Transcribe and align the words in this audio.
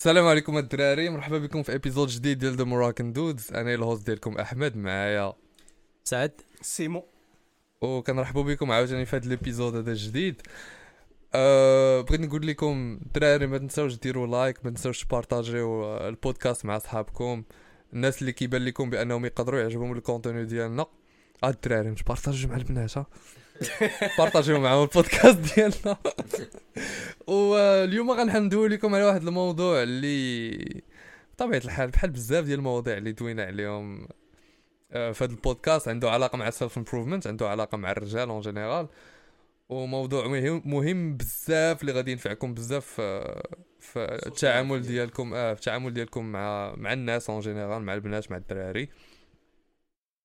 السلام 0.00 0.26
عليكم 0.26 0.58
الدراري 0.58 1.08
مرحبا 1.10 1.38
بكم 1.38 1.62
في 1.62 1.74
épisode 1.74 2.08
جديد 2.08 2.38
ديال 2.38 2.56
The 2.56 2.64
Moroccan 2.64 3.12
Dudes 3.12 3.52
أنا 3.52 3.74
ال 3.74 3.80
host 3.80 4.06
ديالكم 4.06 4.38
أحمد 4.38 4.76
معايا 4.76 5.32
سعد. 6.04 6.32
سيمو. 6.60 7.04
وكنرحبوا 7.80 8.42
بكم 8.42 8.70
عاوتاني 8.72 9.04
في 9.04 9.16
هذا 9.16 9.26
ال 9.26 9.32
épisode 9.32 9.76
هذا 9.76 9.90
الجديد. 9.92 10.42
أه 11.34 12.00
بغيت 12.00 12.20
نقول 12.20 12.46
لكم 12.46 12.98
الدراري 13.06 13.46
ما 13.46 13.58
تنساوش 13.58 13.94
ديروا 13.94 14.26
like 14.26 14.64
ما 14.64 14.70
تنساوش 14.70 15.04
تبارطاجيو 15.04 15.84
آه، 15.84 16.08
البودكاست 16.08 16.64
مع 16.64 16.78
صحابكم 16.78 17.44
الناس 17.92 18.20
اللي 18.20 18.32
كيبان 18.32 18.64
لكم 18.64 18.90
بأنهم 18.90 19.24
يقدروا 19.24 19.60
يعجبهم 19.60 19.92
ال 19.92 19.98
contenu 19.98 20.44
ديالنا 20.44 20.86
الدراري 21.44 21.90
مش 21.90 22.02
بارطاجيو 22.02 22.48
مع 22.50 22.56
البنات 22.56 22.98
ها. 22.98 23.06
بارطاجيو 24.18 24.60
معاهم 24.60 24.82
البودكاست 24.82 25.38
ديالنا. 25.54 25.96
واليوم 27.26 28.10
غندويو 28.10 28.68
لكم 28.68 28.94
على 28.94 29.04
واحد 29.04 29.26
الموضوع 29.26 29.82
اللي 29.82 30.82
بطبيعة 31.34 31.62
الحال 31.64 31.90
بحال 31.90 32.10
بزاف 32.10 32.44
ديال 32.44 32.58
المواضيع 32.58 32.96
اللي 32.96 33.12
دوينا 33.12 33.44
عليهم 33.44 34.08
آه، 34.92 35.12
في 35.12 35.24
هذا 35.24 35.32
البودكاست 35.32 35.88
عنده 35.88 36.10
علاقة 36.10 36.36
مع 36.36 36.48
ال 36.48 36.54
self 36.54 36.78
improvement 36.78 37.26
عنده 37.26 37.48
علاقة 37.48 37.76
مع 37.76 37.90
الرجال 37.90 38.28
en 38.28 38.40
général 38.40 38.88
وموضوع 39.68 40.26
مهم 40.26 40.62
مهم 40.64 41.16
بزاف 41.16 41.80
اللي 41.80 41.92
غادي 41.92 42.12
ينفعكم 42.12 42.54
بزاف 42.54 42.84
في 42.84 43.42
في 43.80 44.20
التعامل 44.26 44.82
ديالكم 44.82 45.34
آه 45.34 45.54
في 45.54 45.60
التعامل 45.60 45.94
ديالكم 45.94 46.24
مع 46.32 46.74
مع 46.76 46.92
الناس 46.92 47.30
en 47.30 47.40
général 47.40 47.82
مع 47.82 47.94
البنات 47.94 48.30
مع 48.30 48.36
الدراري. 48.36 48.88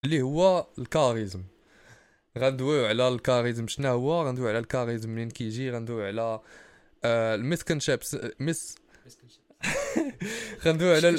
اللي 0.06 0.22
هو 0.22 0.68
ال 0.80 0.86
charisme. 0.86 1.44
غندويو 2.38 2.86
على 2.86 3.08
ال 3.08 3.14
charisme. 3.14 3.68
شنو 3.68 3.90
هو؟ 3.90 4.28
غندويو 4.28 4.50
على 4.50 4.60
ال 4.60 4.65
charisme 4.65 5.10
منين 5.10 5.30
كيجي؟ 5.30 5.72
غندويو 5.72 6.06
على 6.06 6.40
آه 7.04 7.36
ال 7.36 7.44
misconcep 7.44 8.18
mis 8.40 8.76
غندويو 10.66 10.96
على 10.96 11.10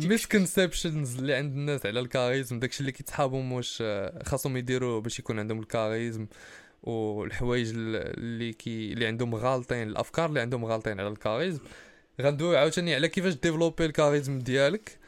ال 0.00 0.08
misconceptions 0.08 1.18
اللي 1.18 1.34
عند 1.34 1.52
الناس 1.52 1.86
على 1.86 2.00
ال 2.00 2.06
charisme. 2.06 2.58
داكشي 2.60 2.80
اللي 2.80 2.92
كيتسحابهم 2.92 3.52
واش 3.52 3.78
آه، 3.82 4.22
خاصهم 4.24 4.56
يديروه 4.56 5.00
باش 5.00 5.18
يكون 5.18 5.38
عندهم 5.38 5.60
ال 5.60 5.67
charisme 5.67 6.26
والحوايج 6.82 7.72
اللي 7.74 8.52
كي 8.52 8.92
اللي 8.92 9.06
عندهم 9.06 9.34
غالطين 9.34 9.88
الأفكار 9.88 10.28
اللي 10.28 10.40
عندهم 10.40 10.64
غالطين 10.64 11.00
على 11.00 11.08
ال 11.08 11.13
charisme. 11.13 11.60
غندويو 12.20 12.58
عاوتاني 12.58 12.94
على 12.94 13.08
كيفاش 13.08 13.34
développer 13.34 13.84
ال 13.84 13.90
charisme 13.90 14.38
ديالك. 14.38 14.98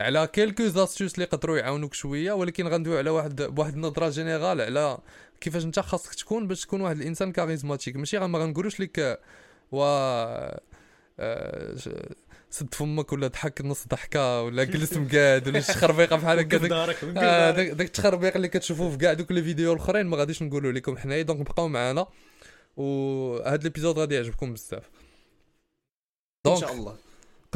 على 0.00 0.26
quelques 0.32 0.62
astuces 0.66 1.14
اللي 1.14 1.24
يقدروا 1.24 1.58
يعاونوك 1.58 1.94
شوية 1.94 2.32
ولكن 2.32 2.68
غندويو 2.68 2.98
على 2.98 3.10
واحد 3.10 3.42
بواحد 3.42 3.74
النظرة 3.74 4.08
générale 4.08 4.60
على 4.60 4.98
كيفاش 5.40 5.64
انت 5.64 5.80
خاصك 5.80 6.14
تكون 6.14 6.46
باش 6.48 6.60
تكون 6.62 6.80
واحد 6.80 6.96
الإنسان 6.96 7.32
charismatique 7.32 7.96
ماشي 7.96 8.18
ما 8.18 8.38
غنقولوش 8.38 8.80
لك 8.80 8.98
آه، 8.98 9.18
و 9.72 9.82
آه، 11.20 11.76
سد 12.50 12.74
فمك 12.74 13.12
ولا 13.12 13.26
ضحك 13.26 13.60
نص 13.60 13.86
ضحكة 13.88 14.42
ولا 14.42 14.64
جلس 14.64 14.92
مقاد 14.96 15.48
ولا 15.48 15.60
شي 15.60 15.72
خربيقة 15.72 16.16
بحال 16.16 16.38
هكا. 16.38 16.56
داك 16.56 16.72
آه، 17.16 17.50
داك 17.50 17.66
داك 17.68 17.86
التخربيق 17.86 18.36
اللي 18.36 18.48
كتشوفوه 18.48 18.90
في 18.90 18.96
كاع 18.96 19.12
دوك 19.12 19.32
les 19.32 19.42
vidéos 19.42 19.72
الأخرين 19.72 20.06
ما 20.06 20.16
غاديش 20.16 20.42
نقولوا 20.42 20.72
لكم 20.72 20.96
حنايا 20.96 21.22
donc 21.22 21.46
بقاو 21.46 21.68
معنا 21.68 22.06
وهاد 22.76 23.60
ال 23.60 23.65
épisode 23.65 23.98
غادي 23.98 24.14
يعجبكم 24.14 24.52
بزاف. 24.54 24.90
إن 26.46 26.52
donc 26.52 26.60
شاء 26.60 26.72
الله. 26.72 26.96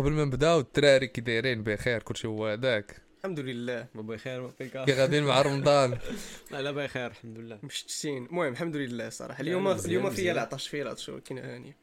قبل 0.00 0.12
ما 0.12 0.24
نبداو 0.24 0.60
الدراري 0.60 1.06
كي 1.06 1.20
دايرين 1.20 1.62
بخير 1.62 2.02
كلشي 2.02 2.28
هو 2.28 2.46
هذاك 2.46 3.02
الحمد 3.18 3.40
لله. 3.40 3.86
بابا 3.94 4.16
خير 4.16 4.40
بابا 4.40 4.84
كي 4.84 4.92
غاديين 4.92 5.24
مع 5.24 5.42
رمضان. 5.42 5.98
لا 6.52 6.62
لا 6.62 6.70
بخير 6.70 7.06
الحمد 7.06 7.38
لله. 7.38 7.58
مشتتين 7.62 8.26
المهم 8.26 8.52
الحمد 8.52 8.76
لله 8.76 9.08
صراحة. 9.08 9.40
اليوم 9.40 9.68
اليوم. 9.68 10.10
فيا 10.10 10.32
العطش 10.32 10.68
فيا 10.68 10.82
العطش 10.82 11.08
ولكن 11.08 11.38
هاني 11.38 11.76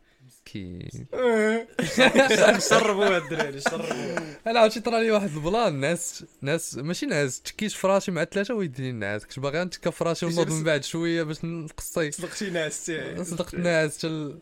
كي 0.45 0.89
شربوا 2.69 3.17
الدراري 3.23 3.61
شربوا 3.61 4.17
أنا 4.47 4.59
عرفتي 4.59 4.79
طرا 4.79 4.99
لي 4.99 5.11
واحد 5.11 5.29
البلان 5.35 5.73
ناس 5.73 6.25
ناس 6.41 6.75
ماشي 6.77 7.05
ناس 7.05 7.41
تكيش 7.41 7.75
فراشي 7.75 8.11
مع 8.11 8.23
ثلاثة 8.23 8.53
ويديني 8.53 8.89
الناس. 8.89 9.25
كنت 9.25 9.39
باغي 9.39 9.63
نتكا 9.63 9.89
فراشي 9.89 10.25
ونوض 10.25 10.51
من 10.51 10.63
بعد 10.63 10.83
شوية 10.83 11.23
باش 11.23 11.45
نقصي. 11.45 12.11
صدقتي 12.11 12.49
ناس 12.49 12.85
تاعي 12.85 13.23
صدقت 13.23 13.53
الناس 13.53 13.97
تل 13.97 14.39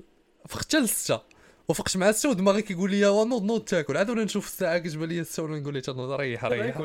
فقت 0.49 0.65
حتى 0.65 0.79
للستة 0.79 1.34
وفقت 1.67 1.97
مع 1.97 2.09
الستة 2.09 2.29
ودماغي 2.29 2.61
كيقول 2.61 2.91
لي 2.91 3.05
وا 3.05 3.25
نوض 3.25 3.43
نوض 3.43 3.61
تاكل. 3.61 3.97
عاد 3.97 4.09
ولا 4.09 4.23
نشوف 4.23 4.47
الساعة 4.47 4.77
كتبان 4.77 5.09
لي 5.09 5.19
الستة 5.19 5.43
ولا 5.43 5.59
نقول 5.59 5.73
لي 5.73 5.81
تنوض 5.81 6.11
ريح. 6.11 6.45
ريح 6.45 6.77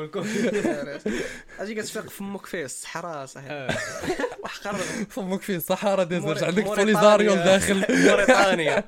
أجي 1.59 1.75
كتفيق 1.75 2.09
فمك 2.09 2.45
فيه 2.45 2.65
الصحراء 2.65 3.25
صحيح. 3.25 3.67
وحقر 4.43 4.75
فمك 5.09 5.41
فيه 5.41 5.55
الصحراء 5.55 6.05
ديزرت 6.05 6.43
عندك. 6.43 6.63
بوليزاريو 6.63 7.33
لداخل. 7.33 7.75
موريتانيا. 8.09 8.83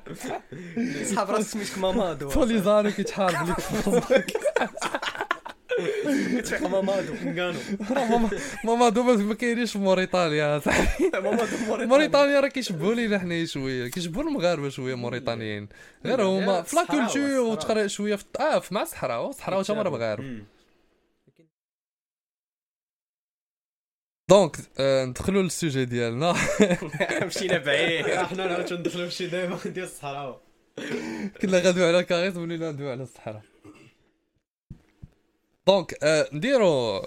صحاب 1.12 1.30
رأس 1.30 1.52
سميتك 1.52 1.78
مامادو 1.78 2.28
بوليزاريو 2.28 2.92
كيتحارب 2.92 3.48
لك 3.48 3.60
في 3.60 3.82
فمك 3.82 4.32
كتفيق 6.38 6.66
مامادو 6.66 7.14
نقانو 7.14 7.58
راه 7.90 8.04
ماما 8.04 8.30
ماما 8.64 8.88
دوبا 8.88 9.16
ما 9.16 9.34
كاينينش 9.34 9.72
في 9.72 9.78
موريتانيا 9.78 10.58
صاحبي 10.58 11.10
مامادو 11.14 11.56
موريتانيا 11.86 12.40
راه 12.40 12.48
كيشبهوا 12.48 12.94
لينا 12.94 13.18
حنايا 13.18 13.46
شوية 13.46 13.88
كيشبهوا 13.90 14.24
المغاربه 14.24 14.68
شوية 14.68 14.94
موريتانيين 14.94 15.68
غير 16.06 16.22
هما 16.22 16.62
في 16.62 16.76
لا 16.76 16.84
كولتور. 16.84 17.40
وتقرا 17.40 17.86
شوية 17.86 18.16
في 18.16 18.24
آه 18.40 18.62
مع 18.70 18.82
الصحراء 18.82 19.28
الصحراء 19.28 19.62
تا 19.62 19.74
مرة 19.74 19.90
مغاربه 19.90 20.42
donc 24.30 24.56
ندخلوا 24.80 25.42
لل 25.42 25.54
sujet 25.54 25.84
ديالنا 25.84 26.34
مشينا 27.22 27.58
بعيد 27.58 28.06
إحنا 28.06 28.46
نعاود 28.46 28.72
ندخلوا 28.72 29.06
في 29.06 29.14
شي 29.14 29.26
دايما 29.26 29.58
ديال 29.64 29.84
الصحراء 29.84 30.40
كنا 31.42 31.58
غاديو 31.58 31.86
على 31.86 31.98
ال 31.98 32.03
charisme 32.03 32.42
ولينا 32.42 32.72
ندويو 32.72 32.90
على 32.90 33.02
الصحراء 33.02 33.42
donc 35.66 35.94
آه، 36.04 36.28
نديرو 36.32 37.02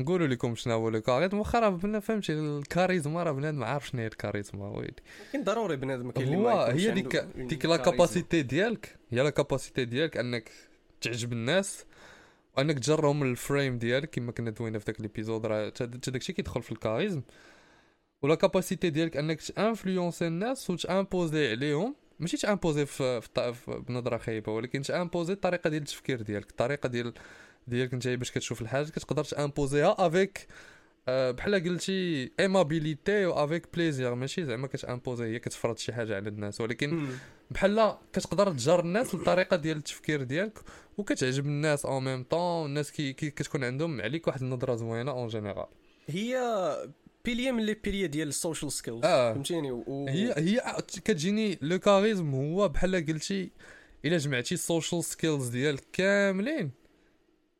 نقولوا 0.00 0.26
لكم 0.26 0.54
شنو 0.54 0.74
هو 0.74 0.88
ال 0.88 0.94
charisme 0.94 1.38
واخا 1.38 1.60
راه 1.60 1.68
بنا 1.68 2.00
فهمتي 2.00 2.32
الكاريزما 2.32 3.22
راه 3.22 3.32
بنادم 3.32 3.58
ما 3.58 3.66
عارف 3.66 3.88
شنو 3.88 4.00
هي 4.00 4.06
الكاريزما 4.06 4.68
ويلي. 4.68 4.94
كاين 5.32 5.44
ضروري 5.44 5.76
بنادم 5.76 6.10
كاين 6.10 6.26
اللي 6.26 6.36
هو 6.36 6.48
هي 6.64 6.90
ديك 6.90 7.16
ديك 7.36 7.66
la 7.66 7.76
charisme. 7.76 7.80
capacité 7.80 8.42
ديالك. 8.42 8.96
هي 9.10 9.22
la 9.22 9.30
capacité 9.30 9.84
ديالك 9.84 10.16
أنك 10.16 10.50
تعجب 11.00 11.32
الناس 11.32 11.84
وأنك 12.56 12.78
تجرهم 12.78 13.22
لل 13.22 13.38
frame 13.38 13.78
ديالك 13.78 14.10
كما 14.10 14.32
كنا 14.32 14.50
دوينا 14.50 14.78
في 14.78 14.84
داك 14.84 15.00
l'épisode 15.00 15.46
راه 15.46 15.68
تا 15.68 15.84
داكشي 15.84 16.32
كيدخل 16.32 16.62
في 16.62 16.72
ال 16.72 16.77
charisme. 16.77 17.22
و 18.22 18.26
la 18.26 18.34
capacité 18.34 18.90
ديالك 18.90 19.16
أنك 19.16 19.40
ت 19.40 19.48
influencer 19.48 20.26
الناس 20.26 20.70
وت 20.70 20.88
imposer 20.88 21.50
عليهم. 21.50 21.94
ماشي 22.22 22.36
ت 22.36 22.42
imposer 22.42 22.86
في, 22.86 23.20
في, 23.20 23.84
بنظرة 23.88 24.16
خايبه 24.16 24.52
ولكن 24.52 24.82
ت 24.82 24.88
imposer 24.88 25.32
الطريقة 25.32 25.70
ديال 25.70 25.82
التفكير 25.82 26.22
ديالك 26.22 26.50
الطريقة 26.50 26.88
ديال 26.88 27.14
ديالك 27.68 27.92
انت 27.92 28.08
باش 28.08 28.30
كتشوف 28.30 28.62
الحاجة 28.62 28.88
كتقدر 28.90 29.24
تامبوزيها 29.24 29.96
avec 29.98 30.46
آه، 31.08 31.30
بحال 31.30 31.54
قلتي 31.54 32.30
amabilité 32.40 33.26
و 33.26 33.32
avec 33.32 33.68
plaisir 33.74 34.14
ماشي 34.14 34.44
زعما 34.44 34.66
كت 34.66 34.79
imposer 34.79 35.24
هي 35.24 35.38
كتفرض 35.38 35.78
شي 35.78 35.92
حاجة 35.92 36.16
على 36.16 36.28
الناس 36.28 36.60
ولكن. 36.60 37.08
بحال 37.50 37.96
كتقدر 38.12 38.52
تجر 38.52 38.80
الناس 38.80 39.14
للطريقه 39.14 39.56
ديال 39.56 39.76
التفكير 39.76 40.22
ديالك 40.22 40.58
وكتعجب 40.98 41.46
الناس 41.46 41.86
en 41.86 42.04
même 42.04 42.22
temps 42.22 42.66
الناس 42.66 42.92
كي, 42.92 43.12
كي 43.12 43.30
كتكون 43.30 43.64
عندهم 43.64 44.00
عليك 44.00 44.26
واحد 44.26 44.42
النظرة 44.42 44.74
زوينة 44.74 45.10
en 45.10 45.28
général 45.28 45.66
هي 46.06 46.38
pilier 47.24 47.50
من 47.50 47.62
les 47.66 47.74
piliers 47.74 48.06
ديال 48.06 48.28
ال 48.28 48.34
social 48.34 48.72
skills 48.72 49.00
آه. 49.04 49.32
فهمتيني 49.32 49.70
و... 49.70 50.06
هي 50.08 50.34
هي 50.36 50.76
كتجيني 51.04 51.58
le 51.62 51.78
charisme 51.78 52.34
هو 52.34 52.68
بحال 52.68 53.06
قلتي 53.06 53.50
إلا 54.04 54.18
جمعتي 54.18 54.54
ال 54.54 54.61
social 54.61 55.04
skills 55.04 55.48
ديالك 55.48 55.84
كاملين 55.92 56.70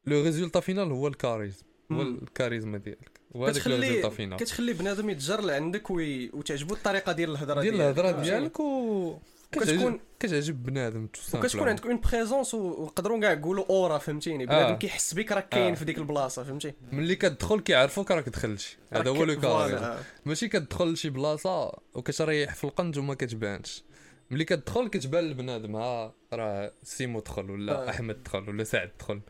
le 0.06 0.22
résultat 0.22 0.60
final 0.60 0.92
هو 0.92 1.08
ال 1.08 1.14
charisme 1.14 1.62
هو. 1.92 2.02
الكاريزما 2.02 2.78
ديالك 2.78 3.20
كتخلي 3.46 4.02
كتخلي 4.36 4.72
بنادم 4.72 5.10
يتجر 5.10 5.40
لعندك 5.40 5.90
وي... 5.90 6.30
وتعجبو 6.30 6.74
الطريقة 6.74 7.12
ديال 7.12 7.30
الهضرة 7.30 7.60
ديال 7.60 7.74
ديالك. 7.74 7.98
الهضرة 7.98 8.12
فهمتيني؟ 8.12 8.38
ديالك 8.38 8.60
و 8.60 9.18
وكتكون 9.56 10.00
كتعجب 10.20 10.62
بنادم 10.62 11.08
وكتكون 11.34 11.68
عندك 11.68 11.86
une 11.86 12.00
présence 12.00 12.54
ونقدروا 12.54 13.20
كاع 13.20 13.34
نقولوا 13.34 13.64
aura 13.70 13.98
فهمتيني 13.98 14.46
بنادم 14.46 14.72
آه. 14.72 14.76
كيحس 14.76 15.14
بك 15.14 15.32
راك 15.32 15.48
كاين 15.48 15.72
آه. 15.72 15.74
في 15.74 15.84
ديك 15.84 15.98
البلاصة 15.98 16.44
فهمتي 16.44 16.74
ملي 16.92 17.16
كتدخل 17.16 17.60
كيعرفوك 17.60 18.10
راك 18.10 18.28
دخلتي 18.28 18.76
هذا 18.92 19.10
هو 19.10 19.24
le 19.24 19.40
voilà. 19.40 19.98
ماشي 20.24 20.48
كتدخل 20.48 20.92
لشي 20.92 21.10
بلاصة 21.10 21.72
وكتريح 21.94 22.54
في 22.54 22.64
القنت 22.64 22.98
وما 22.98 23.14
كتبانش 23.14 23.84
ملي 24.30 24.44
كتدخل 24.44 24.88
كتبان 24.88 25.24
لبنادم 25.30 25.76
ها 25.76 26.14
راه 26.32 26.72
سيمو 26.82 27.20
دخل 27.20 27.50
ولا 27.50 27.72
آه. 27.72 27.90
أحمد 27.90 28.22
دخل 28.22 28.48
ولا 28.48 28.64
سعد 28.64 28.90
دخل 28.98 29.20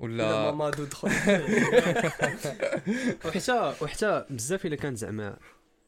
ولا 0.00 0.24
ولا 0.28 0.50
مامادو 0.50 0.84
دخل 0.84 1.08
وحتى 3.24 3.74
وحتى 3.80 4.24
بزاف 4.30 4.66
إلا 4.66 4.76
كان 4.76 4.96
زعما 4.96 5.36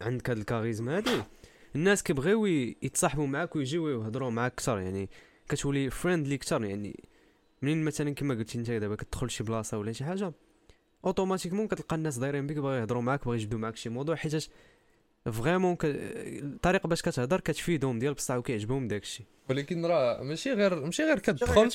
عندك 0.00 0.30
هاد 0.30 0.38
الكاريزما 0.38 0.96
هادي 0.96 1.22
الناس 1.76 2.02
كيبغيو 2.02 2.46
يتصاحبوا 2.46 3.26
معاك 3.26 3.56
ويجيو 3.56 3.88
يهضروا 3.88 4.30
معاك 4.30 4.52
أكثر 4.52 4.78
يعني 4.78 5.10
كتولي 5.48 5.90
friendly 5.90 6.34
أكثر 6.34 6.64
يعني 6.64 7.04
منين 7.62 7.84
مثلا 7.84 8.14
كما 8.14 8.34
قلتي 8.34 8.58
أنت 8.58 8.70
دابا 8.70 8.94
كتدخل 8.94 9.30
شي 9.30 9.44
بلاصة 9.44 9.78
ولا 9.78 9.92
شي 9.92 10.04
حاجة 10.04 10.32
automatiquement 11.04 11.68
كتلقى 11.68 11.96
الناس 11.96 12.18
دايرين 12.18 12.46
بك 12.46 12.56
باغي 12.56 12.80
يهضروا 12.80 13.02
معاك 13.02 13.24
باغي 13.24 13.36
يجبدوا 13.36 13.58
معاك 13.58 13.76
شي 13.76 13.88
موضوع 13.88 14.16
حيتاش 14.16 14.50
vraiment 15.32 15.76
ك... 15.76 15.80
الطريقة 15.84 16.86
باش 16.86 17.02
كتهضر 17.02 17.40
كتفيدهم 17.40 17.98
ديال 17.98 18.14
بصح 18.14 18.36
وكيعجبهم 18.36 18.88
داكشي 18.88 19.24
ولكن 19.50 19.86
راه 19.86 20.22
ماشي 20.22 20.52
غير 20.52 20.80
ماشي 20.80 21.02
غير 21.02 21.18
كتدخل 21.18 21.70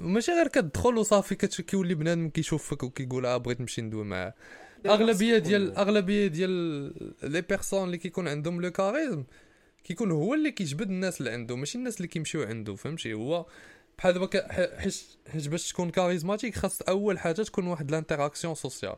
ماشي 0.00 0.32
غير 0.32 0.48
كتدخل 0.48 0.96
وصافي 0.96 1.34
كيولي 1.34 1.94
بنادم 1.94 2.28
كيشوفك 2.28 2.82
وكيقول 2.82 3.26
آه 3.26 3.36
بغيت 3.36 3.60
نمشي 3.60 3.82
ندوي 3.82 4.04
معاه. 4.04 4.34
أغلبية 4.86 5.38
ديال 5.38 5.76
أغلبية 5.76 6.26
ديال 6.26 6.50
les 7.22 7.40
personnes 7.40 7.84
اللي 7.84 7.98
كيكون 7.98 8.28
عندهم 8.28 8.60
le 8.60 8.70
charisme 8.70 9.24
كيكون 9.84 10.10
هو 10.10 10.34
اللي 10.34 10.50
كيجبد 10.50 10.90
الناس 10.90 11.20
اللي 11.20 11.30
عنده 11.30 11.56
ماشي 11.56 11.78
الناس 11.78 11.96
اللي 11.96 12.08
كيمشيو 12.08 12.42
عنده 12.42 12.74
فهمتي؟ 12.74 13.12
هو 13.12 13.46
بحال 13.98 14.12
دابا 14.12 14.52
حيت 14.78 14.94
حيت 15.32 15.48
باش 15.48 15.72
تكون 15.72 15.90
charismatique 15.90 16.54
خاص 16.54 16.82
أول 16.82 17.18
حاجة 17.18 17.42
تكون 17.42 17.66
واحد 17.66 17.90
l'interaction 17.90 18.54
sociale 18.54 18.96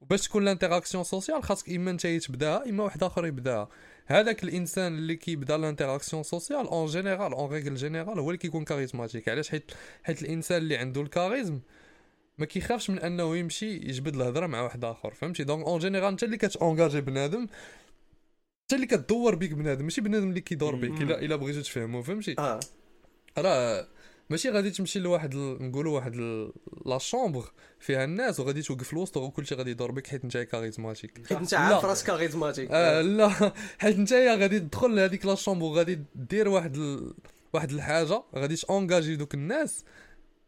وباش 0.00 0.28
تكون 0.28 0.44
l'interaction 0.44 1.04
sociale 1.04 1.42
خاصك 1.42 1.70
إما 1.70 1.90
أنت 1.90 2.06
تبداها 2.06 2.68
إما 2.68 2.84
واحد 2.84 3.02
آخر 3.02 3.26
يبداها. 3.26 3.68
هذاك 4.06 4.44
الإنسان 4.44 4.94
اللي 4.98 5.16
كيبدا 5.16 5.56
l'interaction 5.56 6.22
sociale 6.22 6.66
en 6.66 6.86
général 6.86 7.32
en 7.32 7.52
règle 7.52 7.74
générale 7.74 8.18
هو 8.18 8.30
اللي 8.30 8.38
كيكون 8.38 8.64
charismatique 8.64 9.28
علاش؟ 9.28 9.50
حيت 9.50 9.72
حيت 10.04 10.22
الإنسان 10.22 10.58
اللي 10.58 10.76
عنده 10.76 11.00
ال 11.00 11.07
charisme 11.07 11.60
ما 12.40 12.46
كيخافش 12.46 12.90
من 12.90 12.98
انه 12.98 13.36
يمشي 13.36 13.70
يجبد 13.76 14.14
الهضرة 14.14 14.46
مع 14.46 14.60
واحد 14.62 14.84
آخر 14.84 15.14
فهمتي؟ 15.14 15.44
donc 15.44 15.66
en 15.66 15.78
général 15.78 16.08
انت 16.08 16.22
اللي 16.22 16.36
كت 16.36 16.50
engager 16.50 17.00
بنادم 17.00 17.40
انت 18.62 18.72
اللي 18.72 18.86
كدور 18.86 19.34
بيك 19.34 19.52
بنادم 19.52 19.84
ماشي 19.84 20.00
بنادم 20.00 20.28
اللي 20.28 20.40
كيدور 20.40 20.74
بيك. 20.76 21.02
الا 21.02 21.20
إلا 21.20 21.36
بغيتو 21.36 21.60
تفهموا 21.60 22.02
فهمتي؟ 22.02 22.34
آه. 22.38 22.60
راه 23.38 23.88
ماشي 24.30 24.50
غادي 24.50 24.70
تمشي 24.70 24.98
لواحد 24.98 25.34
ال- 25.34 25.62
نقولوا 25.70 25.94
واحد 25.94 26.14
ال- 26.14 26.52
la 26.86 26.98
chambre 26.98 27.44
فيها 27.80 28.04
الناس 28.04 28.40
وغادي 28.40 28.62
توقف 28.62 28.92
الوسط 28.92 29.16
وكلشي 29.16 29.54
غادي 29.54 29.70
يدور 29.70 29.90
بك 29.90 30.06
حيت 30.06 30.24
انت 30.24 30.36
charismatique. 30.36 31.18
حيت 31.28 31.38
انت. 31.38 31.54
عارف 31.54 31.84
راسك 31.84 32.06
charismatique. 32.06 32.68
آه 32.70 33.00
لا. 33.00 33.52
حيت 33.78 33.98
نتايا 33.98 34.34
غادي 34.34 34.60
تدخل 34.60 34.96
لهذيك 34.96 35.26
la 35.26 35.34
chambre 35.34 35.64
وغادي 35.64 35.98
دير 36.14 36.48
واحد 36.48 36.76
ال... 36.76 37.14
واحد 37.52 37.70
الحاجة 37.70 38.22
غادي 38.36 38.56
تونجاجي 38.56 39.16
دوك 39.16 39.34
الناس 39.34 39.84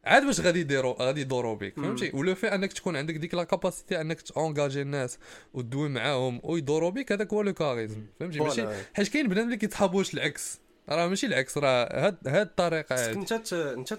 عاد 0.04 0.24
باش 0.26 0.40
غادي 0.40 0.60
يديروا 0.60 0.94
غادي 1.02 1.20
يدوروا 1.20 1.54
بك. 1.54 1.74
فهمتي 1.76 2.10
ولو 2.14 2.34
في 2.34 2.54
أنك 2.54 2.72
تكون 2.72 2.96
عندك 2.96 3.14
ديك 3.14 3.34
la 3.34 3.44
capacité 3.44 4.00
أنك 4.00 4.20
تونجاجي 4.22 4.82
الناس 4.82 5.18
وتدوي 5.54 5.88
معاهم 5.88 6.40
ويدوروا 6.44 6.90
بك 6.90 7.12
هذاك 7.12 7.32
هو 7.32 7.42
le 7.42 7.52
charisme 7.52 8.02
فهمتي 8.20 8.38
ماشي. 8.40 8.66
حيت 8.94 9.08
كاين 9.08 9.28
بنادم 9.28 9.46
اللي 9.46 9.56
كيتحابوش 9.56 10.14
العكس 10.14 10.60
راه 10.88 11.06
ماشي 11.08 11.26
العكس 11.26 11.58
راه 11.58 12.06
هاد 12.06 12.16
هاد 12.28 12.46
الطريقة 12.46 12.94
هادي 13.08 13.18
انت 13.18 13.52
انت 13.52 13.98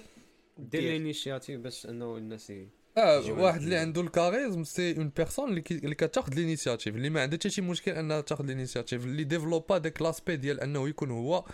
دير. 0.57 0.81
ال 0.81 0.88
initiative 0.88 1.59
باش 1.61 1.85
انه 1.85 2.17
الناس 2.17 2.49
ي- 2.49 2.67
آه 2.97 3.31
واحد 3.31 3.61
اللي 3.61 3.75
ال- 3.75 3.81
عنده 3.81 4.01
ال 4.01 4.08
charisme 4.08 4.63
c'est 4.63 4.97
une 4.97 5.11
personne 5.17 5.49
اللي 5.49 5.61
كي... 5.61 5.73
اللي 5.75 5.95
كتاخذ 5.95 6.31
ال 6.33 6.39
initiative 6.39 6.95
اللي 6.95 7.09
ما 7.09 7.21
عندها 7.21 7.37
حتى 7.39 7.49
شي 7.49 7.61
مشكل 7.61 7.91
أنها 7.91 8.21
تاخذ 8.21 8.43
ال 8.45 8.50
initiative 8.50 9.03
اللي 9.05 9.23
développa 9.23 9.77
داك 9.77 10.01
l'aspect 10.01 10.35
ديال 10.35 10.59
أنه 10.61 10.89
يكون 10.89 11.11
هو 11.11 11.45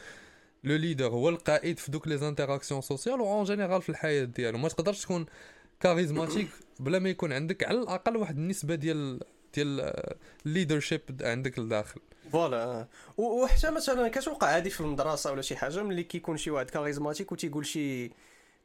le 0.63 0.75
leader 0.75 1.07
هو 1.07 1.29
القائد 1.29 1.79
في 1.79 1.91
دوك 1.91 2.07
les 2.07 2.27
interactions 2.27 2.81
sociales 2.81 3.19
en 3.19 3.43
général 3.43 3.81
في 3.81 3.89
الحياة 3.89 4.23
ديالو. 4.23 4.57
ما 4.57 4.69
تقدرش 4.69 5.01
تكون 5.01 5.25
charismatique 5.79 6.47
بلا 6.79 6.99
ما 6.99 7.09
يكون 7.09 7.33
عندك 7.33 7.63
على 7.63 7.79
الأقل 7.79 8.17
واحد 8.17 8.37
النسبة 8.37 8.75
ديال 8.75 9.19
ديال 9.53 9.93
ال 10.45 10.50
leadership 10.50 11.01
عندك 11.21 11.59
لداخل. 11.59 12.01
voilà 12.31 12.63
آه. 12.63 12.87
وحتى 13.17 13.71
مثلا 13.71 14.07
كتوقع 14.07 14.47
عادي 14.47 14.69
في 14.69 14.81
المدرسة 14.81 15.31
ولا 15.31 15.41
شي 15.41 15.55
حاجة 15.55 15.83
ملي 15.83 16.03
كيكون 16.03 16.37
شي 16.37 16.51
واحد 16.51 16.69
charismatique 16.69 17.31
وتيقول 17.31 17.65
شي 17.65 18.11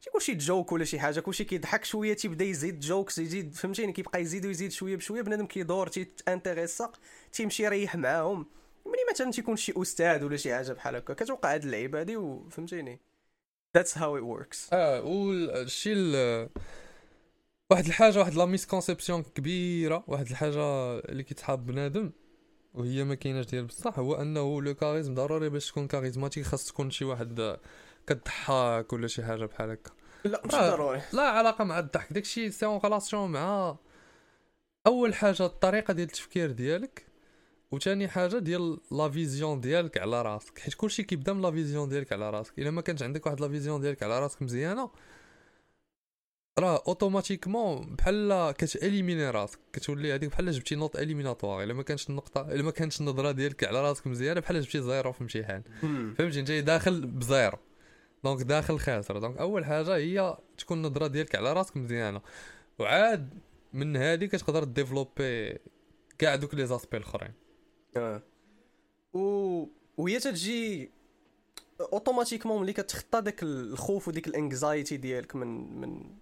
تيقول 0.01 0.21
شي 0.21 0.35
joke 0.35 0.71
ولا 0.71 0.85
شي 0.85 0.99
حاجة 0.99 1.19
كلشي 1.19 1.43
كيضحك 1.43 1.85
شوية 1.85 2.13
تيبدأ 2.13 2.45
يزيد 2.45 2.79
jokes 2.79 3.17
يزيد 3.17 3.53
فهمتيني؟ 3.53 3.91
كيبقى 3.91 4.21
يزيد 4.21 4.45
ويزيد 4.45 4.71
شوية 4.71 4.95
بشوية 4.95 5.21
بنادم 5.21 5.45
كيدور 5.45 5.87
تيت 5.87 6.13
intéressa 6.13 6.91
تيمشي 7.33 7.63
يريح 7.63 7.95
معاهم. 7.95 8.45
ملي 8.85 8.97
مثلا 9.13 9.31
تيكون 9.31 9.55
شي 9.55 9.73
أستاذ 9.81 10.23
ولا 10.23 10.37
شي 10.37 10.55
حاجة 10.55 10.73
بحال 10.73 10.95
هكا 10.95 11.13
كتوقع 11.13 11.53
هاد 11.53 11.63
اللعيبة 11.63 11.99
هادي 11.99 12.17
وفهمتيني 12.17 12.99
that's 13.75 13.97
how 13.97 14.17
it 14.17 14.23
works 14.23 14.69
آه 14.73 15.01
والشيء 15.01 15.93
ال- 15.97 16.49
واحد 17.71 17.85
الحاجة 17.85 18.19
واحد 18.19 18.33
la 18.33 18.45
misconception 18.45 19.23
كبيرة 19.23 20.03
واحد 20.07 20.27
الحاجة 20.29 20.97
اللي 20.99 21.23
كيتحاب 21.23 21.65
بنادم 21.65 22.11
وهي 22.73 23.03
ما 23.03 23.15
كايناش 23.15 23.45
ديال 23.45 23.65
بصح 23.65 23.99
هو 23.99 24.15
أنه 24.21 24.61
le 24.61 24.73
charisme 24.75 25.15
ضروري 25.15 25.49
باش 25.49 25.67
تكون 25.71 25.87
charismatique 25.87 26.43
خاص 26.45 26.65
تكون 26.67 26.91
شي 26.91 27.05
واحد 27.05 27.57
كضحك 28.07 28.93
ولا 28.93 29.07
شي 29.07 29.23
حاجة 29.23 29.45
بحال 29.45 29.69
هكا. 29.71 29.91
لا 30.25 30.41
آه. 30.53 30.69
ضروري. 30.69 31.01
لا 31.13 31.21
علاقة 31.21 31.63
مع 31.63 31.79
الضحك 31.79 32.13
داكشي 32.13 32.51
c'est 32.51 32.65
en 32.65 32.79
relation 32.83 33.31
مع 33.31 33.75
أول 34.87 35.13
حاجة 35.13 35.45
الطريقة 35.45 35.93
ديال 35.93 36.07
التفكير 36.07 36.51
ديالك. 36.51 37.05
وثاني 37.75 38.07
حاجة 38.07 38.37
ديال 38.37 38.79
la 38.91 39.09
vision 39.09 39.61
ديالك 39.61 39.97
على 39.97 40.21
راسك. 40.21 40.59
حيت 40.59 40.73
كلشي 40.73 41.03
كيبدأ 41.03 41.33
من 41.33 41.41
la 41.41 41.51
vision 41.51 41.89
ديالك 41.89 42.13
على 42.13 42.29
راسك. 42.29 42.59
إلا 42.59 42.71
ما 42.71 42.81
كانش 42.81 43.03
عندك 43.03 43.25
واحد 43.25 43.41
la 43.41 43.49
vision 43.49 43.81
ديالك 43.81 44.03
على 44.03 44.19
راسك 44.19 44.41
مزيانة 44.41 44.91
راه 46.59 46.83
automatiquement 46.87 47.95
بحال 47.95 48.51
كت 48.51 48.67
éliminer 48.67 49.29
راسك. 49.29 49.59
كتولي 49.73 50.15
هذيك 50.15 50.29
بحال 50.29 50.51
جبتي 50.51 50.75
note 50.75 50.95
éliminatoire 50.97 51.63
إلا 51.63 51.73
ما 51.73 51.83
كانش 51.83 52.09
النقطة 52.09 52.41
إلا 52.41 52.63
ما 52.63 52.71
كانتش 52.71 53.01
النظرة 53.01 53.31
ديالك 53.31 53.63
على 53.63 53.81
راسك 53.81 54.07
مزيانة 54.07 54.39
بحال 54.39 54.61
جبتي 54.61 54.81
zéro 54.81 55.11
في 55.11 55.21
امتحان. 55.21 55.63
فهمتي؟ 56.17 56.39
انت 56.39 56.51
داخل 56.51 57.05
ب 57.05 57.14
zéro. 57.14 57.57
donc 58.23 58.41
داخل 58.41 58.79
خاسر. 58.79 59.19
donc 59.19 59.37
أول 59.37 59.65
حاجة 59.65 59.95
هي 59.95 60.37
تكون 60.57 60.77
النظرة 60.77 61.07
ديالك 61.07 61.35
على 61.35 61.53
راسك 61.53 61.77
مزيانة. 61.77 62.21
وعاد 62.79 63.39
من 63.73 63.97
هذه 63.97 64.25
كتقدر 64.25 64.63
développer 64.63 65.57
كاع 66.17 66.35
دوك 66.35 66.53
les 66.53 66.65
aspects 66.65 66.97
الأخرين. 66.97 67.33
آه 67.97 68.21
و 69.13 69.65
وهي 69.97 70.19
تجي 70.19 70.91
automatiquement 71.81 72.61
ملي 72.61 72.73
كتخطى 72.73 73.21
داك 73.21 73.43
الخوف 73.43 74.07
وديك 74.07 74.27
ال 74.27 74.36
anxiety 74.36 74.97
ديالك 74.97 75.35
من 75.35 75.81
من 75.81 76.15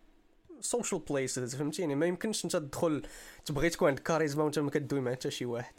social 0.59 1.01
places 1.09 1.55
فهمتيني؟ 1.55 1.95
ما 1.95 2.05
يمكنش 2.05 2.45
انت 2.45 2.55
تدخل 2.55 3.03
تبغي 3.45 3.69
تكون 3.69 3.89
عندك 3.89 4.03
كاريزما 4.03 4.43
وانت 4.43 4.59
ما 4.59 4.69
كدوي 4.69 5.01
مع 5.01 5.11
حتى 5.11 5.31
شي 5.31 5.45
واحد. 5.45 5.73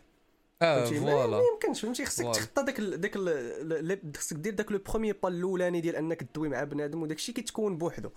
آه 0.63 0.85
voilà. 0.85 1.37
ما 1.37 1.43
يمكنش 1.53 1.81
فهمتي 1.81 2.05
خصك. 2.05 2.25
تخطى 2.25 2.63
داك 2.63 2.81
داك 2.81 4.17
خصك 4.17 4.37
دير 4.37 4.55
داك 4.55 4.73
le 4.73 4.79
premier 4.79 5.13
pas 5.13 5.29
الاولاني 5.29 5.81
ديال 5.81 5.97
انك 5.97 6.23
تدوي 6.23 6.49
مع 6.49 6.65
بنادم 6.65 7.03
وداك 7.03 7.17
الشيء 7.17 7.35
كيتكون 7.35 7.79
بوحدو. 7.79 8.11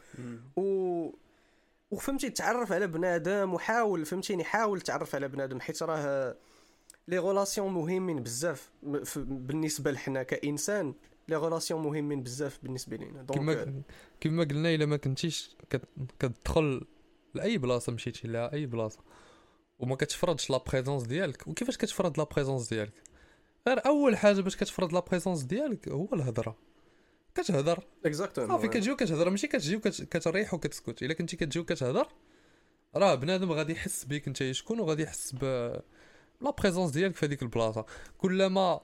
و 0.56 1.10
وفهمتي 1.92 2.30
تعرف 2.30 2.72
على 2.72 2.88
بنادم 2.88 3.54
وحاول 3.54 4.06
فهمتيني؟ 4.06 4.44
حاول 4.44 4.82
تعرف 4.82 5.16
على 5.16 5.28
بنادم 5.28 5.60
حيت 5.60 5.84
راه 5.84 6.38
les 7.08 7.18
relations 7.18 7.74
مهمين 7.74 8.24
بزاف 8.24 8.72
بالنسبة 9.18 9.92
لحنا 9.92 10.24
كإنسان 10.24 10.94
les 11.28 11.36
relations 11.36 11.84
مهمين 11.84 12.24
بزاف 12.24 12.60
بالنسبة 12.64 12.98
لينا. 12.98 13.22
donc 13.22 13.38
كما 13.40 13.82
كما 14.22 14.44
قلنا 14.44 14.76
إلا 14.76 14.86
ما 14.86 14.98
كنتيش 14.98 15.56
كت- 15.70 15.88
كتدخل 16.20 16.82
لأي 17.34 17.58
بلاصة 17.58 17.92
مشيتي 17.92 18.28
لها 18.28 18.54
أي 18.54 18.66
بلاصة 18.66 19.00
وما 19.80 19.96
كتفرضش 19.96 20.50
la 20.50 20.58
présence 20.58 21.04
ديالك 21.04 21.48
وكيفاش 21.48 21.78
كتفرض 21.78 22.18
la 22.20 22.24
présence 22.36 22.70
ديالك؟ 22.70 22.94
غير 23.68 23.86
أول 23.86 24.18
حاجة 24.18 24.42
باش 24.42 24.56
كتفرض 24.56 24.94
la 24.94 25.00
présence 25.00 25.44
ديالك 25.44 25.88
هو 25.90 26.08
الهضرة. 26.14 26.58
كتهضر. 27.36 27.84
exactement 28.06 28.50
صافي 28.50 28.68
كتجي 28.68 28.92
وكتهضر 28.92 29.30
ماشي 29.30 29.48
كتجي 29.48 29.76
وكت- 29.76 30.02
كتريح 30.04 30.54
وكتسكت. 30.54 31.04
إلا 31.04 31.14
كنتي 31.14 31.36
كتجي 31.38 31.60
وكتهضر 31.60 32.08
راه 32.96 33.16
بنادم 33.16 33.52
غادي 33.52 33.74
يحس 33.74 34.04
بك 34.06 34.28
انت 34.28 34.52
شكون؟ 34.52 34.80
وغادي 34.80 35.04
يحس 35.04 35.36
ب 35.42 35.72
la 36.42 36.52
présence 36.52 36.92
ديالك 36.92 37.16
في 37.16 37.26
هذيك 37.26 37.42
البلاصه 37.42 37.86
كلما 38.18 38.80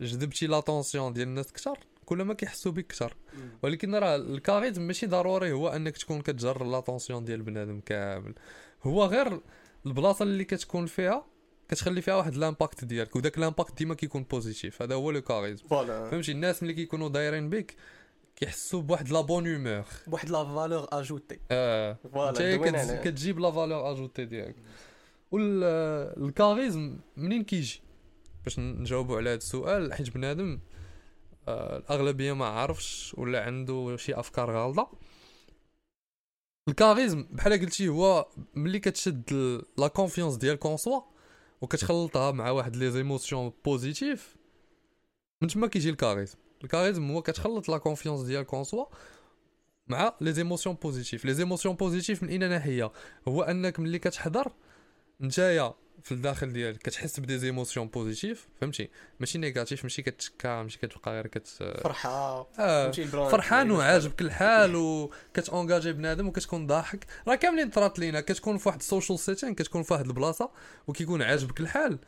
جذبتي 0.00 0.46
l'attention 0.46 1.12
ديال 1.12 1.28
الناس 1.28 1.52
كثر 1.52 1.78
كلما 2.04 2.34
كيحسوا 2.34 2.72
بك 2.72 2.86
كثر 2.86 3.16
ولكن 3.62 3.94
راه 3.94 4.16
ال 4.16 4.23
charisme 4.23 4.82
ماشي 4.82 5.06
ضروري 5.06 5.52
هو 5.52 5.68
انك 5.68 5.96
تكون 5.96 6.20
كتجر 6.20 6.64
l'attention 6.64 7.24
ديال 7.24 7.42
بنادم 7.42 7.80
كامل 7.80 8.34
هو 8.82 9.04
غير 9.04 9.40
البلاصه 9.86 10.22
اللي 10.22 10.44
كتكون 10.44 10.86
فيها 10.86 11.26
كتخلي 11.68 12.02
فيها 12.02 12.14
واحد 12.14 12.34
l'impact 12.36 12.84
ديالك 12.84 13.16
وداك 13.16 13.38
l'impact 13.38 13.78
ديما 13.78 13.94
كيكون 13.94 14.22
positif 14.22 14.82
هذا 14.82 14.94
هو 14.94 15.10
le 15.10 15.22
charisme 15.22 15.68
فهمتي 16.10 16.32
الناس 16.32 16.62
ملي 16.62 16.74
كيكونوا 16.74 17.08
دايرين 17.08 17.50
بك 17.50 17.74
كيحسوا 18.36 18.82
بواحد 18.82 19.08
la 19.08 19.20
bonne 19.20 19.54
humeur 19.54 19.84
بواحد 20.06 20.30
la 20.30 20.44
valeur 20.44 20.88
ajoutée 20.92 21.38
آه 21.50 21.96
voilà. 22.12 22.32
كتجيب 23.04 23.38
la 23.38 23.50
valeur 23.50 23.92
ajoutée 23.92 24.24
ديالك 24.24 24.56
وال 25.30 25.64
charisme 25.64 26.98
منين 27.16 27.44
كيجي؟ 27.44 27.82
باش 28.44 28.58
نجاوبوا 28.58 29.16
على 29.16 29.30
هذا 29.30 29.36
السؤال 29.36 29.92
حيت 29.92 30.10
بنادم 30.10 30.60
آه 31.48 31.76
الأغلبية 31.76 32.32
ما 32.32 32.46
عارفش 32.46 33.14
ولا 33.18 33.44
عنده 33.44 33.96
شي 33.96 34.14
أفكار 34.14 34.50
غالطه 34.50 34.90
ال 36.68 36.74
charisme 36.74 37.26
بحال 37.30 37.52
قلتي 37.52 37.88
هو 37.88 38.28
ملي 38.54 38.78
كتشد 38.78 39.32
la 39.78 39.88
confiance 39.88 40.36
ديالك 40.36 40.66
en 40.66 40.76
soi 40.76 41.00
وكتخلطها 41.60 42.30
مع 42.30 42.50
واحد 42.50 42.76
les 42.76 42.90
émotions 42.90 43.52
positives 43.64 44.36
من 45.42 45.48
تما 45.48 45.66
كيجي 45.66 45.90
ال 45.90 45.95
charisme. 45.95 46.38
ال 46.64 46.69
charisme 46.69 47.10
هو 47.10 47.22
كتخلط 47.22 47.68
la 47.68 47.78
confiance 47.78 48.20
ديالك 48.20 48.54
en 48.54 48.64
soi 48.64 48.84
مع 49.86 50.14
les 50.20 50.32
émotions 50.32 50.74
positives. 50.74 51.24
les 51.24 51.34
émotions 51.34 51.74
positives 51.74 52.22
من 52.22 52.28
أينا 52.28 52.48
ناحية؟ 52.48 52.92
هو 53.28 53.42
أنك 53.42 53.80
ملي 53.80 53.98
كتحضر 53.98 54.52
نتايا 55.20 55.74
في 56.02 56.12
الداخل 56.12 56.52
ديالك 56.52 56.78
كتحس 56.78 57.20
ب 57.20 57.38
des 57.38 57.51
émotions 57.51 57.86
positives 57.88 58.48
فهمتي؟ 58.60 58.88
ماشي 59.20 59.38
négatif 59.38 59.82
ماشي 59.82 60.02
كتشكا 60.02 60.62
ماشي 60.62 60.78
كتبقى 60.78 61.12
غير 61.12 61.26
كت 61.26 61.46
فرحة. 61.82 62.46
آه 62.58 62.90
فرحان 63.30 63.70
وعاجبك 63.70 64.20
الحال 64.20 64.76
وكتونجاجي 64.76 65.92
بنادم 65.92 66.28
وكتكون 66.28 66.66
ضاحك. 66.66 67.06
راه 67.28 67.34
كاملين 67.34 67.70
طرات 67.70 67.98
لينا 67.98 68.20
كتكون 68.20 68.58
في 68.58 68.68
واحد 68.68 68.78
ال 68.78 68.84
social 68.84 69.18
setting 69.18 69.54
كتكون 69.54 69.82
في 69.82 69.92
واحد 69.92 70.06
البلاصة 70.06 70.50
وكيكون 70.86 71.22
عاجبك 71.22 71.60
الحال 71.60 71.98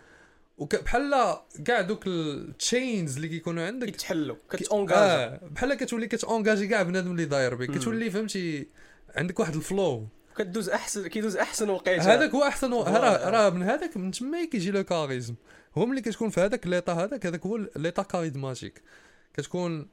وك 0.58 0.76
بحال 0.76 1.36
كاع 1.64 1.80
دوك 1.80 2.06
ال 2.06 2.22
chains 2.22 3.16
اللي 3.16 3.28
كيكونوا 3.28 3.66
عندك 3.66 3.86
كيتحلوا 3.90 4.36
كت 4.50 4.67
engagea 4.67 5.24
آه 5.24 5.40
بحال 5.42 5.74
كتولي 5.74 6.06
كتونجاجي 6.06 6.66
كاع 6.66 6.82
بنادم 6.82 7.10
اللي 7.10 7.24
داير 7.24 7.54
بك. 7.54 7.70
كتولي 7.70 8.10
فهمتي 8.10 8.66
عندك 9.16 9.40
واحد 9.40 9.54
ال 9.54 9.65
flow 9.65 10.08
كدوز 10.38 10.68
احسن 10.68 11.06
كيدوز 11.06 11.36
أحسن 11.36 11.70
وقيته 11.70 12.14
هذاك 12.14 12.30
هو 12.30 12.42
أحسن 12.42 12.72
و-. 12.72 12.82
راه 12.82 13.30
راه 13.30 13.50
من 13.50 13.62
هذاك 13.62 13.96
من 13.96 14.10
تما 14.10 14.44
كيجي 14.44 14.70
le 14.70 14.84
charisme. 14.84 15.34
هو 15.78 15.86
ملي 15.86 16.00
كتكون 16.00 16.30
في 16.30 16.40
هذاك 16.40 16.66
l'état 16.66 16.92
هذاك 16.92 17.26
هذاك 17.26 17.46
هو 17.46 17.56
l'état 17.76 18.02
charismatique 18.02 18.82
كتكون 19.34 19.88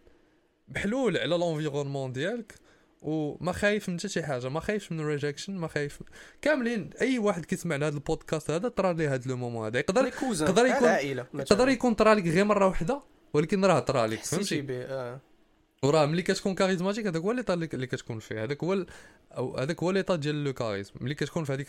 محلول 0.68 1.18
على 1.18 1.38
l'environnement 1.38 2.12
ديالك 2.12 2.54
وما 3.02 3.52
خايف 3.52 3.90
من 3.90 4.00
حتى 4.00 4.08
شي 4.10 4.24
حاجة 4.24 4.50
ما 4.50 4.60
خايفش 4.60 4.92
من 4.92 5.00
ال 5.00 5.05
rejection 5.05 5.54
ما 5.56 5.68
خايف 5.68 6.00
كاملين 6.42 6.90
أي 7.02 7.20
واحد 7.20 7.46
كيسمع 7.46 7.76
لهذا 7.76 7.96
البودكاست 7.96 8.52
هذا 8.52 8.68
طرا 8.68 8.94
ليه 8.94 9.14
هذا 9.14 9.30
le 9.30 9.38
moment 9.38 9.66
هذا. 9.66 9.80
يقدر 9.80 10.02
يقدر 10.46 10.66
يكون- 10.66 10.88
يقدر 11.54 11.70
يكون 11.70 11.94
طرا 11.94 12.14
لك 12.14 12.28
غير 12.28 12.46
مرة 12.46 12.68
واحدة 12.68 13.02
ولكن 13.34 13.66
راه 13.66 13.80
طرا 13.80 14.08
لك 14.08 14.24
فهمتي. 14.24 14.62
وراه 15.88 16.06
ملي 16.06 16.22
كتكون 16.22 16.56
charismatique 16.56 17.08
هذاك 17.08 17.22
هو 17.22 17.32
l'état 17.32 17.54
اللي 17.54 17.70
اللي 17.74 17.88
كتكون 17.88 18.20
فيه. 18.20 18.44
هذاك 18.44 18.64
هو 18.64 18.86
أو 19.38 19.58
هذاك 19.58 19.84
هو 19.84 19.92
l'état 19.92 20.16
ديال 20.16 20.44
le 20.44 20.54
charisme. 20.54 20.92
ملي 21.02 21.16
كتكون 21.16 21.44
في 21.44 21.54
هذيك 21.54 21.68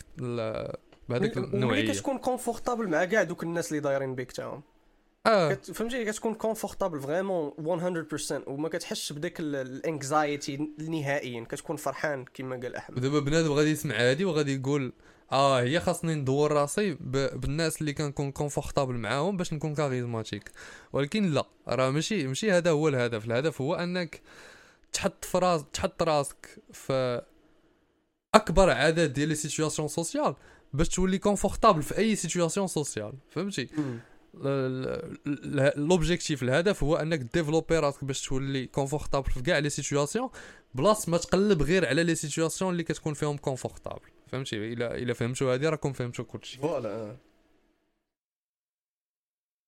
بهذيك 1.09 1.37
النوعية. 1.37 1.91
كتكون 1.91 2.17
confortable 2.17 2.87
مع 2.87 3.05
كاع 3.05 3.23
دوك 3.23 3.43
الناس 3.43 3.69
اللي 3.71 3.79
دايرين 3.81 4.15
بيك 4.15 4.31
تاعهم. 4.31 4.61
آه. 5.25 5.53
كت- 5.53 5.71
فهمتي؟ 5.71 6.05
كتكون 6.05 6.33
confortable 6.33 6.99
vraiment 7.01 7.51
100% 7.57 8.43
وما 8.47 8.69
كتحسش 8.69 9.13
بداك 9.13 9.39
ال 9.39 9.55
anxiety 9.55 10.69
نهائيا. 10.79 11.43
كتكون 11.43 11.75
فرحان 11.75 12.25
كما 12.33 12.55
قال 12.55 12.75
أحمد. 12.75 12.97
ودابا 12.97 13.19
بنادم 13.19 13.51
غادي 13.51 13.71
يسمع 13.71 13.95
هادي 13.95 14.25
وغادي 14.25 14.55
يقول 14.55 14.93
آه 15.31 15.61
هي 15.61 15.79
خاصني 15.79 16.15
ندور 16.15 16.51
راسي 16.51 16.93
ب... 16.93 17.39
بالناس 17.41 17.81
اللي 17.81 17.93
كنكون 17.93 18.31
confortable 18.31 18.93
معاهم 18.93 19.37
باش 19.37 19.53
نكون 19.53 19.75
charismatique 19.75 20.51
ولكن 20.93 21.31
لا 21.31 21.45
راه 21.67 21.89
ماشي 21.89 22.27
ماشي 22.27 22.51
هذا 22.51 22.71
هو 22.71 22.87
الهدف. 22.87 23.25
الهدف 23.25 23.61
هو 23.61 23.75
أنك 23.75 24.21
تحط 24.93 25.25
في 25.25 25.37
راس 25.37 25.63
تحط 25.73 26.03
راسك 26.03 26.59
في 26.73 27.21
أكبر 28.35 28.69
عدد 28.69 29.13
ديال 29.13 29.29
les 29.29 29.35
situations 29.35 29.87
sociales 29.87 30.35
باش 30.73 30.89
تولي 30.89 31.17
confortable 31.17 31.83
في 31.83 31.97
أي 31.97 32.15
situation 32.15 32.67
sociale 32.67 33.13
فهمتي؟ 33.29 33.69
l'objectif 35.75 36.43
الهدف 36.43 36.83
هو 36.83 36.95
أنك 36.95 37.19
développer 37.19 37.79
راسك 37.79 38.03
باش 38.03 38.21
تولي 38.21 38.65
confortable 38.67 39.31
في 39.31 39.41
كاع 39.41 39.57
les 39.57 39.69
situations 39.69 40.29
بلاص 40.73 41.09
ما 41.09 41.17
تقلب 41.17 41.61
غير 41.61 41.85
على 41.85 42.03
les 42.03 42.15
situations 42.15 42.71
اللي 42.71 42.83
كتكون 42.83 43.13
فيهم 43.13 43.37
confortable 43.37 44.09
فهمتي؟ 44.27 44.73
إلا 44.73 44.95
إلا 44.97 45.13
فهمتوا 45.13 45.53
هذه 45.55 45.69
راكم 45.69 45.93
فهمتوا 45.93 46.25
كلشي. 46.25 46.57
voilà 46.59 47.17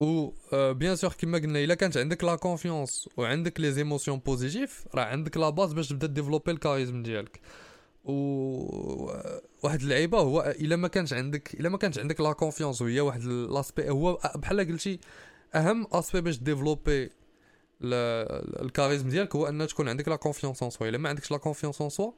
و 0.02 0.32
آه، 0.54 0.72
bien 0.72 0.96
sûr 0.96 1.14
كما 1.14 1.38
قلنا 1.38 1.60
إلا 1.64 1.74
كانت 1.76 1.98
عندك 1.98 2.24
la 2.24 2.36
confiance 2.36 3.10
وعندك 3.18 3.60
les 3.60 3.72
émotions 3.72 4.20
positives 4.20 4.88
راه 4.96 5.04
عندك 5.04 5.38
la 5.38 5.50
base 5.50 5.74
باش 5.74 5.90
تبدا 5.90 6.08
développer 6.08 6.52
ال 6.52 6.58
charisme 6.58 7.04
ديالك. 7.04 7.42
و 8.04 9.10
آه، 9.10 9.42
واحد 9.64 9.82
اللعيبة 9.82 10.18
هو 10.20 10.56
إلا 10.60 10.76
ما 10.76 10.88
كانش 10.88 11.14
عندك 11.14 11.54
إلا 11.54 11.70
ما 11.70 11.78
كانش 11.78 12.00
عندك 12.00 12.22
la 12.22 12.32
confiance 12.34 12.82
وهي 12.82 13.00
واحد 13.02 13.24
l'aspect 13.24 13.90
هو 13.90 14.20
بحال 14.36 14.60
قلتي 14.60 15.00
أهم 15.56 15.88
aspect 15.92 16.22
باش 16.22 16.38
développer 16.40 17.10
ال 17.82 17.96
charisme 17.96 19.10
ديالك 19.10 19.36
هو 19.36 19.48
ان 19.48 19.68
تكون 19.68 19.90
عندك 19.90 20.08
la 20.08 20.16
confiance 20.16 20.64
en 20.64 20.70
soi 20.70 20.88
إلا 20.90 20.98
ما 20.98 21.10
عندكش 21.10 21.32
la 21.32 21.38
confiance 21.38 21.82
en 21.82 21.90
soi 21.90 22.12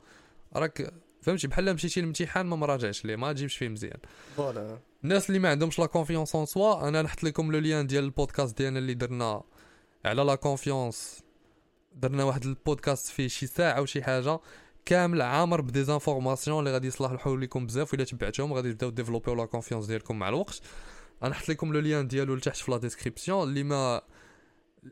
راك 0.56 0.94
فهمتي؟ 1.22 1.48
بحال 1.48 1.74
مشيتي 1.74 2.02
للامتحان 2.02 2.46
ما 2.46 2.56
مراجعش 2.56 3.06
ليه 3.06 3.16
ما 3.16 3.34
تجيبش 3.34 3.58
فيه 3.58 3.70
مزيان. 3.70 3.98
voilà. 4.38 4.80
الناس 5.04 5.30
اللي 5.30 5.40
ما 5.40 5.50
عندهمش 5.50 5.80
la 5.80 5.86
confiance 5.86 6.36
en 6.36 6.46
soi 6.46 6.88
أنا 6.88 7.02
نحط 7.02 7.24
لكم 7.24 7.52
le 7.52 7.60
lien 7.60 7.88
ديال 7.88 8.04
البودكاست 8.04 8.58
ديالنا 8.58 8.80
اللي 8.80 8.94
درنا 8.94 9.44
على 10.06 10.22
la 10.24 10.36
confiance 10.36 11.24
درنا 11.96 12.24
واحد 12.24 12.46
البودكاست 12.46 13.08
فيه 13.08 13.28
شي 13.28 13.48
ساعة 13.48 13.82
وشي 13.82 14.04
حاجة 14.04 14.40
كامل 14.86 15.22
عامر 15.22 15.62
ب 15.62 15.68
des 15.68 15.86
informations 15.86 16.60
اللي 16.60 16.72
غادي 16.72 16.88
يصلحوا 16.88 17.38
لكم 17.38 17.66
بزاف 17.66 17.94
وإلا 17.94 18.04
تبعتهم 18.04 18.54
غادي 18.54 18.72
تبداو 18.74 18.90
développer 18.90 19.36
و 19.36 19.39
la 19.39 19.46
confiance 19.46 19.86
ديالكم 19.86 20.20
مع 20.20 20.30
الوقت. 20.30 20.62
غنحط 21.24 21.50
لكم 21.50 21.74
le 21.74 21.80
lien 21.80 22.08
ديالو 22.08 22.36
لتحت 22.36 22.58
في 22.58 22.72
la 22.72 22.78
description 22.78 23.50
اللي 23.50 23.64
ما 23.64 24.02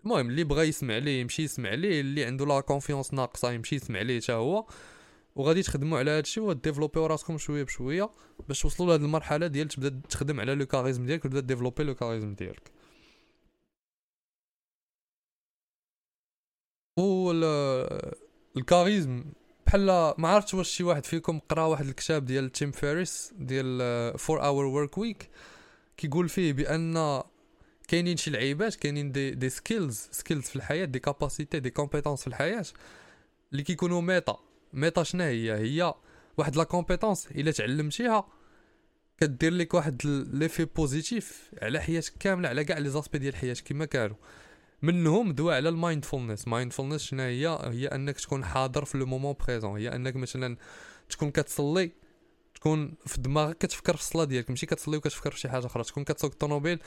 المهم 0.04 0.30
اللي 0.30 0.44
بغى 0.44 0.68
يسمع 0.68 0.98
ليه 0.98 1.22
يمشي 1.22 1.44
يسمع 1.44 1.74
ليه 1.74 2.02
اللي 2.02 2.26
عنده 2.26 2.46
la 2.46 2.60
confiance 2.60 3.14
ناقصة 3.14 3.52
يمشي 3.52 3.76
يسمع 3.76 4.02
ليه 4.02 4.22
حتى 4.22 4.34
هو. 4.34 4.66
وغادي 5.40 5.62
تخدموا 5.64 6.00
على 6.00 6.12
هادشي 6.12 6.40
و 6.40 6.45
développer 6.45 7.00
و 7.00 7.06
راسكم 7.06 7.38
شوية 7.38 7.64
بشوية 7.64 8.10
باش 8.48 8.62
توصلوا 8.62 8.88
لهاد 8.90 9.02
المرحلة 9.04 9.48
ديال 9.48 9.68
تبدا 9.68 10.02
تخدم 10.10 10.40
على 10.40 10.56
le 10.56 10.66
charisme 10.66 11.06
ديالك 11.06 11.26
وتبدا 11.26 11.40
développer 11.40 11.84
le 11.84 11.96
charisme 11.96 12.34
ديالك. 12.36 12.72
و 17.00 17.32
ال- 17.32 18.14
ال 18.58 18.65
charisme 18.65 19.26
بحال 19.68 19.86
ما 20.18 20.28
عرفتش 20.28 20.54
واش 20.54 20.70
شي 20.70 20.84
واحد 20.84 21.06
فيكم 21.06 21.40
قرا 21.40 21.64
واحد 21.66 21.86
الكتاب 21.86 22.26
ديال 22.26 22.52
Tim 22.52 22.72
Ferriss 22.72 23.34
ديال 23.38 23.82
4 24.30 24.48
Hour 24.48 24.66
Workweek 24.66 25.30
كيقول 25.98 26.30
فيه 26.30 26.54
بأن 26.54 27.22
كاينين 27.88 28.18
شي 28.18 28.32
لعيبات 28.32 28.76
كاينين 28.76 29.12
des 29.12 29.32
des 29.32 29.50
skills 29.50 30.10
skills 30.12 30.44
في 30.50 30.56
الحياة 30.56 30.86
des 30.86 31.00
capacités 31.00 31.60
des 31.60 31.70
compétences 31.70 32.22
في 32.22 32.28
الحياة 32.28 32.66
اللي 33.52 33.64
كيكونوا 33.64 34.02
meta. 34.02 34.38
meta 34.74 35.04
شنو 35.04 35.24
هي 35.24 35.54
هي 35.54 35.94
واحد 36.38 36.56
la 36.56 36.64
compétence. 36.64 37.28
إلا 37.28 37.52
تعلمتيها 37.52 38.28
كدير 39.20 39.54
لك 39.54 39.74
واحد 39.74 40.02
l'effet 40.34 40.66
positif 40.66 41.52
على 41.62 41.80
حياتك 41.80 42.14
كاملة 42.20 42.50
على 42.50 42.64
كاع 42.64 42.78
les 42.78 42.90
aspects 42.90 43.18
ديال 43.18 43.36
حياتك 43.36 43.64
كما 43.64 43.86
كانوا 43.86 44.16
منهم 44.82 45.32
دوا 45.32 45.54
على 45.54 45.70
ال 45.70 45.76
mindfulness. 45.76 46.48
mindfulness 46.48 47.04
شنو 47.04 47.24
هي؟ 47.24 47.60
هي 47.64 47.88
أنك 47.88 48.20
تكون 48.20 48.46
حاضر 48.46 48.86
في 48.86 48.98
le 48.98 49.06
moment 49.06 49.36
présent. 49.48 49.78
هي 49.78 49.96
أنك 49.96 50.16
مثلا 50.16 50.58
تكون 51.10 51.32
كتصلي 51.32 51.92
تكون 52.60 52.94
في 53.06 53.22
دماغك 53.22 53.58
كتفكر 53.58 53.96
في 53.96 54.02
الصلاة 54.02 54.24
ديالك. 54.24 54.50
ماشي 54.50 54.66
كتصلي 54.66 54.98
وكتفكر 54.98 55.32
في 55.32 55.40
شي 55.40 55.50
حاجة 55.50 55.66
أخرى. 55.66 55.84
تكون 55.84 56.04
كتسوق 56.04 56.32
الطوموبيل 56.32 56.80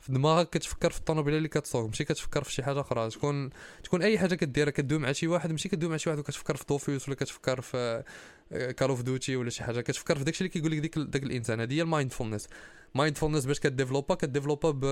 في 0.00 0.12
دماغك 0.12 0.50
كتفكر 0.50 0.90
في 0.90 0.98
الطوموبيل 0.98 1.34
اللي 1.34 1.48
كتسوق 1.48 1.86
ماشي 1.86 2.04
كتفكر 2.04 2.44
في 2.44 2.52
شي 2.52 2.62
حاجة 2.62 2.80
أخرى. 2.80 3.10
تكون 3.10 3.50
تكون 3.84 4.02
أي 4.02 4.18
حاجة 4.18 4.34
كديرها 4.34 4.70
كدوي 4.70 4.98
مع 4.98 5.12
شي 5.12 5.26
واحد. 5.26 5.50
ماشي 5.50 5.68
كدوي 5.68 5.90
مع 5.90 5.96
شي 5.96 6.10
واحد 6.10 6.18
وكتفكر 6.18 6.56
في 6.56 6.64
Dofus 6.68 7.08
ولا 7.08 7.16
كتفكر 7.16 7.60
في 7.60 8.02
Call 8.50 8.88
of 8.88 9.02
Duty 9.02 9.36
ولا 9.36 9.50
شي 9.50 9.64
حاجة. 9.64 9.80
كتفكر 9.80 10.18
في 10.18 10.24
داكشي 10.24 10.40
اللي 10.40 10.48
كيقول 10.48 10.72
لك 10.72 10.78
ديك 10.78 10.98
داك 10.98 11.22
الإنسان. 11.22 11.60
هذه 11.60 11.74
هي 11.74 11.82
ال 11.82 11.87
mindfulness. 11.87 12.48
mindfulness 12.94 13.44
باش 13.46 13.60
ك 13.60 13.65
développa 13.65 14.14
ك 14.14 14.20
développa 14.20 14.70
ب 14.70 14.84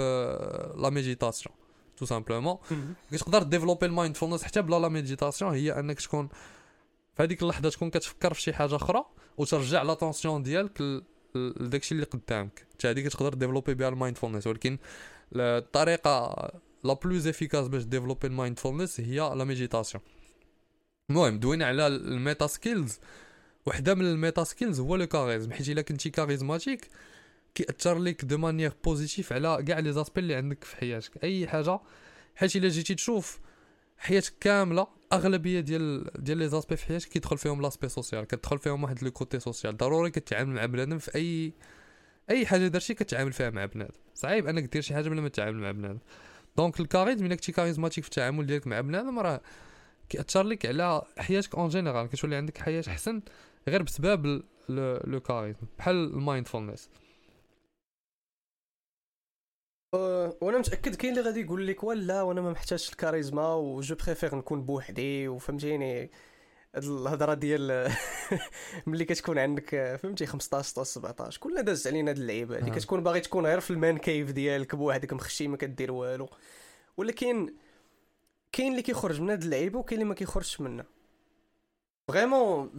la 0.83 0.91
méditation 0.91 1.55
tout 1.97 2.07
simplement 2.07 2.59
كتقدر 3.13 3.43
développer 3.43 3.87
ال 3.87 3.91
mindfulness 3.91 4.43
حتى 4.43 4.63
بلا 4.63 4.79
la 4.79 4.89
méditation 4.89 5.55
هي 5.55 5.79
أنك 5.79 6.01
تكون 6.01 6.29
في 7.19 7.25
هذيك 7.25 7.43
اللحظة 7.43 7.71
تكون 7.71 7.91
كتفكر 7.91 8.35
في 8.35 8.41
شي 8.43 8.53
حاجة 8.53 8.77
أخرى 8.77 9.05
وترجع 9.39 9.83
l'attention 9.83 10.43
ديالك 10.43 10.81
ل- 10.81 11.03
ل- 11.35 11.65
لداكشي 11.65 11.95
اللي 11.95 12.07
قدامك. 12.07 12.67
حتى 12.75 12.91
هذيك 12.91 13.09
تقدر 13.09 13.35
développer 13.35 13.75
بها 13.75 13.89
ال 13.89 13.93
mindfulness 13.93 14.47
ولكن 14.47 14.79
الطريقة 15.37 16.35
la 16.85 16.93
plus 16.93 17.27
efficace 17.27 17.69
باش 17.69 17.83
développer 17.85 18.27
ال 18.27 18.33
mindfulness 18.33 19.01
هي 19.01 19.17
la 19.35 19.45
méditation 19.45 20.03
المهم 21.11 21.39
دوينا 21.39 21.67
على 21.67 21.87
ال 21.87 21.99
meta 21.99 22.47
skills 22.47 22.99
وحدة 23.67 23.95
من 23.95 24.05
ال 24.05 24.13
meta 24.13 24.45
skills 24.45 24.81
هو 24.81 24.97
le 24.97 25.07
charisme 25.07 25.53
حيت 25.53 25.69
إلا 25.69 25.83
كنتي 25.83 26.11
charismatique 26.11 26.89
كيأثر 27.55 27.99
لك 27.99 28.25
de 28.25 28.39
manière 28.39 28.73
positive 28.85 29.33
على 29.33 29.65
كاع 29.69 29.79
les 29.79 29.93
aspects 29.93 30.21
اللي 30.21 30.35
عندك 30.35 30.65
في 30.65 30.77
حياتك. 30.77 31.25
أي 31.25 31.49
حاجة 31.49 31.81
حيت 32.37 32.57
إلا 32.57 32.69
جيتي 32.69 32.95
تشوف 32.95 33.39
حياتك 33.99 34.33
كاملة 34.41 34.87
أغلبية 35.13 35.61
ديال 35.61 36.11
ديال 36.19 36.39
les 36.39 36.49
aspects 36.49 36.77
في 36.77 36.87
حياتك 36.87 37.09
كيدخل 37.09 37.39
فيهم 37.39 37.63
l'aspect 37.63 37.89
social 37.89 38.25
كتدخل 38.25 38.59
فيهم 38.59 38.83
واحد 38.85 39.05
le 39.05 39.11
côté 39.11 39.41
social. 39.41 39.77
ضروري 39.77 40.11
كتعامل 40.11 40.55
مع 40.55 40.67
بنادم 40.67 40.99
في 40.99 41.15
اي 41.15 41.53
أي 42.31 42.47
حاجة 42.47 42.67
درتي 42.67 42.95
كتعامل 42.95 43.33
فيها 43.33 43.51
مع 43.51 43.65
بنادم. 43.65 43.95
صعيب 44.15 44.47
أنك 44.47 44.63
دير 44.63 44.83
شي 44.83 44.95
حاجة 44.95 45.09
بلا 45.09 45.21
ما 45.21 45.29
تتعامل 45.29 45.57
مع 45.57 45.71
بنادم. 45.71 45.99
donc 46.57 46.81
ال 46.81 46.86
charisme 46.86 47.27
إلا 47.27 47.35
كنتي 47.35 47.53
charismatique 47.53 48.05
في 48.05 48.11
التعامل 48.11 48.47
ديالك 48.47 48.67
مع 48.67 48.81
بنادم 48.81 49.19
راه 49.19 49.41
كيأثر 50.09 50.43
لك 50.43 50.67
على 50.67 51.03
حياتك 51.19 51.55
en 51.55 51.69
général 51.69 52.07
كتولي 52.07 52.37
عندك 52.37 52.59
حياة 52.59 52.85
أحسن 52.89 53.23
غير 53.69 53.83
بسبب 53.83 54.43
le 55.05 55.21
charisme. 55.21 55.61
بحال 55.79 55.97
ال 55.97 56.04
mindfulness 56.04 56.89
وأنا 59.93 60.59
متأكد 60.59 60.95
كاين 60.95 61.13
اللي 61.13 61.25
غادي 61.25 61.41
يقول 61.41 61.67
لك 61.67 61.85
ولا 61.85 62.23
وأنا 62.23 62.41
ما 62.41 62.51
محتاجش 62.51 62.91
الكاريزما 62.91 63.55
و 63.55 63.68
je 63.68 63.95
préfère 63.95 64.35
نكون 64.35 64.63
بوحدي 64.63 65.29
وفهمتيني 65.29 66.11
هاد 66.75 66.85
الهضرة 66.85 67.35
ديال 67.35 67.93
ملي 68.87 69.05
كتكون 69.05 69.39
عندك 69.39 69.99
فهمتي 70.03 70.27
15 70.27 70.69
16 70.69 70.91
17 70.91 71.41
كلنا 71.41 71.61
دازت 71.61 71.87
علينا 71.87 72.11
هاد 72.11 72.19
اللعيبة 72.19 72.57
آه. 72.57 72.71
كتكون 72.71 73.03
باغي 73.03 73.21
تكون 73.21 73.47
غير 73.47 73.61
في 73.61 73.71
ال 73.71 73.78
man 73.78 73.99
cave 73.99 74.31
ديالك 74.31 74.75
بوحدك 74.75 75.13
مخشي 75.13 75.49
ما 75.49 75.57
كدير 75.57 75.93
والو. 75.93 76.29
ولكن 76.97 77.55
كاين 78.53 78.73
اللي 78.73 78.83
كيخرج 78.83 79.21
من 79.21 79.31
هاد 79.31 79.43
اللعيبة 79.43 79.79
وكاين 79.79 80.01
اللي 80.01 80.09
ما 80.09 80.15
كيخرجش 80.15 80.61
منها. 80.61 80.87
vraiment 82.09 82.71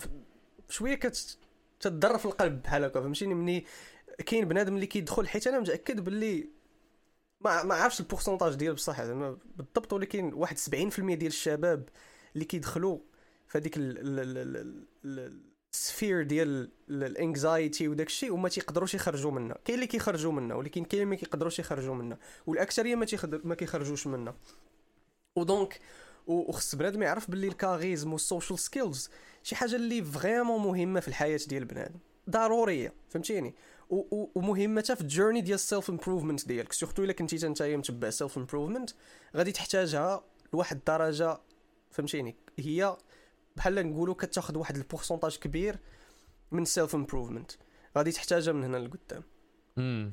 شوية 0.70 0.96
كت 0.96 1.38
تضر 1.80 2.18
في 2.18 2.26
القلب 2.26 2.62
بحال 2.62 2.84
هكا 2.84 3.02
فهمتيني؟ 3.02 3.34
مني 3.34 3.66
كاين 4.26 4.46
بنادم 4.46 4.76
اللي 4.76 4.86
كيدخل 4.88 5.28
حيت 5.28 5.48
أنا 5.48 5.60
متأكد 5.60 6.00
باللي 6.04 6.59
ما 7.42 7.64
ما 7.64 7.76
عرفتش 7.76 8.00
ال 8.00 8.05
pourcentage 8.05 8.56
ديال 8.56 8.74
بصح 8.74 9.04
زعما 9.04 9.38
بالضبط 9.56 9.94
ولكن 9.94 10.34
واحد 10.34 10.58
70% 10.58 10.62
ديال 11.00 11.28
الشباب 11.28 11.90
اللي 12.34 12.46
كيدخلوا 12.46 13.00
في 13.48 13.58
هذيك 13.58 13.74
ال 15.74 15.81
sphère 15.81 16.24
ديال 16.24 16.72
ال 16.90 17.02
anxiety 17.02 17.88
وداك 17.88 18.08
الشيء 18.08 18.34
وما 18.34 18.50
تيقدروش 18.50 18.94
يخرجوا 18.94 19.32
منها 19.32 19.56
كاين 19.66 19.76
اللي 19.76 19.88
كيخرجوا 19.88 20.32
منها 20.32 20.56
ولكن 20.56 20.86
كاين 20.86 21.04
اللي 21.04 21.10
ما 21.10 21.16
كيقدروش 21.16 21.60
يخرجوا 21.60 21.96
منها 21.96 22.18
والأكثرية 22.48 22.96
ما. 22.96 23.06
ما 23.44 23.56
كيخرجوش 23.56 24.08
منها 24.08 24.36
و 25.36 25.45
donc 25.45 25.80
وخص 26.28 26.76
بنادم 26.76 27.04
يعرف 27.04 27.32
باللي 27.32 27.48
ال 27.48 27.55
charisme 27.55 28.14
وال 28.14 28.25
social 28.25 28.60
skills 28.60 29.10
شي 29.44 29.56
حاجة 29.56 29.76
اللي 29.76 30.04
vraiment 30.04 30.62
مهمة 30.62 31.00
في 31.00 31.08
الحياة 31.08 31.40
ديال 31.48 31.66
بنادم. 31.66 32.00
ضرورية 32.30 32.94
فهمتيني؟ 33.10 33.56
ومهمه 33.90 34.82
حتى 34.82 34.96
في 34.96 35.02
ال 35.02 35.07
journey 35.07 35.42
ديال 35.42 35.56
ال 35.56 35.63
self 35.63 35.90
improvement 35.90 36.48
ديالك 36.48 36.74
surtout 36.74 37.04
إلا 37.04 37.14
كنتي 37.14 37.48
نتايا 37.48 37.78
متبع 37.78 38.10
self 38.10 38.38
improvement 38.38 38.90
غادي 39.36 39.52
تحتاجها 39.52 40.24
لواحد 40.54 40.78
الدرجة 40.78 41.40
فهمتيني؟ 41.92 42.36
هي 42.60 42.98
بحال 43.56 43.88
نقولوا 43.88 44.16
كتاخذ 44.16 44.58
واحد 44.58 44.78
ال 44.78 44.83
pourcentage 44.83 45.38
كبير 45.38 45.80
من 46.52 46.66
self 46.66 46.96
improvement 46.96 47.52
غادي 47.98 48.12
تحتاجها 48.12 48.52
من 48.52 48.64
هنا 48.64 48.78
لقدام. 48.78 49.24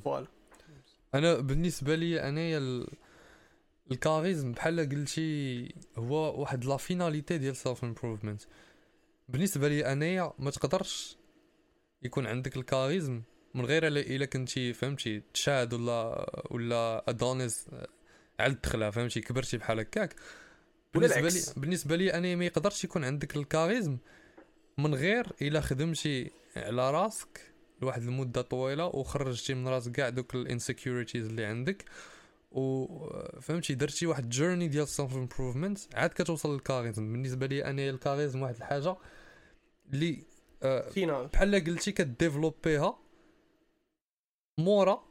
voilà. 0.05 0.27
أنا 1.15 1.39
بالنسبة 1.39 1.95
لي 1.95 2.29
أنايا 2.29 2.59
ال... 2.59 2.89
ال 3.91 3.98
charisme 3.98 4.53
بحال 4.53 4.89
قلتي 4.89 5.75
هو 5.97 6.41
واحد 6.41 6.65
la 6.65 6.77
finalité 6.77 7.39
ديال 7.39 7.57
self 7.57 7.85
improvement 7.85 8.43
بالنسبة 9.29 9.69
لي 9.69 9.93
أنايا 9.93 10.33
ما 10.39 10.51
تقدرش 10.51 11.17
يكون 12.03 12.27
عندك 12.27 12.57
ال 12.57 12.64
charisme 12.64 13.23
من 13.57 13.65
غير 13.65 13.87
إلا 13.87 14.27
كنتي 14.27 14.73
فهمتي 14.73 15.23
Chad 15.35 15.75
ولا 15.75 16.31
ولا 16.51 17.05
Adonis 17.09 17.67
على 18.41 18.53
الدخلة 18.53 18.91
فهمتي 18.91 19.21
كبرتي 19.21 19.57
بحال 19.57 19.81
هكاك. 19.81 20.15
بالنسبة. 20.95 21.21
لي 21.29 21.41
بالنسبة 21.57 21.97
لي 21.97 22.15
أنا 22.15 22.35
ما 22.37 22.45
يقدرش 22.45 22.85
يكون 22.85 23.05
عندك 23.05 23.37
ال 23.37 23.43
charisme. 23.43 23.97
من 24.79 24.95
غير 24.95 25.27
إلا 25.43 25.61
خدمتي 25.61 26.31
على 26.57 26.91
راسك 26.91 27.41
لواحد 27.83 28.03
المدة 28.03 28.43
طويلة 28.43 28.87
وخرجتي 28.87 29.55
من 29.55 29.69
راسك 29.69 29.93
كاع 29.93 30.09
دوك 30.09 30.35
ال 30.35 30.42
insecurities 30.42 31.27
اللي 31.27 31.45
عندك 31.45 31.85
و 32.53 32.87
فهمتي 33.41 33.75
درتي 33.75 34.07
واحد 34.07 34.29
journey 34.29 34.69
ديال 34.69 34.89
self 34.89 35.15
improvement 35.15 35.79
عاد 35.95 36.11
كتوصل 36.11 36.53
لل 36.53 36.64
charisme. 36.64 37.13
بالنسبة 37.13 37.47
لي 37.47 37.65
أنا 37.65 37.91
ال 37.91 37.97
charisme 37.97 38.43
واحد 38.43 38.57
الحاجة 38.57 38.97
اللي 39.93 40.23
آه، 40.63 41.27
بحال 41.33 41.65
قلتي 41.65 41.93
ك 41.93 42.01
développer 42.01 42.82
يها. 42.82 43.06
مورا 44.59 45.03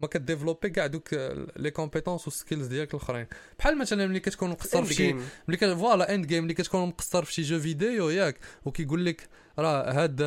ما 0.00 0.08
ك 0.08 0.13
développer 0.13 0.65
ي 0.65 0.70
كاع 0.70 0.86
دوك 0.86 1.14
لي 1.56 1.70
compétences 1.70 2.24
وال 2.24 2.35
skills 2.35 2.66
ديالك 2.66 2.94
الاخرين. 2.94 3.26
بحال 3.58 3.78
مثلا 3.78 4.06
ملي 4.06 4.20
كتكون 4.20 4.50
مقصر 4.50 4.84
في 4.84 4.94
شي 4.94 5.16
ملي 5.48 5.76
voilà 5.76 6.14
un 6.14 6.26
game 6.26 6.44
ملي 6.44 6.54
كتكون 6.54 6.88
مقصر 6.88 7.24
في 7.24 7.32
شي 7.32 7.42
jeu 7.42 7.60
vidéo 7.60 8.10
ياك 8.10 8.38
وكيقول 8.64 9.04
لك 9.06 9.28
راه 9.58 9.92
هاد 9.92 10.22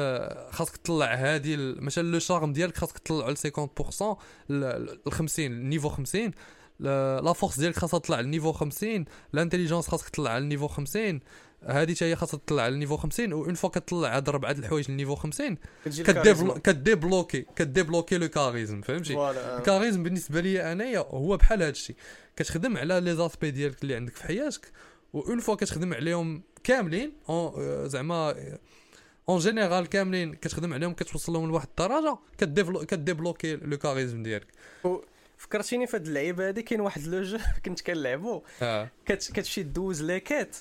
خاصك 0.52 0.78
تطلع 0.78 1.14
هادي 1.16 1.58
مثلا 1.58 2.12
le 2.12 2.20
charme 2.20 2.54
ديالك 2.54 2.78
خاصك 2.78 3.00
تطلعو 3.00 3.30
ل 3.30 3.38
50% 3.38 4.18
ل 4.50 5.12
50 5.12 5.46
ال 5.46 5.52
niveau 5.52 5.90
50 5.90 6.32
la 6.80 7.22
la 7.22 7.34
force 7.34 7.60
ديالك 7.60 7.76
خاصها 7.76 8.00
تطلع 8.00 8.20
لل 8.20 8.28
niveau 8.28 8.52
50 8.52 9.06
ال 9.34 9.38
intelligence 9.38 9.88
خاصك 9.88 10.10
تطلع 10.10 10.32
على 10.32 10.44
ال 10.44 10.47
niveau 10.47 10.68
50 10.68 11.20
هادي 11.66 11.96
حتى 11.96 12.06
هي 12.06 12.16
خاصها 12.16 12.38
تطلع 12.38 12.64
على 12.64 12.74
ال 12.74 12.77
niveau 12.77 12.98
50 12.98 13.34
و 13.34 13.46
une 13.46 13.54
fois 13.54 13.70
كتطلع 13.70 14.16
هاد 14.16 14.30
ربعة 14.30 14.52
الحوايج 14.52 14.92
لل 14.92 14.98
niveau 14.98 15.16
50 15.16 15.58
كديفلو- 15.88 16.58
كديبلوكي 16.58 17.46
كديبلوكي 17.56 18.18
لو 18.18 18.28
كاريزم 18.28 18.82
فهمتي؟ 18.82 19.14
ال 19.58 19.63
charisme 19.63 20.04
بالنسبة 20.04 20.42
لي 20.42 20.72
أنايا 20.72 21.00
هو 21.00 21.38
بحال 21.38 21.62
هادشي 21.64 21.96
كتخدم 22.36 22.78
على 22.78 23.00
les 23.02 23.16
aspects 23.16 23.52
ديالك 23.52 23.84
اللي 23.84 23.96
عندك 23.96 24.16
في 24.16 24.24
حياتك 24.24 24.72
une 25.16 25.40
fois 25.40 25.56
كتخدم 25.56 25.94
عليهم 25.94 26.42
كاملين 26.64 27.14
آه، 27.30 27.88
زعما 27.88 28.36
en 29.30 29.40
général 29.40 29.88
كاملين 29.88 30.34
كتخدم 30.34 30.74
عليهم 30.74 30.94
كتوصل 30.94 31.34
لهم 31.34 31.48
لواحد 31.50 31.68
الدرجة 31.80 32.18
ك 32.86 32.93
débloquer 32.93 33.56
ي 33.56 33.63
le 33.63 33.78
charisme 33.78 34.24
ديالك. 34.24 34.48
فكرتيني 35.38 35.88
في 35.88 35.98
هاد 35.98 36.08
اللعيبة 36.08 36.48
هادي 36.48 36.62
كاين 36.62 36.82
واحد 36.82 37.02
le 37.08 37.22
jeu 37.24 37.38
كنت 37.66 37.82
كنلعبو. 37.82 38.42
كت 39.06 39.32
كتمشي 39.34 39.64
دوز 39.64 40.04
les 40.04 40.21
quêtes 40.21 40.56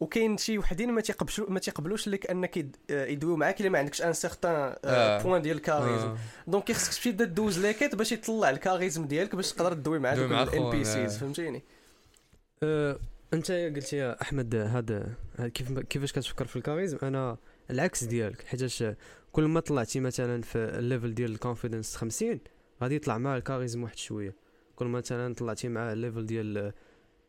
وكاين 0.00 0.36
شي 0.36 0.58
وحدين 0.58 0.92
ما 0.92 1.00
تيقبلوش 1.00 1.40
ما 1.40 1.58
تيقبلوش 1.58 2.08
لك 2.08 2.30
انك 2.30 2.66
آه، 2.90 3.06
يدويو 3.06 3.36
معاك 3.36 3.60
إلا 3.60 3.68
ما 3.68 3.78
عندكش 3.78 4.02
un 4.02 4.12
certain 4.12 4.74
آه. 4.84 5.22
point 5.22 5.42
ديال 5.42 5.56
ال 5.56 5.62
charisme 5.62 6.08
آه. 6.08 6.16
donc 6.46 6.72
خصك 6.72 6.94
تمشي 6.94 7.12
تبدا 7.12 7.24
دوز 7.24 7.58
les 7.58 7.70
quêtes 7.70 7.94
باش 7.94 8.12
يطلع 8.12 8.50
ال 8.50 8.56
charisme 8.56 9.06
ديالك 9.06 9.36
باش 9.36 9.52
تقدر 9.52 9.72
تدوي 9.72 9.98
مع 9.98 10.14
دوك 10.14 10.32
ال 10.32 10.70
NPCs 10.70 11.14
آه. 11.14 11.18
فهمتيني 11.18 11.62
أه 12.62 12.98
انت 13.32 13.50
قلت 13.50 13.92
يا 13.92 14.22
أحمد 14.22 14.54
هذا 14.54 15.14
كيف 15.54 15.78
كيفاش 15.78 16.12
كتفكر 16.12 16.46
في 16.46 16.56
ال 16.56 16.61
charisme 16.61 16.98
أنا 17.02 17.36
العكس 17.70 18.04
ديالك 18.04 18.44
حيتاش 18.46 18.84
كل 19.32 19.44
ما 19.44 19.60
طلعتي 19.60 20.00
مثلا 20.00 20.42
في 20.42 20.58
ال 20.58 20.67
level 20.67 21.14
ديال 21.14 21.30
ال 21.30 21.36
confidence 21.36 21.96
50 21.96 22.40
غادي 22.82 22.96
يطلع 22.96 23.18
مع 23.18 23.36
ال 23.36 23.41
charisme 23.41 23.82
واحد 23.82 23.96
شوية 23.96 24.34
كل 24.76 24.86
ما 24.86 24.98
مثلا 24.98 25.34
طلعتي 25.34 25.68
مع 25.68 25.92
ال 25.92 25.98
level 25.98 26.26
ديال 26.26 26.72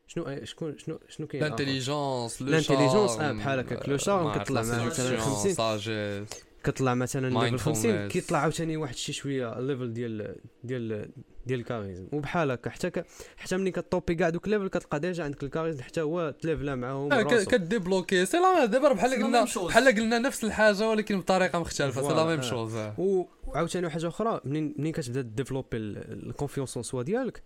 شنو 0.08 0.44
شكون 0.44 0.78
شنو 0.78 0.98
شنو 1.08 1.26
كاين 1.26 1.42
آخر؟ 1.42 1.50
l'intelligence 1.50 2.42
لو 2.42 2.48
ال 2.48 2.52
intelligence، 2.52 3.10
charme، 3.10 3.20
آه، 3.20 3.32
بحال 3.32 3.58
هكاك. 3.58 3.88
le 3.88 3.96
charme 3.96 4.26
مع 4.26 4.44
مثلا 4.50 4.90
séduction، 4.90 5.20
50. 5.20 5.54
sagesse. 5.54 6.48
كطلع 6.64 6.94
مثلا 6.94 7.28
level 7.28 7.58
50 7.58 8.08
Mindfulness. 8.08 8.12
كيطلع 8.12 8.38
عاوتاني 8.38 8.76
واحد 8.76 8.94
شي 8.94 9.12
شوية 9.12 9.58
ال 9.58 9.64
level 9.64 9.92
ديال 9.92 10.36
ديال 10.64 11.10
ديال 11.46 11.60
ال 11.60 11.65
charisme 11.65 12.06
وبحال 12.12 12.50
هكا 12.50 12.70
حتى 12.70 12.90
ك... 12.90 13.04
حتى 13.36 13.56
ملي 13.56 13.70
ك 13.70 13.79
top 13.79 14.05
ي 14.05 14.14
كاع 14.14 14.28
دوك 14.28 14.44
ال 14.44 14.48
level 14.48 14.68
كتلقى 14.68 15.00
déjà 15.00 15.24
عندك 15.24 15.42
ال 15.42 15.46
charisme 15.46 15.82
حتى 15.82 16.00
هو 16.00 16.34
ت 16.40 16.45
level 16.45 16.69
ا 16.69 16.74
معاهم 16.74 17.12
آه،. 17.12 17.22
ك 17.22 17.32
débloquer 17.32 18.26
ي 18.26 18.28
c'est 18.28 18.36
la 18.36 18.64
دابا 18.64 18.92
بحال 18.92 19.10
قلنا. 19.14 19.44
بحال 19.44 19.88
قلنا 19.96 20.18
نفس 20.18 20.44
الحاجة 20.44 20.88
ولكن 20.88 21.20
بطريقة 21.20 21.58
مختلفة 21.58 22.08
c'est 22.08 22.14
la 22.14 22.24
même. 22.24 22.42
chose 22.42 22.76
وعاوتاني 22.98 23.90
حاجة 23.90 24.08
أخرى 24.08 24.40
منين 24.44 24.74
منين 24.78 24.92
كتبدا 24.92 25.20
développer 25.20 25.76
ي 25.76 25.85
ال 25.85 25.94
confiance 25.94 26.76
en 26.76 26.82
soi 26.82 27.02
ديالك 27.02 27.42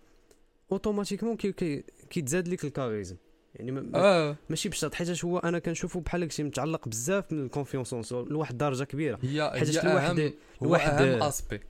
automatiquement 0.72 1.36
كي 1.36 1.52
كي 1.52 1.84
كيتزاد 2.10 2.48
لك 2.48 2.64
ال 2.64 2.70
charisme. 2.70 3.16
يعني 3.54 3.70
ما- 3.70 3.90
آه. 3.94 4.36
ماشي 4.50 4.68
بشرط 4.68 4.94
حيت 4.94 5.24
هو 5.24 5.38
أنا 5.38 5.58
كنشوفو 5.58 6.00
بحال 6.00 6.22
هكشي 6.22 6.42
متعلق 6.42 6.88
بزاف 6.88 7.32
من 7.32 7.44
ال 7.44 7.51
confiance 7.51 8.12
لواحد 8.12 8.52
الدرجه 8.52 8.84
كبيرة. 8.84 9.18
هي 9.22 9.50
حيت 9.54 9.84
الواحد 9.84 10.32
الواحد- 10.62 11.02
أهم 11.02 11.22
اسبي 11.22 11.60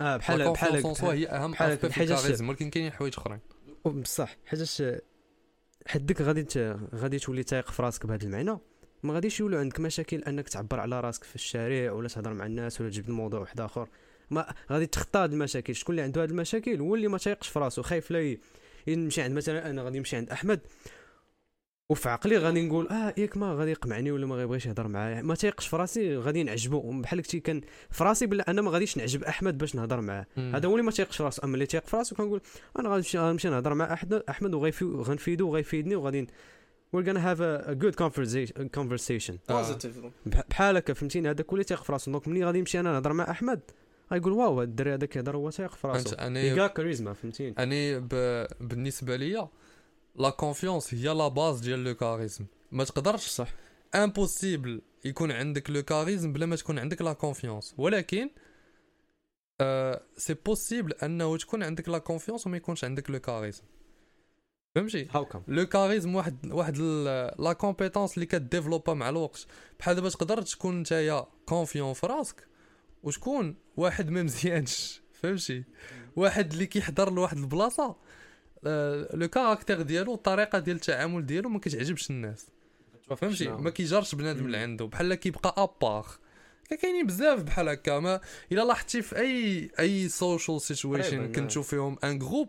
آه 0.00 0.16
بحال 0.16 0.52
بحال 0.52 0.86
هي 1.02 1.26
أهم 1.28 1.54
اسبي 1.54 1.88
في 1.88 2.02
الكاريزم 2.02 2.48
ولكن 2.48 2.70
كاينين 2.70 2.92
حوايج 2.92 3.14
أخرين. 3.18 3.40
بصح. 3.84 4.36
حيتاش 4.46 4.82
حدك 5.86 6.22
غادي. 6.22 6.74
غادي 6.94 7.18
تولي 7.18 7.42
تايق 7.42 7.70
في 7.70 7.82
راسك 7.82 8.06
بهذا 8.06 8.24
المعنى. 8.24 8.58
ما 9.02 9.14
غاديش 9.14 9.40
يولوا 9.40 9.60
عندك 9.60 9.80
مشاكل 9.80 10.16
أنك 10.22 10.48
تعبر 10.48 10.80
على 10.80 11.00
راسك 11.00 11.24
في 11.24 11.34
الشارع 11.34 11.92
ولا 11.92 12.08
تهضر 12.08 12.32
مع 12.34 12.46
الناس 12.46 12.80
ولا 12.80 12.90
تجيب 12.90 13.10
موضوع 13.10 13.40
واحد 13.40 13.60
آخر. 13.60 13.88
ما 14.30 14.54
غادي 14.70 14.86
تخطى 14.86 15.18
هاد 15.18 15.32
المشاكل 15.32 15.74
شكون 15.74 15.92
اللي 15.92 16.02
عنده 16.02 16.22
هاد 16.22 16.30
المشاكل 16.30 16.80
هو 16.80 16.94
اللي 16.94 17.08
ما 17.08 17.18
تايقش 17.18 17.48
في 17.48 17.58
راسو 17.58 17.82
خايف 17.82 18.10
لا 18.10 18.36
يمشي 18.86 19.22
عند 19.22 19.36
مثلا 19.36 19.70
أنا 19.70 19.82
غادي 19.82 19.98
نمشي 19.98 20.16
عند 20.16 20.30
أحمد 20.30 20.60
وفي 21.90 22.08
عقلي 22.08 22.36
غادي 22.38 22.62
نقول 22.68 22.88
آه 22.88 23.14
ياك 23.16 23.36
ما 23.36 23.54
غادي 23.54 23.70
يقمعني 23.70 24.10
ولا 24.10 24.26
ما 24.26 24.34
غيبغيش 24.34 24.66
يهضر 24.66 24.88
معايا 24.88 25.22
ما 25.22 25.34
تايقش 25.34 25.66
في 25.66 25.76
راسي 25.76 26.16
غادي 26.16 26.42
نعجبو 26.42 27.00
بحال 27.00 27.20
كنتي 27.20 27.40
كان 27.40 27.60
في 27.90 28.04
راسي 28.04 28.26
بلا 28.26 28.50
أنا 28.50 28.62
ما 28.62 28.70
غاديش 28.70 28.96
نعجب 28.96 29.24
أحمد 29.24 29.58
باش 29.58 29.74
نهضر 29.74 30.00
معاه. 30.00 30.26
هذا 30.36 30.68
هو 30.68 30.72
اللي 30.72 30.82
ما 30.82 30.90
تيقش 30.90 31.16
في 31.16 31.22
راسو 31.22 31.42
أما 31.44 31.54
اللي 31.54 31.66
تيق 31.66 31.86
في 31.86 31.96
راسو 31.96 32.16
كنقول 32.16 32.40
أنا 32.78 32.88
غادي 32.88 33.08
نمشي 33.14 33.48
نهضر 33.48 33.74
مع 33.74 33.92
أحمد 33.92 34.14
احمد 34.14 34.54
وغنفيدو 34.54 35.48
وغيفيدني 35.48 35.96
وغادي 35.96 36.26
we're 36.96 37.04
gonna 37.04 37.20
have 37.20 37.40
a, 37.40 37.70
a 37.72 37.74
good 37.74 37.96
conversation. 37.96 38.68
Conversation 38.78 39.34
بحال 40.26 40.76
هكا 40.76 40.92
فهمتيني؟ 40.92 41.30
هذا 41.30 41.42
كل 41.42 41.64
تيق 41.64 41.82
في 41.82 41.92
راسو. 41.92 42.10
donc 42.10 42.28
ملي 42.28 42.44
غادي 42.44 42.60
نمشي 42.60 42.80
أنا 42.80 42.92
نهضر 42.92 43.12
مع 43.12 43.30
أحمد 43.30 43.60
غيقول 44.12 44.32
wow 44.32 44.60
هاد 44.60 44.68
الدري 44.68 44.94
هذا 44.94 45.06
كيهضر 45.06 45.36
هو 45.36 45.50
تيق 45.50 45.74
في 45.74 45.86
راسو. 45.86 46.16
أنا 46.16 46.40
يلقى 46.40 46.68
كاريزما 46.68 47.12
فهمتيني. 47.12 47.54
أنا 47.58 47.98
ب... 47.98 48.46
بالنسبة 48.60 49.16
ليا 49.16 49.48
la 50.16 50.30
confiance 50.30 50.94
هي 50.94 51.08
la 51.08 51.28
base 51.28 51.60
ديال 51.60 51.84
le 51.84 51.94
charisme. 51.94 52.46
ما 52.72 52.84
تقدرش 52.84 53.26
صح. 53.26 53.48
impossible 53.94 54.82
يكون 55.04 55.32
عندك 55.32 55.70
le 55.70 55.82
charisme 55.82 56.32
بلا 56.32 56.46
ما 56.46 56.56
تكون 56.56 56.78
عندك 56.78 57.02
la 57.02 57.12
confiance. 57.12 57.74
ولكن 57.78 58.30
آه 59.60 60.02
c'est 60.16 60.34
possible 60.34 60.92
أنه 60.92 61.36
تكون 61.36 61.62
عندك 61.62 61.88
la 61.88 61.98
confiance 61.98 62.46
وما 62.46 62.56
يكونش 62.56 62.84
عندك 62.84 63.10
le 63.10 63.18
charisme. 63.18 63.62
فهمتي؟ 64.74 65.08
how 65.10 65.24
come 65.24 65.42
le 65.48 65.66
charisme 65.66 66.14
واحد 66.14 66.52
واحد 66.52 66.78
la 67.38 67.52
compétence 67.52 68.14
اللي 68.14 68.26
ك 68.26 68.32
développer 68.32 68.88
ا 68.88 68.94
مع 68.94 69.08
الوقت. 69.08 69.46
بحال 69.78 69.94
دابا 69.94 70.08
تقدر 70.08 70.42
تكون 70.42 70.80
نتايا 70.80 71.26
confiant 71.46 71.92
في 71.92 72.06
راسك 72.06 72.48
وتكون 73.02 73.56
واحد 73.76 74.10
ما 74.10 74.22
مزيانش 74.22 75.02
فهمتي؟ 75.22 75.64
واحد 76.16 76.52
اللي 76.52 76.66
كيحضر 76.66 77.12
لواحد 77.12 77.38
البلاصة 77.38 77.96
آه، 78.66 79.16
le 79.16 79.28
caractère 79.28 79.82
ديالو 79.82 80.14
الطريقة 80.14 80.58
ديال 80.58 80.76
التعامل 80.76 81.26
ديالو 81.26 81.48
ما 81.48 81.58
كتعجبش 81.58 82.10
الناس. 82.10 82.46
فهمتي؟ 83.16 83.48
ما 83.48 83.70
كيجرش 83.70 84.14
بنادم 84.14 84.46
اللي 84.46 84.56
عنده 84.58 84.84
بحال 84.84 85.14
كيبقى 85.14 85.54
à 85.58 85.68
part 85.68 86.06
كاينين 86.82 87.06
بزاف 87.06 87.42
بحال 87.42 87.68
هكا 87.68 87.98
ما 87.98 88.20
إلا 88.52 88.62
لاحظتي 88.62 89.02
في 89.02 89.18
اي 89.18 89.70
أي 89.80 90.08
social 90.08 90.60
situation 90.60 91.10
تقريباً، 91.10 91.32
كنتو 91.32 91.62
فيهم 91.62 91.98
un 92.04 92.18
groupe 92.18 92.48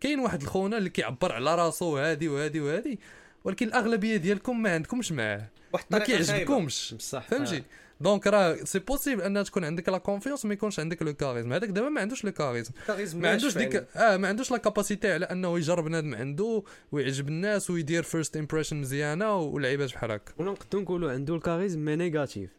كاين 0.00 0.18
واحد 0.20 0.42
الخونة 0.42 0.76
اللي 0.78 0.90
كيعبر 0.90 1.32
على 1.32 1.54
راسو 1.54 1.98
هادي 1.98 2.28
وهادي 2.28 2.60
وهادي 2.60 3.00
ولكن 3.44 3.66
الأغلبية 3.66 4.16
ديالكم 4.16 4.62
ما 4.62 4.74
عندكمش 4.74 5.12
معاه 5.12 5.48
ما. 5.90 5.98
كيعجبكمش. 5.98 6.94
فهمتي؟ 7.28 7.62
donc 8.00 8.26
راه 8.26 8.56
c'est 8.64 8.78
possible 8.78 9.22
أنها 9.22 9.42
تكون 9.42 9.64
عندك 9.64 9.88
la 9.88 9.98
confiance 9.98 10.44
ما 10.44 10.52
يكونش 10.54 10.80
عندك 10.80 11.02
le 11.02 11.14
charisme 11.14 11.52
هذاك 11.52 11.68
دابا 11.68 11.88
ما 11.88 12.00
عندوش 12.00 12.24
le 12.24 12.32
charisme 12.32 12.72
ما 13.14 13.30
عندوش. 13.30 13.58
ديك 13.58 13.74
آه 13.96 14.16
ما 14.16 14.28
عندوش 14.28 14.50
la 14.50 14.56
capacité 14.56 15.12
على 15.12 15.24
أنه 15.26 15.58
يجرب 15.58 15.84
بنادم 15.84 16.14
عنده 16.14 16.62
ويعجب 16.92 17.28
الناس 17.28 17.70
ويدير 17.70 18.02
first 18.02 18.36
impression 18.36 18.76
مزيانة 18.76 19.36
ولعيبات 19.36 19.92
بحال 19.92 20.10
هكا. 20.10 20.32
ولا 20.38 20.50
نقدروا 20.50 20.82
نقولوا 20.82 21.12
عنده 21.12 21.34
ال 21.36 21.41
charisme 21.41 21.84
mais 21.84 21.96
négatif 21.96 22.50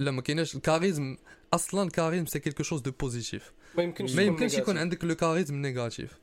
لا 0.00 0.10
ما 0.10 0.22
كايناش 0.22 0.56
ال 0.56 0.63
charisme 0.63 1.16
أصلا 1.54 1.82
ال 1.82 1.87
charisme 1.87 2.26
c'est 2.26 2.38
quelque 2.38 2.62
chose 2.62 2.80
de 2.80 2.90
positif 2.90 3.52
ما 3.76 3.82
يمكنش 3.82 4.14
ما 4.14 4.22
يمكنش 4.22 4.54
يكون. 4.54 4.78
عندك 4.78 5.04
le 5.04 5.14
charisme 5.14 5.54
négatif 5.54 6.18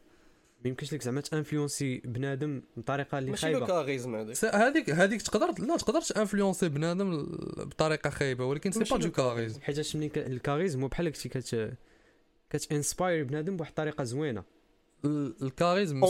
ما 0.64 0.70
يمكنش 0.70 0.94
لك 0.94 1.02
زعما 1.02 1.22
ت 1.22 1.28
influencer 1.28 1.92
ي 1.92 1.98
بنادم 2.06 2.62
بطريقة 2.78 3.18
اللي 3.20 3.30
ماشي 3.30 3.42
خايبة. 3.42 3.66
كاريزما 3.68 4.22
هذاك. 4.22 4.36
س- 4.36 4.46
هذيك 4.46 4.90
هذيك 4.90 5.22
تقدر 5.22 5.66
لا 5.66 5.78
تقدرش 5.78 6.12
influencer 6.12 6.65
ي 6.65 6.70
بنادم 6.70 7.26
بطريقة 7.58 8.10
خايبة 8.10 8.46
ولكن 8.46 8.72
c'est 8.72 8.80
ماشي 8.80 8.94
pas 8.94 9.00
de 9.00 9.12
charisme 9.12 9.62
حيت 9.62 9.96
ملي 9.96 10.12
ال 10.18 10.25
charisme 10.25 10.82
هو 10.82 10.88
بحال 10.88 11.06
قلتي 11.06 11.30
كت 11.30 11.74
كت 12.50 12.65
inspirer 12.65 13.24
بنادم 13.24 13.58
بواحد 13.58 13.70
الطريقة 13.70 14.04
زوينة. 14.04 14.44
ال- 15.06 15.36
ال 15.42 15.49
charisme 15.49 16.04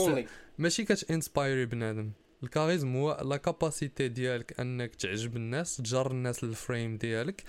ماشي 0.58 0.84
كت 0.84 0.99
inspirer 0.99 1.59
ي 1.59 1.66
بنادم. 1.66 2.10
ال 2.42 2.48
charisme 2.48 2.96
هو 2.96 3.20
la 3.24 3.36
capacité 3.36 4.08
ديالك 4.08 4.60
انك 4.60 4.94
تعجب 4.94 5.36
الناس 5.36 5.76
تجر 5.76 6.10
الناس 6.10 6.44
لل 6.44 6.59
frame 6.59 6.96
ديالك 6.96 7.42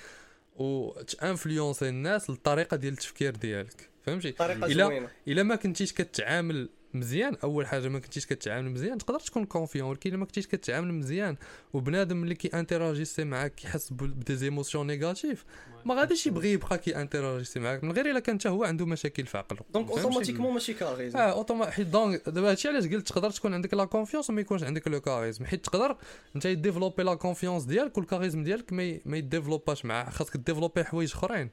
وت 0.56 0.76
influencer 0.76 1.79
ي 1.79 1.89
الناس 1.89 2.30
للطريقة 2.30 2.78
ديال 2.78 2.94
التفكير 2.94 3.36
ديالك. 3.36 3.89
فهمتي؟ 4.06 4.36
زوينة. 4.68 5.10
إلا 5.28 5.44
ما 5.44 5.56
كنتيش 5.56 5.94
كتعامل 5.94 6.70
مزيان. 6.95 7.36
أول 7.43 7.67
حاجة 7.67 7.88
ما 7.88 7.99
كنتيش 7.99 8.25
كتعامل 8.25 8.71
مزيان 8.71 8.97
تقدر 8.97 9.19
تكون 9.19 9.45
confiant 9.45 9.89
ولكن 9.89 10.10
إلا 10.10 10.17
ما 10.17 10.25
كنتيش 10.25 10.47
كتعامل 10.47 10.93
مزيان 10.93 11.36
وبنادم 11.73 12.23
اللي 12.23 12.36
كي 12.36 12.47
interagir 12.48 13.10
سي 13.10 13.24
معاك 13.23 13.55
كيحس 13.55 13.93
ب 13.93 14.36
des 14.36 14.50
émotions 14.50 14.88
négatives 14.88 15.45
ما 15.86 15.95
غاديش 15.95 16.27
يبغي 16.27 16.51
يبقى 16.51 16.77
كي 16.77 16.95
interagir 16.95 17.48
سي 17.48 17.60
معاك 17.60 17.84
من 17.84 17.91
غير 17.91 18.12
إلا 18.12 18.19
كان 18.19 18.39
حتى 18.39 18.49
هو 18.49 18.63
عنده 18.63 18.86
مشاكل 18.86 19.25
في 19.25 19.38
عقله. 19.38 19.60
donc؟ 19.74 19.89
automatiquement 19.89 20.54
ماشي 20.53 20.73
كاريزما 20.73 21.21
آه 21.21 21.31
automa- 21.32 21.69
حيت 21.69 21.88
donc 21.88 22.30
دابا 22.29 22.51
هادشي 22.51 22.67
علاش 22.67 22.88
قلت 22.88 23.08
تقدر 23.08 23.29
تكون 23.31 23.53
عندك 23.53 23.73
la 23.74 23.86
confiance 23.86 24.30
وما 24.29 24.41
يكونش 24.41 24.63
عندك 24.63 24.88
لو 24.88 25.01
charisme 25.02 25.45
حيت 25.45 25.65
تقدر 25.65 25.97
أنت 26.36 26.45
ي 26.45 26.51
développer 26.51 27.04
ي 27.04 27.08
la 27.08 27.15
confiance 27.15 27.63
ديالك 27.63 27.97
وال 27.98 28.07
charisme 28.07 28.43
ديالك 28.43 28.73
ما 29.05 29.17
ي 29.17 29.23
développer 29.23 29.75
اش 29.75 29.86
مع 29.86 30.10
خاصك 30.10 30.38
développer 30.38 30.79
ي 30.79 30.84
حوايج 30.84 31.12
أخرين. 31.12 31.49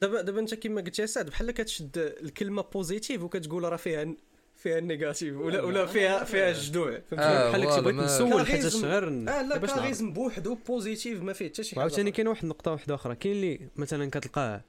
دابا 0.00 0.20
دابا 0.20 0.40
أنت 0.40 0.54
كما 0.54 0.80
قلت 0.80 0.98
يا 0.98 1.06
سعد 1.06 1.26
بحال 1.26 1.50
كتشد 1.50 1.90
الكلمة 1.96 2.62
positif 2.62 3.22
وكتقول 3.22 3.62
راه 3.62 3.76
فيها 3.76 4.14
فيها 4.58 4.78
ال 4.78 4.85
négatif 4.85 5.36
ولا 5.36 5.62
ولا 5.62 5.86
فيها 5.86 6.24
فيها 6.24 6.50
الجدوع 6.50 6.90
فهمتي 7.10 7.24
آه، 7.24 7.48
بحال 7.48 7.64
كنت 7.64 7.78
بغيت 7.84 7.94
نسول 7.96 8.46
حيت 8.46 8.74
غير 8.76 9.08
آه 9.08 9.42
لا 9.42 9.58
باش. 9.58 9.70
charisme 9.74 10.12
بوحدو 10.12 10.54
positif 10.54 11.22
ما 11.22 11.32
فيه 11.32 11.48
حتى 11.48 11.62
شي 11.62 11.70
حاجة 11.70 11.78
وعاوتاني 11.78 12.10
كاين 12.10 12.28
واحد 12.28 12.42
النقطة 12.42 12.72
واحدة 12.72 12.94
أخرى. 12.94 13.14
كاين 13.14 13.32
اللي 13.36 13.60
مثلا 13.76 14.10
كتلقاه 14.10 14.60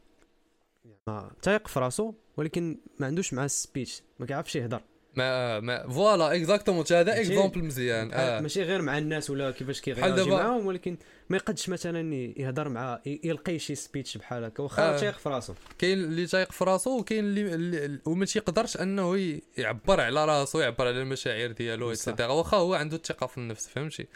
زعما 1.07 1.31
تايق 1.41 1.67
في 1.67 1.79
راسو 1.79 2.13
ولكن 2.37 2.77
ما 2.99 3.07
عندوش 3.07 3.33
مع 3.33 3.45
ال 3.45 3.53
speech 3.53 4.01
ما 4.19 4.25
كيعرفش 4.25 4.55
يهضر. 4.55 4.81
ما 5.15 5.59
ما 5.59 5.87
voilà 5.89 6.35
exactement 6.35 6.85
هذا 6.91 7.19
exemple 7.19 7.63
مزيان. 7.63 8.13
آه. 8.13 8.39
ماشي 8.39 8.63
غير 8.63 8.81
مع 8.81 8.97
الناس 8.97 9.29
ولا 9.29 9.51
كيفاش 9.51 9.81
دابا- 9.89 10.27
معاهم 10.29 10.65
ولكن 10.65 10.97
ما 11.29 11.37
يقدش 11.37 11.69
مثلا 11.69 12.15
يهضر 12.37 12.69
مع 12.69 12.99
يلقي 13.05 13.59
شي 13.59 13.75
speech 13.75 14.17
بحال 14.17 14.43
هكا 14.43 14.63
واخا 14.63 14.95
آه. 14.95 14.97
تايق 14.99 15.17
في 15.17 15.29
راسو. 15.29 15.53
كاين 15.79 15.97
اللي 15.97 16.25
تايق 16.27 16.51
في 16.51 16.63
راسو 16.63 16.99
وكاين 16.99 17.23
اللي, 17.23 17.55
اللي 17.55 17.99
وما 18.05 18.25
تيقدرش 18.25 18.77
أنه 18.77 19.39
يعبر 19.57 20.01
على 20.01 20.25
راسو 20.25 20.59
يعبر 20.59 20.87
على 20.87 21.01
المشاعر 21.01 21.51
ديالو. 21.51 21.89
et 21.91 22.00
cetera 22.00 22.27
واخا 22.31 22.57
هو 22.57 22.73
عنده 22.73 22.95
الثقة 22.97 23.27
في 23.27 23.37
النفس 23.37 23.67
فهمتي؟ 23.67 24.07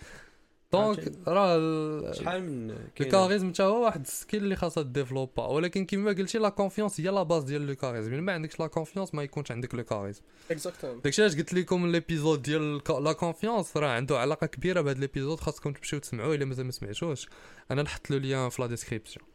donc؟ 0.74 1.14
راه 1.28 1.56
ال- 1.58 2.16
شحال 2.16 2.44
من 2.44 2.76
ال 3.02 3.07
charisme 3.07 3.50
حتى 3.54 3.64
هو 3.64 3.84
واحد 3.86 4.02
ال 4.02 4.09
skill 4.09 4.44
اللي 4.44 4.56
خاصها 4.56 4.84
développe 4.84 5.46
ولكن 5.46 5.86
كما 5.86 6.12
قلتي 6.12 6.38
la 6.38 6.50
confiance 6.50 7.02
هي 7.02 7.08
la 7.08 7.24
base 7.24 7.44
ديال 7.44 7.68
le 7.68 7.76
charisme 7.76 8.24
ما 8.24 8.34
عندكش 8.34 8.60
la 8.60 8.68
confiance 8.68 9.16
ما 9.16 9.24
يكونش 9.24 9.52
عندك 9.52 9.76
le 9.76 9.84
charisme 9.84 10.22
exactement 10.52 11.02
داكشي 11.02 11.22
علاش 11.22 11.36
قلت 11.36 11.54
لكم 11.54 11.92
l'épisode 11.92 12.42
ديال 12.42 12.82
la 13.04 13.14
confiance 13.14 13.78
راه 13.78 13.90
عنده 13.90 14.20
علاقة 14.20 14.48
كبيرة 14.48 14.82
بهذا 14.82 15.00
l'épisode 15.00 15.40
خاصكم 15.40 15.74
تمشيو 15.74 16.00
تسمعوه 16.00 16.36
إلا 16.36 16.46
مازال 16.46 16.66
ما 16.66 16.72
سمعتوش 16.72 17.28
أنا 17.72 17.82
نحط 17.84 18.10
له 18.12 18.18
lien 18.18 18.50
في 18.50 18.62
la 18.62 18.68
description 18.68 19.26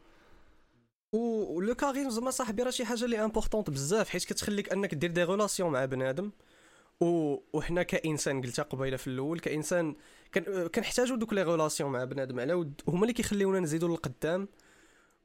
و 1.13 1.34
le 1.34 1.75
charisme 1.75 2.09
زعما 2.09 2.31
صاحبي 2.31 2.63
راه 2.63 2.69
شي 2.69 2.85
حاجة 2.85 3.05
اللي 3.05 3.23
importante 3.23 3.69
بزاف 3.69 4.09
حيت 4.09 4.23
كتخليك 4.23 4.71
أنك 4.73 4.95
دير 4.95 5.11
des 5.11 5.23
relations 5.23 5.71
مع 5.71 5.85
بنادم. 5.85 6.31
و... 7.01 7.35
وحنا 7.53 7.83
كإنسان 7.83 8.41
قلتها 8.41 8.63
قبيلة 8.63 8.97
في 8.97 9.07
الأول 9.07 9.39
كإنسان. 9.39 9.95
كنحتاجوا 10.75 11.17
دوك 11.17 11.33
les 11.33 11.43
relations 11.43 11.91
مع 11.91 12.03
بنادم. 12.03 12.39
على 12.39 12.53
ود... 12.53 12.81
هما 12.87 13.01
اللي 13.01 13.13
كيخليونا 13.13 13.59
نزيدوا 13.59 13.89
للقدام 13.89 14.47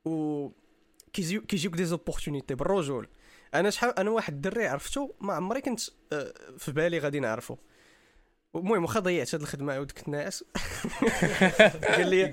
و 0.05 0.49
كيجيو 1.12 1.43
كيجيوك 1.43 1.75
des 1.75 1.85
opportunités 1.85 2.55
بالرجول. 2.55 3.09
أنا 3.55 3.71
شحال 3.71 3.99
أنا 3.99 4.11
واحد 4.11 4.35
الدري 4.35 4.67
عرفتو 4.67 5.11
ما 5.21 5.33
عمري 5.35 5.61
كنت 5.61 5.81
آه، 6.12 6.35
في 6.59 6.73
بالي 6.73 6.99
غادي 6.99 7.21
نعرفو. 7.21 7.57
المهم 8.57 8.83
واخا 8.83 9.01
ضيعت 9.01 9.35
هاد 9.35 9.40
الخدمة 9.40 9.73
عاود 9.73 9.90
كنت 9.90 10.09
ناعس. 10.09 10.45
قال 11.97 12.09
لي 12.11 12.25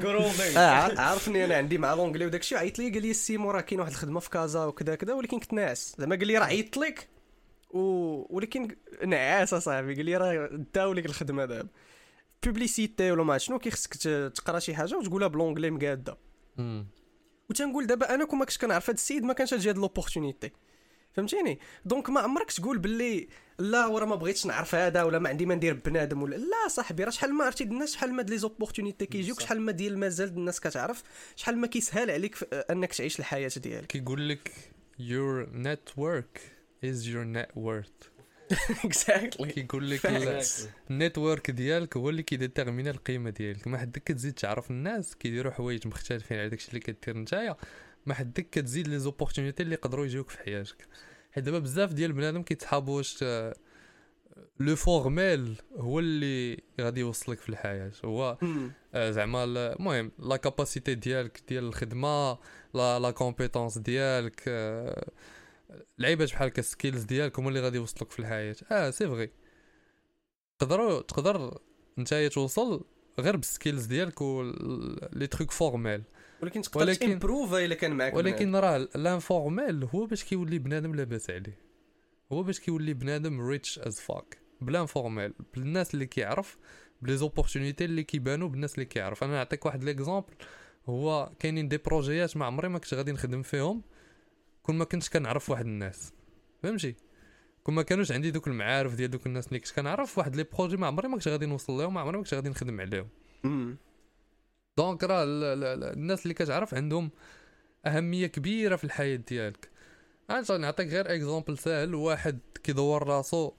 آه 0.58 0.60
ع- 0.60 1.00
عارفني 1.02 1.46
أنا 1.46 1.56
عندي 1.56 1.78
مع 1.78 1.94
l'anglais 1.94 2.26
وداك 2.26 2.42
الشيء 2.42 2.58
عيط 2.58 2.80
لي 2.80 2.90
قال 2.90 3.02
لي 3.02 3.12
السيمو 3.12 3.52
راه 3.52 3.62
كاين 3.62 3.80
واحد 3.80 3.92
الخدمة 3.92 4.20
في 4.20 4.30
كازا 4.30 4.66
وكذا 4.66 4.96
كذا. 4.96 5.14
ولكن 5.14 5.40
كنت 5.40 5.54
ناعس. 5.54 5.96
زعما 6.00 6.16
قال 6.16 6.28
لي 6.28 6.38
راه 6.38 6.46
عيطت 6.46 6.78
لك. 6.78 7.08
و... 7.70 7.80
ولكن 8.36 8.76
نعاس 9.08 9.54
أصاحبي. 9.54 9.96
قال 9.96 10.06
لي 10.06 10.18
راه 10.18 10.50
داو 10.74 10.94
لك 10.94 11.06
الخدمة 11.06 11.46
دابا. 11.46 11.70
publicité 12.46 13.12
ولا 13.12 13.24
ما 13.24 13.38
شنو 13.38 13.60
كيخصك 13.60 13.94
تقرا 14.36 14.60
شي 14.60 14.76
حاجة 14.76 14.98
وتقولها 14.98 15.28
ب 15.28 15.32
l'anglais 15.32 15.72
مقادة. 15.72 16.18
وتنقول 17.50 17.88
دابا 17.88 18.14
أنا 18.16 18.26
كون 18.26 18.40
ما 18.40 18.46
كنتش 18.46 18.58
كنعرف 18.58 18.90
هاد 18.90 18.96
السيد 18.96 19.24
ما 19.24 19.34
كانش 19.34 19.54
هاد 19.54 19.68
هاد 19.68 19.78
l'opportunité 19.78 20.52
فهمتيني؟ 21.14 21.60
donc 21.86 22.10
ما 22.10 22.20
عمرك 22.20 22.52
تقول 22.52 22.78
باللي 22.78 23.28
لا 23.60 23.86
ورا 23.86 24.06
ما 24.06 24.16
بغيتش 24.16 24.46
نعرف 24.46 24.76
هذا 24.76 25.04
ولا 25.04 25.20
ما 25.20 25.30
عندي 25.30 25.46
ما 25.46 25.56
ندير 25.56 25.74
بنادم 25.74 26.22
ولا 26.22 26.36
لا 26.36 26.68
صاحبي 26.68 27.04
راه 27.04 27.10
شحال 27.10 27.34
ما 27.34 27.46
عرفتي 27.46 27.64
الناس 27.64 27.94
شحال 27.94 28.14
ما 28.14 28.22
les 28.22 28.38
opportunités 28.38 29.06
كيجيوك. 29.06 29.40
شحال 29.40 29.62
ما 29.62 29.72
ديال 29.72 29.98
مازال 29.98 30.30
الناس 30.30 30.60
كتعرف 30.60 31.04
شحال 31.36 31.58
ما 31.58 31.68
كيسهل 31.68 32.12
عليك 32.12 32.38
أنك 32.54 32.94
تعيش 32.94 33.20
الحياة 33.20 33.52
ديالك. 33.58 33.88
كيقول 33.88 34.30
لك 34.30 34.52
your 35.00 35.48
network 35.68 36.40
is 36.84 37.06
your 37.06 37.26
net 37.26 37.52
worth. 37.56 38.11
exactly 38.86 39.54
كيقول 39.54 39.90
لك. 39.90 40.00
ال 40.90 40.97
network 40.97 41.52
ديالك 41.52 41.98
هو 41.98 42.10
اللي 42.10 42.24
كي 42.24 42.36
détermine 42.36 42.90
القيمة 42.92 43.30
ديالك. 43.30 43.68
ما 43.68 43.78
حدك 43.78 44.04
كتزيد 44.04 44.34
تعرف 44.34 44.72
الناس 44.72 45.16
كيديروا 45.16 45.52
حوايج 45.52 45.88
مختلفين 45.88 46.38
على 46.40 46.50
داكشي 46.50 46.68
اللي 46.70 46.80
كدير 46.80 47.18
نتايا. 47.18 47.56
ما 48.06 48.14
حدك 48.14 48.50
كتزيد 48.50 48.88
les 48.88 49.00
opportunités 49.00 49.64
اللي 49.64 49.74
يقدروا 49.76 50.06
يجيوك 50.06 50.30
في 50.30 50.38
حياتك. 50.40 50.88
حيت 51.32 51.44
دابا 51.44 51.60
بزاف 51.60 51.94
ديال 51.94 52.14
بنادم 52.14 52.44
كيتحابوا 52.44 52.98
واش 52.98 53.20
آه، 53.24 53.56
le 54.60 54.76
formel 54.76 55.56
هو 55.78 56.00
اللي 56.00 56.58
غادي 56.82 57.00
يوصلك 57.00 57.40
في 57.40 57.50
الحياة. 57.50 57.92
هو 58.06 58.38
آه، 58.94 59.12
زعما 59.12 59.44
ال- 59.44 59.58
المهم 59.58 60.12
la 60.20 60.36
capacité 60.36 60.96
ديالك 60.96 61.42
ديال 61.50 61.64
الخدمة 61.64 62.32
لا 62.74 63.00
la 63.00 63.12
compétence 63.12 63.78
ديالك 63.78 64.44
آه، 64.48 65.10
لعيبات 65.98 66.32
بحال 66.34 66.48
هكا 66.48 66.62
skills 66.62 67.04
ديالك 67.04 67.40
هما 67.40 67.50
اللي 67.50 67.60
غادي 67.62 67.78
يوصلوك 67.78 68.12
في 68.12 68.20
الحياة. 68.20 68.56
آه 68.72 68.90
c'est 68.90 69.08
vrai 69.08 69.30
تقدروا 70.60 71.02
تقدر 71.02 71.58
نتايا 72.00 72.28
توصل 72.28 72.86
غير 73.20 73.36
بال 73.36 73.48
skills 73.48 73.86
ديالك 73.86 74.22
و 74.22 74.44
les 75.14 75.28
trucs 75.28 75.52
formels 75.52 76.04
ولكن 76.42 76.62
تقدر 76.62 76.82
ولكن- 76.86 77.06
تمبروفا 77.06 77.66
إلا 77.66 77.76
كان 77.76 77.92
معاك 77.92 78.14
ولكن 78.14 78.56
راه 78.56 78.88
l'informel 78.96 79.84
هو 79.84 80.06
باش 80.06 80.24
كيولي 80.24 80.60
بنادم 80.60 80.96
لاباس 80.96 81.30
عليه. 81.30 81.58
هو 82.32 82.44
باش 82.44 82.60
كيولي 82.60 82.94
بنادم 82.94 83.42
rich 83.42 83.80
as 83.80 84.00
fuck 84.00 84.38
ب 84.62 84.82
l'informel 84.82 85.34
بالناس 85.54 85.94
اللي 85.94 86.06
كيعرف 86.06 86.58
ب 87.02 87.18
les 87.18 87.31
opportunités 87.31 87.86
اللي 87.86 88.04
كيبانوا 88.04 88.48
بالناس 88.48 88.74
اللي 88.76 88.86
كيعرف. 88.86 89.24
أنا 89.24 89.34
نعطيك 89.34 89.66
واحد 89.66 89.84
l'exemple 89.84 90.34
هو 90.90 91.32
كاينين 91.40 91.68
des 91.68 91.78
projets 91.78 92.38
ما 92.38 92.46
عمري 92.46 92.68
ما 92.68 92.80
كنت 92.80 92.94
غادي 92.94 93.12
نخدم 93.12 93.42
فيهم. 93.42 93.82
كون 94.72 94.78
ما 94.78 94.86
كنتش 94.86 95.10
كنعرف 95.10 95.50
واحد 95.50 95.66
الناس. 95.66 96.14
فهمتي؟ 96.64 96.96
كون 97.64 97.76
ما 97.76 97.82
كانوش 97.82 98.12
عندي 98.12 98.32
دوك 98.32 98.48
المعارف 98.48 98.96
ديال 98.96 99.10
دوك 99.10 99.26
الناس 99.28 99.48
اللي 99.48 99.60
كنت 99.60 99.72
كنعرف 99.72 100.18
واحد 100.18 100.36
les 100.36 100.44
projets 100.44 100.78
ما 100.78 100.88
عمري 100.88 101.08
ما 101.08 101.16
كنت 101.16 101.28
غادي 101.28 101.46
نوصل 101.46 101.74
لهم 101.74 101.94
ما 101.94 102.02
عمري 102.02 102.18
ما 102.18 102.24
كنت 102.24 102.34
غادي 102.34 102.50
نخدم 102.50 102.82
عليهم. 102.82 103.08
donc 104.78 105.04
راه 105.04 105.24
ال- 105.24 105.44
ال- 105.44 105.64
ال- 105.64 105.84
الناس 105.84 106.24
اللي 106.24 106.34
كتعرف 106.34 106.74
عندهم 106.74 107.12
أهمية 107.86 108.28
كبيرة 108.28 108.76
في 108.76 108.84
الحياة 108.84 109.16
ديالك. 109.16 109.70
غنجي 110.32 110.58
نعطيك 110.58 110.88
غير 110.88 111.14
exemple 111.16 111.58
ساهل 111.58 111.96
واحد 111.96 112.40
كيدور 112.64 113.08
راسو 113.08 113.52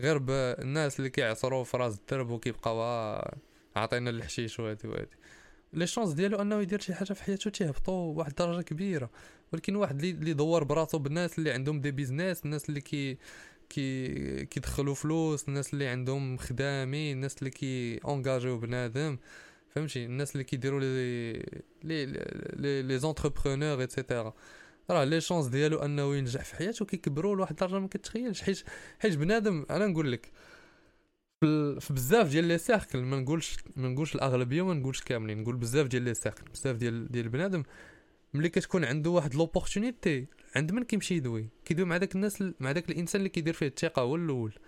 غير 0.00 0.18
بالناس 0.18 0.98
اللي 0.98 1.10
كيعصروا 1.10 1.64
في 1.64 1.76
راس 1.76 1.98
الدرب 1.98 2.30
وكيبقاو 2.30 2.80
آه، 2.82 3.36
عاطينا 3.76 4.10
الحشيش 4.10 4.60
وهادي 4.60 4.88
وهادي. 4.88 5.15
les 5.76 5.86
chances 5.86 6.12
ديالو 6.12 6.42
انه 6.42 6.60
يدير 6.60 6.80
شي 6.80 6.94
حاجة 6.94 7.12
في 7.12 7.22
حياته 7.22 7.50
تيهبطوا 7.50 8.14
واحد 8.18 8.30
الدرجة 8.30 8.62
كبيرة. 8.62 9.10
ولكن 9.52 9.76
واحد 9.76 10.04
اللي 10.04 10.32
دور 10.32 10.64
براسو 10.64 10.98
بالناس 10.98 11.38
اللي 11.38 11.50
عندهم 11.50 11.80
des 11.80 11.90
business 11.90 12.44
الناس 12.44 12.68
اللي 12.68 12.80
كي 12.80 13.18
كي 13.68 14.46
كيدخلوا 14.46 14.94
فلوس 14.94 15.48
الناس 15.48 15.74
اللي 15.74 15.86
عندهم 15.86 16.36
خدامين 16.36 17.16
الناس 17.16 17.38
اللي 17.38 17.50
كي 17.50 17.98
engageيو 18.04 18.58
بنادم 18.58 19.18
فهمتي؟ 19.70 20.04
الناس 20.04 20.32
اللي 20.32 20.44
كيديروا 20.44 20.80
les 20.80 21.32
les 21.82 22.06
les 22.56 22.82
les 22.82 22.98
entrepreneurs 22.98 23.80
etc 23.80 24.34
راه 24.90 25.04
les 25.04 25.20
chances 25.20 25.46
ديالو 25.46 25.78
انه 25.78 26.16
ينجح 26.16 26.44
في 26.44 26.56
حياته 26.56 26.84
كيكبروا 26.84 27.36
لواحد 27.36 27.50
الدرجة 27.50 27.80
ما 27.80 27.88
كتخيلش. 27.88 28.42
حيت 28.42 28.62
حيت 28.98 29.16
بنادم 29.16 29.66
أنا 29.70 29.86
نقول 29.86 30.12
لك 30.12 30.30
في 31.40 31.86
بزاف 31.90 32.28
ديال 32.28 32.44
les 32.44 32.58
cercles 32.58 32.98
ما 32.98 33.20
نقولش 33.20 33.56
ما 33.76 33.88
نقولش 33.88 34.14
الأغلبية 34.14 34.62
وما 34.62 34.74
نقولش 34.74 35.02
كاملين 35.02 35.38
نقول 35.42 35.56
بزاف 35.56 35.86
ديال 35.86 36.02
les 36.02 36.14
cercles 36.14 36.44
بزاف 36.54 36.76
ديال 36.76 37.12
ديال 37.12 37.28
بنادم 37.28 37.62
ملي 38.34 38.48
كتكون 38.48 38.84
عنده 38.84 39.10
واحد 39.10 39.34
l'opportunité 39.34 40.26
عند 40.56 40.72
من 40.72 40.84
كيمشي 40.84 41.14
يدوي؟ 41.14 41.48
كيدوي 41.64 41.86
مع 41.86 41.96
داك 41.96 42.14
الناس 42.14 42.44
مع 42.60 42.72
داك 42.72 42.90
الإنسان 42.90 43.18
اللي 43.18 43.28
كيدير 43.28 43.54
فيه 43.54 43.66
الثقة 43.66 44.02
هو 44.02 44.16
الأول. 44.16 44.58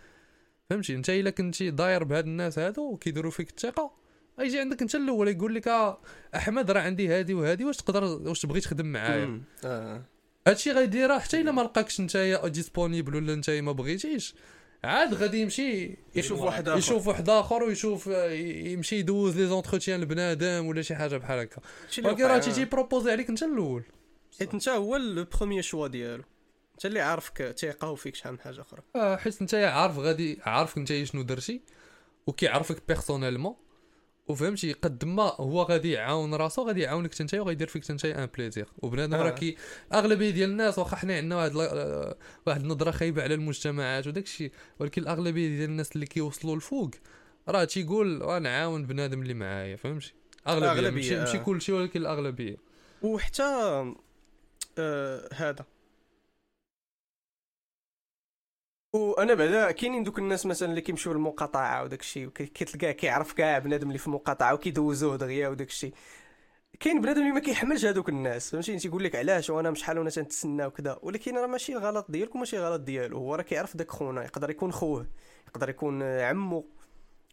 فهمتي؟ 0.71 0.95
انت 0.95 1.11
إلا 1.11 1.31
كنتي 1.31 1.71
داير 1.71 2.05
بهاد 2.05 2.27
الناس 2.27 2.59
هادو 2.59 2.93
وكيديروا 2.93 3.31
فيك 3.31 3.51
الثقة 3.51 3.91
يجي 4.39 4.61
عندك 4.61 4.83
انت 4.83 4.95
الأول 4.95 5.29
يقول 5.29 5.55
لك 5.55 5.69
آه 5.69 6.01
أحمد 6.37 6.71
راه 6.71 6.81
عندي 6.81 7.09
هادي 7.09 7.35
وهادي 7.35 7.65
واش 7.65 7.77
تقدر 7.77 8.05
واش 8.05 8.41
تبغي 8.41 8.61
تخدم 8.61 8.87
معايا. 8.87 9.41
آه. 9.65 10.03
هادشي 10.47 10.73
غيديرها 10.73 11.19
حتى 11.19 11.41
إلا 11.41 11.53
ما 11.53 11.63
لقاكش 11.63 12.01
نتايا 12.01 12.49
disponible 12.49 13.15
ولا 13.17 13.35
نتايا 13.35 13.61
ما 13.61 13.73
بغيتيش. 13.73 14.35
عاد 14.85 15.15
غادي 15.15 15.41
يمشي 15.41 15.97
يشوف 16.15 16.41
واحد 16.41 16.69
آخر. 16.69 16.79
يشوف 16.79 17.09
واحد 17.09 17.29
آخر 17.31 17.63
ويشوف 17.63 18.07
يمشي 18.07 18.97
يدوز 18.97 19.39
les 19.39 19.47
entretiens 19.47 20.01
لبنادم 20.01 20.67
ولا 20.67 20.83
شي 20.83 20.95
حاجة 20.95 21.17
بحال 21.17 21.39
هكا. 21.39 21.61
ولكن 22.05 22.25
راه. 22.25 22.39
تيجي 22.39 22.65
propose 22.65 23.11
عليك 23.11 23.29
انت 23.29 23.43
الأول. 23.43 23.83
حيت 24.39 24.55
انت 24.55 24.69
هو 24.69 24.97
le 24.97 25.27
premier 25.39 25.63
choix 25.63 25.87
ديالو. 25.87 26.25
انت 26.75 26.87
اللي 26.87 27.01
عارفك 27.01 27.55
ثقه 27.59 27.91
وفيك 27.91 28.15
شحال 28.15 28.33
من 28.33 28.41
حاجة 28.41 28.61
أخرى. 28.61 28.83
آه، 28.97 29.17
حيت 29.17 29.41
انت 29.41 29.55
عارف 29.55 29.99
غادي 29.99 30.39
عارفك 30.43 30.79
انت 30.79 31.03
شنو 31.03 31.23
درتي 31.23 31.61
وكيعرفك 32.27 32.83
personnellement 32.89 33.55
وفهمتي 34.29 34.73
قد 34.73 35.05
ما 35.05 35.23
هو 35.37 35.63
غادي 35.63 35.91
يعاون 35.93 36.35
راسو 36.35 36.63
غادي 36.67 36.81
يعاونك 36.81 37.21
انت 37.21 37.35
وغيدير 37.35 37.67
فيك 37.69 37.91
انت 37.91 38.05
un 38.05 38.27
plaisir 38.27 38.69
وبنادم 38.79 39.15
آه. 39.15 39.23
راه 39.23 39.31
كي 39.31 39.57
أغلبية 39.95 40.31
ديال 40.31 40.51
الناس 40.51 40.79
واخا 40.79 40.97
حنا 40.97 41.17
عندنا 41.17 41.37
واحد 41.37 41.55
لا- 41.55 41.73
آه، 41.73 42.17
واحد 42.47 42.61
النظرة 42.61 42.91
خايبة 42.91 43.23
على 43.23 43.35
المجتمعات 43.35 44.07
وداك 44.07 44.25
الشيء 44.25 44.53
ولكن 44.79 45.03
الاغلبيه 45.03 45.49
ديال 45.49 45.71
الناس 45.71 45.93
اللي 45.95 46.07
كيوصلوا 46.07 46.57
الفوق 46.57 46.91
راه 47.49 47.65
تيقول 47.65 48.23
أنا 48.23 48.39
نعاون 48.39 48.87
بنادم 48.87 49.23
اللي 49.23 49.35
معايا 49.35 49.77
فهمتي؟ 49.77 50.13
أغلبية 50.49 50.91
ماشي 50.91 51.17
ماشي 51.19 51.39
آه. 51.39 51.43
كلشي 51.43 51.73
ولكن 51.73 52.01
الأغلبية. 52.01 52.57
وحتى 53.03 53.43
آه 54.79 55.29
هذا. 55.35 55.65
وأنا 58.93 59.35
بعدا 59.35 59.71
كاينين 59.71 60.03
دوك 60.03 60.19
الناس 60.19 60.47
مثلا 60.47 60.69
اللي 60.71 60.81
كيمشيو 60.81 61.13
للمقاطعه 61.13 61.83
وداك 61.85 62.01
الشيء 62.01 62.29
كتلقاه 62.29 62.93
كيعرف 62.93 63.33
كاع 63.33 63.59
بنادم 63.59 63.89
اللي 63.89 63.99
في 63.99 64.07
المقاطعة 64.07 64.55
وكيدوزوه 64.55 65.17
دغيا 65.17 65.49
وداك 65.49 65.69
الشيء. 65.69 65.95
كاين 66.81 67.01
بنادم 67.01 67.21
اللي 67.21 67.33
ما 67.33 67.41
كيحملش 67.41 67.85
هذوك 67.85 68.09
الناس 68.09 68.51
فهمتي؟ 68.51 68.79
تيقول 68.79 69.05
لك 69.05 69.17
علاش 69.17 69.51
وأنا 69.51 69.75
شحال 69.75 69.99
وأنا 69.99 70.11
تنتسنى 70.11 70.67
وكذا 70.67 70.99
ولكن 71.03 71.37
راه 71.37 71.47
ماشي 71.47 71.73
الغلط 71.73 72.11
ديالك 72.11 72.35
وماشي 72.35 72.59
الغلط 72.59 72.81
ديالو. 72.81 73.19
هو 73.19 73.35
راه 73.35 73.43
كيعرف 73.43 73.77
داك 73.77 73.91
خونا 73.91 74.25
يقدر 74.25 74.51
يكون 74.51 74.73
خوه 74.73 75.07
يقدر 75.49 75.69
يكون 75.71 76.03
عمو 76.03 76.67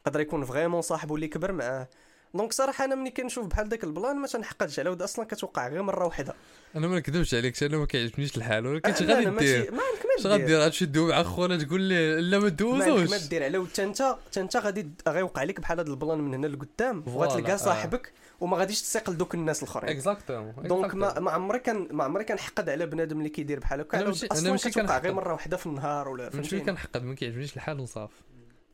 يقدر 0.06 0.20
يكون 0.20 0.46
vraiment 0.46 0.82
صاحبو 0.82 1.16
اللي 1.16 1.28
كبر 1.28 1.52
معاه. 1.52 1.88
donc 2.36 2.54
صراحة 2.54 2.86
أنا 2.86 2.96
ملي 2.96 3.10
كنشوف 3.12 3.46
بحال 3.48 3.70
داك 3.70 3.84
ال 3.84 3.90
plan 3.90 4.16
ما 4.16 4.28
تنحقدش 4.28 4.80
على 4.80 4.90
ود 4.90 5.02
أصلا 5.02 5.26
كتوقع 5.26 5.68
غير 5.68 5.82
مرة 5.82 6.06
واحدة 6.06 6.34
أنا 6.76 6.88
ما 6.88 6.96
نكذبش 6.98 7.34
عليك 7.34 7.64
أنا 7.64 7.78
ما 7.78 7.86
كيعجبنيش 7.86 8.38
الحال 8.38 8.68
ولكن 8.68 8.90
اش 8.90 9.02
لا، 9.02 9.16
غادي 9.16 9.26
ماشي- 9.32 9.62
دير. 9.62 9.72
ما 9.72 9.82
عندك 9.84 10.06
اش 10.20 10.26
ما 10.26 10.32
غادي 10.32 10.44
دير. 10.44 10.48
دير 10.58 10.66
غتمشي 10.66 10.86
تدوي 10.86 11.12
مع 11.12 11.24
خونا 11.24 11.58
تقول 11.64 11.82
لي 11.82 12.22
لا 12.22 12.40
ما 12.40 12.46
عندك 12.46 12.62
ما 12.62 12.86
دوزوش 12.96 13.28
دير 13.28 13.44
على 13.44 13.58
ود 13.58 13.80
انت 13.80 14.16
انت 14.38 14.58
غادي 14.58 14.90
غيوقع 15.08 15.44
لك 15.44 15.60
بحال 15.60 15.80
هذا 15.80 15.90
ال 15.90 15.95
plan 15.95 16.18
من 16.20 16.34
هنا 16.34 16.48
لقدام 16.48 17.04
وغتلقى 17.08 17.54
آه. 17.54 17.58
صاحبك 17.58 18.12
وما 18.40 18.58
غاديش 18.58 18.82
تسيقل 18.82 19.18
دوك 19.18 19.36
الناس 19.36 19.64
الآخرين. 19.64 19.90
exactement 19.90 20.54
donc 20.64 20.96
ما 20.96 21.32
عمري 21.32 21.60
كان 21.60 21.88
ما 21.92 22.04
عمري 22.04 22.24
كنحقد 22.24 22.70
على 22.70 22.86
بنادم 22.86 23.18
اللي 23.18 23.30
كيدير 23.30 23.60
بحال 23.60 23.80
هكا 23.80 23.98
على 23.98 24.06
ماشي- 24.08 24.28
ماشي 24.52 24.70
كتوقع 24.70 24.86
غير 24.88 25.00
كنحقد. 25.02 25.16
مرة 25.16 25.34
واحدة 25.34 25.58
في 25.58 25.66
النهار 25.66 26.08
ولا 26.10 26.24
ماشي 26.24 26.38
فهمتيني. 26.38 26.62
كنحقد 26.62 27.04
ما 27.04 27.16
كيعجبنيش 27.16 27.56
الحال 27.56 27.80
وصافي 27.80 28.14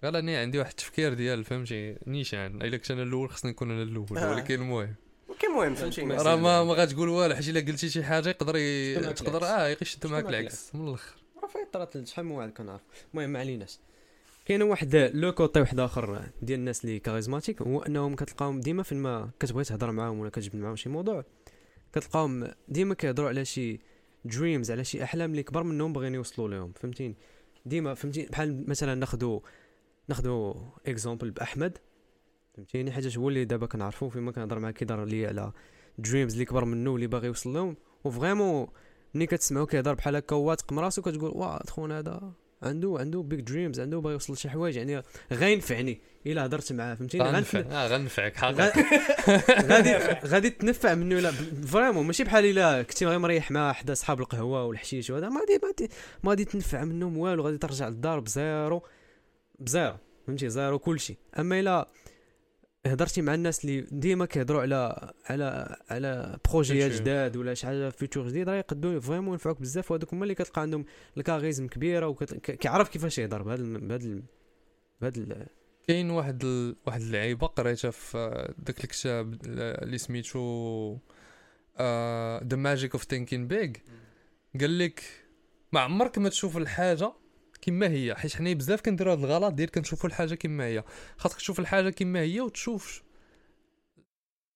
غير 0.04 0.20
أنا 0.20 0.40
عندي 0.40 0.60
واحد 0.60 0.70
التفكير 0.70 1.14
ديال 1.14 1.44
فهمتي؟ 1.44 1.96
نيشان. 2.08 2.62
إلا 2.62 2.78
كنت 2.78 2.92
أنا 2.92 3.04
الأول 3.04 3.30
خصني 3.30 3.52
نكون 3.52 3.72
أنا 3.72 3.84
الأول 3.84 4.18
آه. 4.18 4.32
ولكن 4.32 4.54
المهم. 4.54 4.96
كاين 5.40 5.52
المهم 5.52 5.76
فهمتيني. 5.76 6.08
ما 6.08 6.22
راه 6.22 6.36
ما 6.36 6.64
ما 6.64 6.74
غاتقول 6.74 7.10
والو 7.10 7.36
حيت 7.36 7.50
إلا 7.50 7.60
قلتي 7.60 7.90
شي 7.90 8.04
حاجة 8.04 8.30
يقدر 8.30 9.12
تقدر. 9.12 9.46
آه 9.46 9.78
يشدو 9.82 10.10
معاك 10.10 10.26
العكس. 10.26 10.76
من 10.76 10.88
الآخر. 10.88 11.16
راه 11.44 11.68
طرات 11.74 12.08
شحال 12.08 12.26
من 12.26 12.32
واحد 12.32 12.50
كنعرف. 12.50 12.82
المهم 13.14 13.30
ما 13.30 13.40
عليناش. 13.40 13.80
كاين 14.46 14.62
واحد 14.62 14.96
le 15.14 15.32
côté 15.32 15.60
واحد 15.60 15.80
آخر 15.80 16.22
ديال 16.42 16.60
الناس 16.60 16.86
اللي 16.86 17.00
charismatiques 17.00 17.62
هو 17.62 17.82
أنهم 17.82 18.16
كتلقاهم 18.16 18.60
ديما 18.60 18.84
فين 18.84 18.98
ما 18.98 19.30
كتبغي 19.40 19.64
تهضر 19.64 19.92
معاهم 19.92 20.20
ولا 20.20 20.30
كتجبد 20.30 20.56
معاهم 20.56 20.76
شي 20.76 20.90
موضوع 20.90 21.26
كتلقاهم 21.94 22.48
ديما 22.68 22.94
كيهضروا 22.94 23.30
على 23.30 23.46
شي 23.46 23.80
dreams 24.26 24.72
على 24.72 24.84
شي 24.84 25.04
أحلام 25.04 25.32
اللي 25.32 25.44
كبر 25.44 25.64
منهم 25.64 25.94
باغيين 25.94 26.16
يوصلوا 26.16 26.50
لهم 26.50 26.72
فهمتيني؟ 26.72 27.16
ديما 27.66 27.94
فهمتي 27.94 28.26
بحال 28.26 28.70
مثلا 28.70 28.96
ناخذوا 28.96 29.40
ناخذوا 30.12 30.54
exemple 30.88 31.32
بأحمد. 31.32 31.78
فهمتيني؟ 32.58 32.91
حاجة 32.91 33.12
هو 33.17 33.30
اللي 33.30 33.45
دابا 33.45 33.65
كنعرفو 33.65 34.10
فيما 34.10 34.32
كنهضر 34.32 34.60
معاه 34.60 34.71
كيهضر 34.71 35.06
لي 35.06 35.28
على 35.28 35.52
dreams 35.98 36.34
اللي 36.34 36.45
كبر 36.45 36.65
منه 36.65 36.89
واللي 36.89 37.08
باغي 37.08 37.28
يوصل 37.28 37.54
لهم. 37.54 37.76
و 38.04 38.11
vraiment 38.11 38.68
ملي 39.15 39.26
كتسمعو 39.26 39.65
كيهضر 39.65 39.93
بحال 39.93 40.15
هكا 40.15 40.36
واثق 40.36 40.74
من 40.74 40.80
راسو 40.80 41.02
كتقول 41.02 41.32
واه 41.36 41.63
خونا 41.69 42.00
هذا 42.00 42.32
عنده 42.63 42.95
عنده 43.00 43.21
big 43.22 43.40
dreams 43.40 43.80
عنده 43.80 43.97
باغي 44.00 44.13
يوصل 44.13 44.34
لشي 44.34 44.50
حوايج. 44.50 44.76
يعني 44.76 45.02
غينفعني 45.32 46.02
إلا 46.28 46.45
هضرت 46.45 46.74
معاه 46.74 46.95
فهمتيني؟ 46.95 47.24
غنفع. 47.24 47.60
آه 47.60 47.88
غنفعك 47.88 48.36
حقا 48.38 48.52
غا- 48.52 48.74
غادي 49.71 49.93
غادي 50.28 50.50
تنفع 50.50 50.93
منه 50.95 51.19
إلا 51.20 51.32
vraiment 51.68 52.06
ماشي 52.08 52.24
بحال 52.24 52.45
إلا 52.45 52.82
كنتي 52.84 53.06
غير 53.06 53.19
مريح 53.19 53.52
مع 53.52 53.74
حدا 53.74 53.93
صحاب 53.93 54.19
القهوة 54.19 54.65
والحشيش 54.65 55.10
وهذا 55.10 55.30
ما 55.30 55.39
غادي 55.39 55.60
ما 56.24 56.30
غادي 56.30 56.45
تنفع 56.45 56.84
منهم 56.84 57.17
والو 57.17 57.43
غادي 57.43 57.58
ترجع 57.58 57.88
للدار 57.88 58.19
بزيرو. 58.19 58.84
بزيرو 59.62 59.97
فهمتي؟ 60.28 60.50
زيرو 60.50 60.80
كلشي 60.80 61.17
أما 61.39 61.60
إلا 61.60 61.88
هضرتي 62.86 63.21
مع 63.21 63.34
الناس 63.34 63.65
اللي 63.65 63.82
ديما 63.82 64.26
كيهضروا 64.26 64.62
على 64.62 65.12
على 65.30 65.78
على 65.89 66.39
بروجيات. 66.52 66.91
جداد 66.91 67.38
ولا 67.38 67.54
شي 67.54 67.67
حاجة 67.67 67.89
future 67.90 68.28
جديد 68.28 68.50
راه 68.50 68.56
يقدروا 68.56 69.00
vraiment 69.00 69.32
ينفعوك 69.32 69.62
بزاف 69.62 69.91
وهذوك 69.91 70.13
هما 70.13 70.24
اللي 70.24 70.36
كتلقى 70.36 70.62
عندهم 70.62 70.86
ال 71.18 71.23
charisme 71.23 71.68
كبيرة 71.67 72.08
وكيعرف 72.08 72.89
كيفاش 72.89 73.17
يهضر 73.17 73.41
بهذا 73.41 73.63
بهذا 73.63 74.21
بهذا 75.02 75.47
كاين 75.88 76.10
واحد 76.10 76.43
ال... 76.45 76.76
واحد 76.86 77.02
اللعيبة 77.02 77.47
قريتها 77.47 77.91
في 77.91 78.54
داك 78.58 78.84
الكتاب 78.84 79.38
اللي 79.45 79.97
سميتو 79.97 80.97
The 82.44 82.56
Magic 82.56 82.92
of 82.92 83.04
Thinking 83.04 83.48
Big 83.48 83.78
قال 84.60 84.80
لك 84.80 85.04
ما 85.71 85.80
عمرك 85.80 86.17
ما 86.17 86.30
تشوف 86.30 86.58
الحاجة 86.58 87.13
كما 87.62 87.88
هي 87.88 88.15
حيت 88.15 88.36
حنا 88.36 88.54
بزاف 88.54 88.82
كنديروا 88.82 89.13
هذا 89.13 89.26
الغلط 89.26 89.54
ديال 89.54 89.71
كنشوفوا 89.71 90.10
الحاجة 90.10 90.36
كما 90.36 90.65
هي. 90.65 90.84
خاصك 91.17 91.38
تشوف 91.38 91.60
الحاجة 91.60 91.89
كما 91.89 92.19
هي 92.19 92.41
وتشوف 92.41 93.04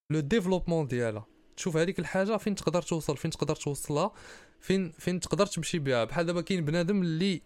le 0.10 0.20
développement 0.20 0.88
ديالها. 0.88 1.26
تشوف 1.58 1.78
هذيك 1.78 2.00
الحاجة 2.00 2.38
فين 2.38 2.56
تقدر 2.56 2.82
توصل 2.82 3.18
فين 3.18 3.32
تقدر 3.32 3.56
توصلها 3.56 4.12
فين 4.60 4.92
فين 4.92 5.20
تقدر 5.20 5.46
تمشي 5.46 5.80
بها. 5.80 6.04
بحال 6.04 6.26
دابا 6.26 6.42
كاين 6.42 6.66
بنادم 6.66 7.02
اللي 7.02 7.42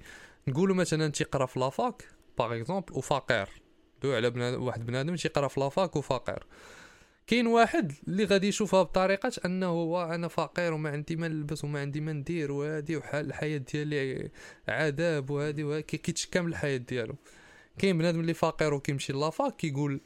نقولوا 0.47 0.75
مثلا 0.75 1.11
تيقرا 1.11 1.45
في 1.45 1.59
la 1.59 1.78
fac 1.78 2.07
par 2.37 2.55
exemple 2.55 2.93
وفقير 2.93 3.49
دوي 4.01 4.13
على 4.13 4.29
بنادم 4.29 4.63
واحد 4.63 4.85
بنادم 4.85 5.15
تيقرا 5.15 5.47
في 5.47 5.59
la 5.59 5.74
fac 5.74 5.95
وفقير 5.95 6.43
كاين 7.29 7.47
واحد 7.47 7.91
اللي 8.07 8.25
غادي 8.25 8.47
يشوفها 8.47 8.83
بطريقة 8.83 9.31
أنه 9.45 9.65
هو 9.67 10.03
أنا 10.03 10.27
فقير 10.27 10.73
وما 10.73 10.89
عندي 10.89 11.15
ما 11.15 11.27
نلبس 11.27 11.63
وما 11.63 11.79
عندي 11.79 12.01
ما 12.01 12.13
ندير 12.13 12.51
وهادي 12.51 12.97
وحال 12.97 13.25
الحياة 13.25 13.57
ديالي 13.57 14.29
عذاب 14.67 15.29
وهادي 15.29 15.63
وهادي. 15.63 15.83
كي- 15.83 15.97
كيتشكم 15.97 16.47
الحياة 16.47 16.77
ديالو. 16.77 17.15
كاين 17.77 17.97
بنادم 17.97 18.19
اللي 18.19 18.33
فقير 18.33 18.73
وكيمشي 18.73 19.13
la 19.13 19.30
fac 19.30 19.55
كيقول 19.55 20.01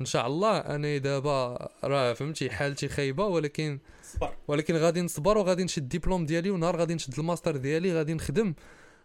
إن 0.00 0.06
شاء 0.06 0.26
الله 0.26 0.58
أنا 0.58 0.96
دابا 0.98 1.68
راه 1.84 2.12
فهمتي 2.12 2.50
حالتي 2.50 2.88
خايبة 2.88 3.24
ولكن 3.26 3.78
صبر. 4.02 4.34
ولكن 4.48 4.74
غادي 4.76 5.00
نصبر 5.02 5.38
وغادي 5.38 5.64
نشد 5.64 5.82
الدبلوم 5.82 6.26
ديالي 6.26 6.50
ونهار 6.50 6.76
غادي 6.76 6.94
نشد 6.94 7.18
الماستر 7.18 7.56
ديالي 7.56 7.92
غادي 7.92 8.14
نخدم 8.14 8.54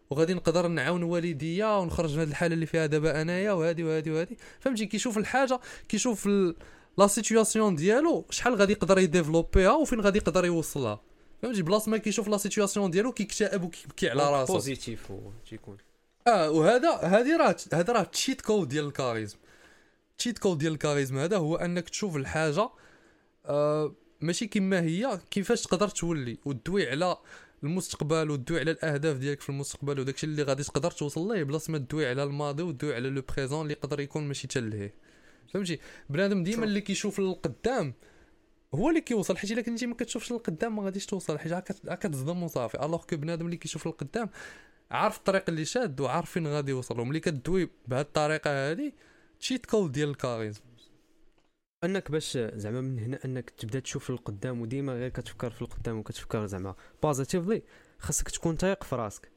وغادي 0.10 0.34
نقدر 0.34 0.68
نعاون 0.68 1.04
والديا 1.04 1.68
ونخرج 1.78 2.14
من 2.14 2.20
هذه 2.20 2.30
الحالة 2.30 2.54
اللي 2.54 2.66
فيها 2.66 2.86
دابا 2.86 3.22
أنايا 3.22 3.52
وهادي 3.52 3.84
وهادي 3.84 4.12
وهادي. 4.12 4.38
فهمتي؟ 4.60 4.86
كيشوف 4.86 5.18
الحاجة 5.18 5.60
كيشوف 5.90 6.28
ال- 6.28 6.56
la 6.98 7.08
situation 7.08 7.76
ديالو 7.76 8.26
شحال 8.30 8.56
غادي 8.56 8.74
يقدر 8.74 9.00
يديفلوبيها 9.00 9.72
وفين 9.72 10.02
غادي 10.02 10.18
يقدر 10.18 10.46
يوصلها. 10.46 11.02
فهمتي؟ 11.42 11.62
بلاصة 11.62 11.92
ما 11.92 11.98
كيشوف 11.98 12.28
la 12.28 12.38
situation 12.38 12.92
ديالو 12.92 13.12
كيكتئب 13.12 13.64
وكيبكي 13.64 14.10
على 14.10 14.32
راسو. 14.32 14.54
positif 14.54 15.12
هو 15.12 15.20
تيكون. 15.50 15.78
آه 16.28 16.52
وهذا 16.52 16.92
هذه 16.92 17.38
راه 17.38 17.56
هذا 17.74 17.94
راه 17.94 18.04
cheat 18.04 18.42
code 18.42 18.68
ديال 18.68 18.86
ال 18.86 18.91
charisme. 18.91 19.38
cheat 20.18 20.40
code 20.40 20.58
ديال 20.58 20.74
ال 20.74 20.79
charisme 20.79 21.18
هذا 21.18 21.38
هو 21.38 21.56
أنك 21.56 21.90
تشوف 21.90 22.16
الحاجة 22.16 22.70
آه 23.46 23.96
ماشي 24.22 24.48
كما 24.48 24.82
هي 24.82 25.20
كيفاش 25.32 25.62
تقدر 25.62 25.88
تولي 25.88 26.38
وتدوي 26.46 26.90
على 26.90 27.18
المستقبل 27.64 28.32
وتدوي 28.32 28.60
على 28.60 28.72
الأهداف 28.72 29.18
ديالك 29.18 29.42
في 29.42 29.50
المستقبل 29.50 30.00
وداكشي 30.00 30.26
اللي 30.26 30.44
غادي 30.44 30.64
تقدر 30.64 30.92
توصل 30.92 31.34
ليه 31.34 31.44
بلاصة 31.44 31.72
ما 31.72 31.78
تدوي 31.78 32.10
على 32.10 32.24
الماضي 32.24 32.64
وتدوي 32.64 32.96
على 32.96 33.10
le 33.10 33.24
présent 33.36 33.62
اللي 33.62 33.74
يقدر 33.74 34.00
يكون 34.00 34.28
ماشي 34.28 34.48
حتى 34.48 34.60
لهيه. 34.60 34.94
فهمتي؟ 35.54 35.80
بنادم 36.10 36.44
ديما. 36.44 36.64
اللي 36.66 36.82
كيشوف 36.82 37.20
للقدام 37.20 37.94
هو 38.76 38.90
اللي 38.90 39.02
كيوصل 39.02 39.38
حيت 39.38 39.52
إلا 39.52 39.62
كنتي 39.62 39.86
ما 39.86 39.96
كتشوفش 39.96 40.32
للقدام 40.32 40.76
ما 40.76 40.84
غاديش 40.84 41.06
توصل 41.06 41.40
حيت 41.40 41.54
هكا 41.54 41.76
هكا 41.90 42.10
تصدم 42.10 42.44
وصافي 42.44 42.86
الوغ 42.86 43.06
كو 43.06 43.16
بنادم 43.18 43.46
اللي 43.46 43.58
كيشوف 43.58 43.88
للقدام 43.88 44.30
عارف 44.92 45.18
الطريق 45.18 45.44
اللي 45.50 45.66
شاد 45.66 46.02
وعارف 46.02 46.32
فين 46.32 46.48
غادي 46.48 46.72
يوصل 46.72 47.00
وملي 47.00 47.20
كدوي 47.20 47.70
بهاد 47.88 48.06
الطريقة 48.06 48.50
هادي 48.70 48.94
cheat 49.40 49.66
code 49.66 49.92
ديال 49.92 50.10
ال 50.10 50.15
charisme. 50.15 50.62
أنك 51.84 52.12
باش 52.12 52.38
زعما 52.38 52.82
من 52.82 53.00
هنا 53.00 53.20
أنك 53.26 53.50
تبدا 53.50 53.80
تشوف 53.80 54.10
القدام 54.10 54.62
وديما 54.62 54.94
غير 54.94 55.10
كتفكر 55.10 55.50
في 55.50 55.62
القدام 55.62 55.98
وكتفكر 55.98 56.46
زعما 56.46 56.76
positively 57.04 57.62
خاصك 58.00 58.30
تكون 58.30 58.58
تايق 58.58 58.84
في 58.84 58.96
راسك. 58.96 59.32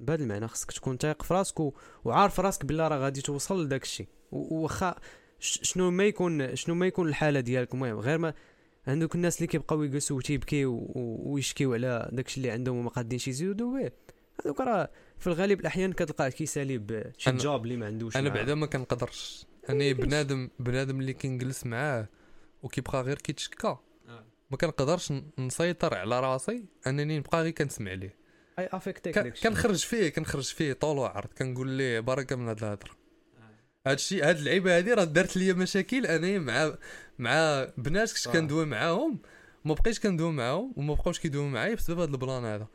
بهذا 0.00 0.22
المعنى 0.22 0.48
خاصك 0.48 0.72
تكون 0.72 0.98
تايق 0.98 1.22
في 1.22 1.34
راسك 1.34 1.60
و... 1.60 1.74
وعارف 2.04 2.40
راسك 2.40 2.64
بلا 2.64 2.88
راه 2.88 2.98
غادي 2.98 3.22
توصل 3.22 3.64
لداك 3.64 3.82
الشيء 3.82 4.06
و- 4.32 4.54
وواخا 4.54 4.92
ش- 4.92 4.96
شنو 5.40 5.90
ما 5.90 6.04
يكون 6.04 6.56
شنو 6.56 6.74
ما 6.74 6.86
يكون 6.86 7.08
الحالة 7.08 7.40
ديالك 7.40 7.74
المهم 7.74 7.98
غير 7.98 8.18
ما 8.18 8.34
عندك 8.86 9.14
الناس 9.14 9.36
اللي 9.36 9.46
كيبقاو 9.46 9.82
يجلسوا 9.82 10.16
وتيبكيو 10.16 10.92
ويشكيو 11.26 11.74
على 11.74 12.08
داكشي 12.12 12.36
اللي 12.36 12.50
عندهم 12.50 12.76
وما 12.76 12.90
قادينش 12.90 13.28
يزيدوا 13.28 13.78
به 13.78 13.90
هذوك 14.44 14.60
راه 14.60 14.90
في 15.18 15.26
الغالب 15.26 15.60
الأحيان 15.60 15.92
كتلقاه 15.92 16.28
كيسالي 16.28 16.78
بشي 16.78 17.30
job 17.32 17.64
اللي 17.64 17.76
ما 17.76 17.86
عندوش 17.86 18.16
أنا. 18.16 18.28
بعدا 18.28 18.54
ما 18.54 18.66
كنقدرش 18.66 19.46
أنا 19.70 19.84
يمكنش. 19.84 20.04
بنادم 20.06 20.50
بنادم 20.58 21.00
اللي 21.00 21.12
كنجلس 21.12 21.66
معاه 21.66 22.08
وكيبقى 22.62 23.02
غير 23.02 23.18
كيتشكى 23.18 23.66
آه. 23.68 24.24
ما 24.50 24.56
كنقدرش 24.56 25.12
نسيطر 25.38 25.94
على 25.94 26.20
راسي 26.20 26.64
أنني 26.86 27.18
نبقى 27.18 27.42
غير 27.42 27.50
كنسمع 27.50 27.92
ليه 27.92 28.14
اي 28.58 28.68
افيكتيك. 28.72 29.18
كنخرج 29.18 29.84
فيه 29.84 30.08
كنخرج 30.08 30.44
فيه 30.44 30.72
طول 30.72 30.98
وعرض 30.98 31.28
كنقول 31.38 31.68
ليه 31.70 32.00
بركه 32.00 32.36
من 32.36 32.48
هاد 32.48 32.64
الهضرة. 32.64 32.90
هاد 33.90 33.96
الشيء 33.96 34.28
هاد 34.28 34.36
اللعيبة 34.38 34.76
هادي 34.76 34.92
راه 34.92 35.04
دارت 35.04 35.36
لي 35.36 35.52
مشاكل 35.52 36.06
أنايا 36.06 36.38
مع 36.38 36.74
مع 37.18 37.66
بنات 37.78 38.12
كنت. 38.12 38.28
كندوي 38.28 38.66
معاهم 38.66 39.18
ما 39.64 39.74
بقيتش 39.74 40.00
كندوي 40.00 40.32
معاهم 40.32 40.72
وما 40.76 40.94
بقاوش 40.94 41.18
كيدويو 41.18 41.48
معايا 41.48 41.74
بسبب 41.74 42.00
هاد 42.00 42.12
ال 42.12 42.18
plan 42.18 42.44
هذا. 42.44 42.66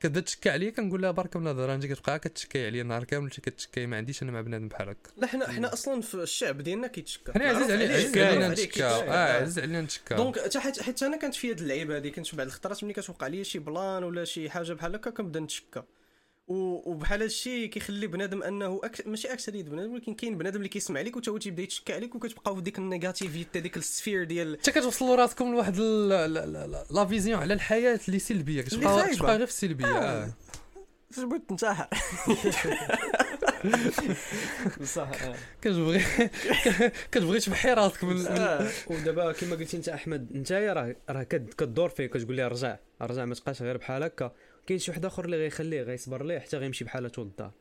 كتبدا 0.00 0.20
تشكى 0.20 0.50
عليا 0.50 0.70
كنقول 0.70 1.02
لها 1.02 1.10
بركه 1.10 1.40
من 1.40 1.46
الهضره 1.46 1.74
انت 1.74 1.86
كتبقى 1.86 2.18
كتشكي 2.18 2.66
عليا 2.66 2.82
النهار 2.82 3.04
كامل 3.04 3.24
انت 3.24 3.40
كتشكي 3.40 3.86
ما 3.86 3.96
عنديش 3.96 4.22
أنا 4.22 4.32
مع 4.32 4.40
بنادم 4.40 4.68
بحال 4.68 4.88
هكا 4.88 5.10
لا 5.16 5.26
حنا 5.26 5.48
حنا 5.48 5.72
أصلا 5.72 6.00
في 6.00 6.14
الشعب 6.14 6.58
ديالنا 6.62 6.86
كيتشكى. 6.86 7.32
أنا 7.36 7.44
عزيز 7.44 7.70
عزيز 7.70 8.18
علينا 8.18 8.44
عليه 8.44 8.48
نتشكى. 8.48 8.84
آه 8.84 9.40
عزيز 9.42 9.58
علينا 9.58 9.80
نتشكى. 9.80 10.14
donc 10.14 10.38
حتى 10.58 10.82
حيت 10.82 11.02
أنا 11.02 11.16
كانت 11.16 11.34
في 11.34 11.50
هاد 11.50 11.60
اللعيبة 11.60 11.96
هادي 11.96 12.10
كنت 12.10 12.34
بعض 12.34 12.46
الخطرات 12.46 12.84
ملي 12.84 12.92
كتوقع 12.92 13.26
لي 13.26 13.44
شي 13.44 13.58
plan 13.58 14.04
ولا 14.04 14.24
شي 14.24 14.50
حاجة 14.50 14.72
بحال 14.72 14.94
هكا 14.94 15.10
كنبدا 15.10 15.40
نتشكى. 15.40 15.82
وبحال 16.48 17.22
هادشي 17.22 17.68
كيخلي 17.68 18.06
بنادم 18.06 18.42
انه 18.42 18.80
أك... 18.84 19.06
ماشي 19.06 19.32
اكثريه 19.32 19.62
بنادم 19.62 19.92
ولكن 19.92 20.14
كاين 20.14 20.38
بنادم 20.38 20.56
اللي 20.56 20.68
كيسمع 20.68 21.00
لك 21.00 21.16
وتا 21.16 21.30
هو 21.30 21.38
تيبدا 21.38 21.62
يتشكى 21.62 21.92
عليك 21.92 22.14
وكتبقاو 22.14 22.54
في 22.54 22.60
ديك 22.60 22.78
ال 22.78 22.86
négativité 22.86 23.60
ديك 23.60 23.76
ال 23.76 23.83
sphère 23.83 24.24
ديال 24.24 24.52
انت 24.52 24.70
كتوصلوا 24.70 25.16
راسكم 25.16 25.52
لواحد 25.52 25.76
ال- 25.78 26.08
لا- 26.08 26.28
لا- 26.28 26.46
لا- 26.46 26.84
la 26.90 27.04
vision 27.06 27.40
على 27.40 27.54
الحياة 27.54 28.00
اللي 28.08 28.18
سلبية 28.18 28.62
كتبقى. 28.62 29.08
كتبقى 29.14 29.36
غير 29.36 29.46
في 29.46 29.52
السلبية 29.52 29.86
آه. 29.86 30.24
آه 30.24 30.32
فاش 31.10 31.24
بغيت 31.24 31.48
تنتحر 31.48 31.88
بصح 34.80 35.08
آه. 35.22 35.34
كتبغي 35.62 36.02
كتبغي 37.12 37.40
تبحي 37.40 37.72
راسك 37.74 38.04
من 38.04 38.26
آه. 38.26 38.68
ودابا 38.86 39.32
كما 39.32 39.56
قلتي 39.56 39.76
انت 39.76 39.88
أحمد 39.88 40.28
انت 40.34 40.52
راه 40.52 40.96
راه 41.10 41.22
كد- 41.22 41.54
كدور 41.54 41.88
فيه 41.88 42.06
كتقول 42.06 42.36
ليه 42.36 42.48
رجع 42.48 42.78
رجع 43.02 43.24
ما 43.24 43.34
تبقاش 43.34 43.62
غير 43.62 43.76
بحال 43.76 44.02
هكا 44.02 44.32
كاين 44.66 44.78
شي 44.78 44.90
واحد 44.90 45.04
آخر 45.04 45.24
اللي 45.24 45.36
غيخليه 45.36 45.82
غيصبر 45.82 46.24
ليه 46.24 46.38
حتى 46.38 46.56
غيمشي 46.56 46.84
بحالته 46.84 47.22
للدار 47.24 47.52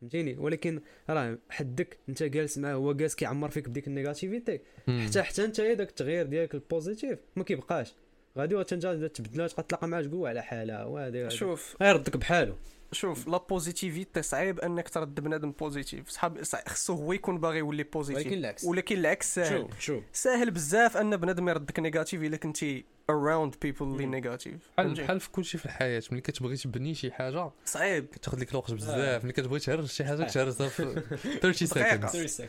فهمتيني؟ 0.00 0.36
ولكن 0.38 0.80
راه 1.10 1.38
حدك 1.50 1.98
انت 2.08 2.22
جالس 2.22 2.58
معاه 2.58 2.74
هو 2.74 2.92
جالس 2.92 3.14
كيعمر 3.14 3.48
فيك 3.48 3.68
بديك 3.68 3.86
ال 3.86 3.92
négativité. 3.92 4.60
حتى 4.88 5.22
حتى 5.22 5.44
انت 5.44 5.60
داك 5.60 5.88
التغيير 5.88 6.26
ديالك 6.26 6.54
ال 6.54 6.62
positif 6.62 7.18
ما 7.36 7.44
كيبقاش. 7.44 7.94
غادي 8.38 8.54
إذا 8.54 9.08
تبدلات 9.08 9.50
تبقى 9.50 9.62
تلاقى 9.68 9.88
معاه 9.88 10.02
تقول 10.02 10.28
على 10.28 10.42
حالها 10.42 10.84
وهذه 10.84 11.28
شوف. 11.28 11.76
غيردك 11.82 12.16
بحالو. 12.16 12.54
شوف 12.94 13.28
la 13.28 13.38
positivité 13.38 14.22
صعيب 14.22 14.60
إنك 14.60 14.88
ترد 14.88 15.20
بنادم 15.20 15.50
positif. 15.52 16.08
صحاب 16.10 16.42
خصو 16.68 16.94
هو 16.94 17.12
يكون 17.12 17.38
باغي 17.38 17.58
يولي 17.58 17.82
positif. 17.82 18.26
ولكن 18.26 18.38
العكس. 18.38 18.64
ولكن 18.64 18.96
العكس 18.98 19.34
ساهل. 19.34 19.68
ساهل 20.12 20.50
بزاف 20.50 20.96
أن 20.96 21.16
بنادم 21.16 21.48
يردك 21.48 21.80
négatif 21.80 22.22
إلا 22.22 22.36
كنتي 22.36 22.84
around 23.12 23.50
people 23.66 23.82
اللي. 23.82 24.06
négatif. 24.06 24.70
بحال 24.78 24.94
بحال 24.94 25.20
في 25.20 25.30
كلشي 25.30 25.58
في 25.58 25.64
الحياة 25.64 26.02
ملي 26.12 26.20
كتبغي 26.20 26.56
تبني 26.56 26.94
شي 26.94 27.12
حاجة 27.12 27.50
صعيب. 27.64 28.06
كتاخذ 28.06 28.40
لك 28.40 28.50
الوقت 28.50 28.72
بزاف. 28.72 29.24
ملي 29.24 29.32
كتبغي 29.32 29.58
تهرس 29.60 29.92
شي 29.94 30.04
حاجة 30.04 30.16
صحيح. 30.16 30.30
كتهرسها 30.30 30.68
في 30.68 31.02
30 31.42 31.68
دقيقة. 31.68 32.08
seconds. 32.08 32.42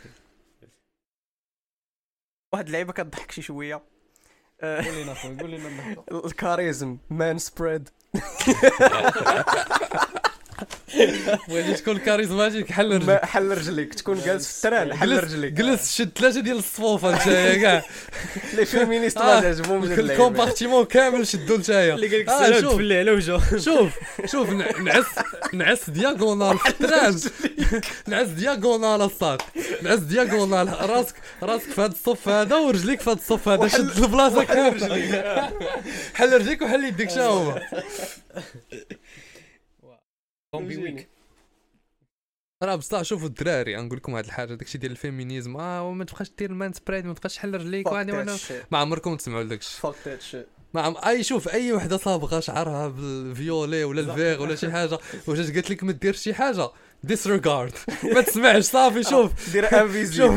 واحد 2.54 2.66
اللعيبة 2.66 2.94
كتضحك 2.94 3.32
شي 3.32 3.42
شوية. 3.42 3.82
آه، 4.62 4.82
قول 4.86 4.96
لنا 5.02 5.14
قول 5.42 5.52
لنا 5.52 5.96
ال 6.26 6.33
charisme. 6.33 6.98
man 7.10 7.38
spread 7.38 7.90
بغيتي 11.50 11.74
تكون 11.74 11.98
charismatique 11.98 12.72
حل 12.72 12.92
رجلك. 12.92 13.08
ما 13.08 13.26
حل 13.26 13.58
رجليك 13.58 13.94
تكون 13.94 14.22
جالس 14.26 14.48
في 14.48 14.56
التران 14.68 14.94
حل 14.98 15.24
رجليك 15.24 15.54
جلس 15.54 15.96
شد 15.96 16.10
ثلاثة 16.18 16.40
ديال 16.40 16.58
الصفوفه 16.58 17.16
نتايا 17.16 17.56
كاع. 17.62 17.84
les 18.54 18.66
féministes 18.66 19.18
آه، 19.18 19.24
ما 19.24 19.38
هاد 19.38 19.46
اللعيبة. 19.60 20.02
ال 20.14 20.19
compartiment 20.19 20.86
كامل 20.86 21.28
شدوا 21.28 21.58
نتايا 21.58 21.94
اللي 21.96 22.08
قال 22.08 22.20
لك 22.22 22.30
آه، 22.30 22.42
السلام 22.46 22.62
شوف. 22.62 22.74
تفلي 22.74 23.00
على 23.00 23.12
وجهه. 23.12 23.58
شوف 23.58 23.94
شوف 24.26 24.50
نعس 24.50 25.06
نعس 25.54 25.90
diagonal 25.90 26.58
في 26.58 26.70
التران. 26.70 27.20
نعس 28.08 28.28
دياغونال 28.28 29.02
الساق 29.02 29.42
نعس 29.82 30.00
دياغونال 30.00 30.90
راسك 30.90 31.16
راسك 31.44 31.70
في 31.72 31.82
هذا 31.82 31.92
الصف 31.92 32.30
هذا 32.30 32.56
ورجليك 32.56 33.02
في 33.02 33.10
هذا 33.10 33.18
الصف 33.20 33.48
هذا. 33.50 33.68
شد 33.68 34.04
البلاصة 34.04 34.44
كامل. 34.44 35.12
حل 36.14 36.34
رجليك 36.34 36.62
وحل 36.62 36.84
يديك 36.86 37.10
شا 37.10 37.26
هما 37.28 37.62
زومبي 40.58 40.78
ويك. 40.78 41.10
راه 42.64 42.76
بصح 42.76 43.02
شوفوا 43.02 43.28
الدراري 43.28 43.76
غنقول 43.78 43.98
لكم 43.98 44.16
هذه 44.16 44.26
الحاجة 44.26 44.54
داكشي 44.54 44.78
ديال 44.78 44.92
الفيمينيزم. 44.92 45.58
آه 45.58 45.92
ما 45.94 46.04
تبقاش 46.06 46.32
دير 46.38 46.50
المان 46.50 46.74
سبريد 46.74 47.06
ما 47.06 47.14
تبقاش 47.14 47.36
تحل 47.36 47.54
رجليك 47.56 47.92
وأنا 47.92 48.38
ما 48.72 48.78
عمركم 48.78 49.16
تسمعوا 49.16 49.44
لداكشي 49.44 49.78
فاك 49.80 49.96
ذات 50.06 50.22
شيت 50.22 50.48
ما 50.74 50.82
عم 50.82 50.96
أي 51.06 51.24
شوف 51.24 51.48
أي 51.50 51.74
وحدة 51.74 51.98
صابغه 51.98 52.40
شعرها 52.40 52.88
بالفيولي 52.88 53.84
ولا 53.84 54.02
الفيغ 54.02 54.42
ولا 54.42 54.56
شي 54.56 54.72
حاجة 54.72 55.00
وجات 55.28 55.54
قالت 55.54 55.70
لك 55.70 55.84
ما 55.84 55.92
ديرش 55.92 56.20
شي 56.22 56.34
حاجة. 56.34 56.70
disregard 57.04 57.74
ما 58.16 58.22
تسمعش 58.22 58.64
صافي 58.64 59.04
شوف. 59.04 59.32
دير 59.54 59.82
invisible 59.82 60.18
شوف. 60.18 60.34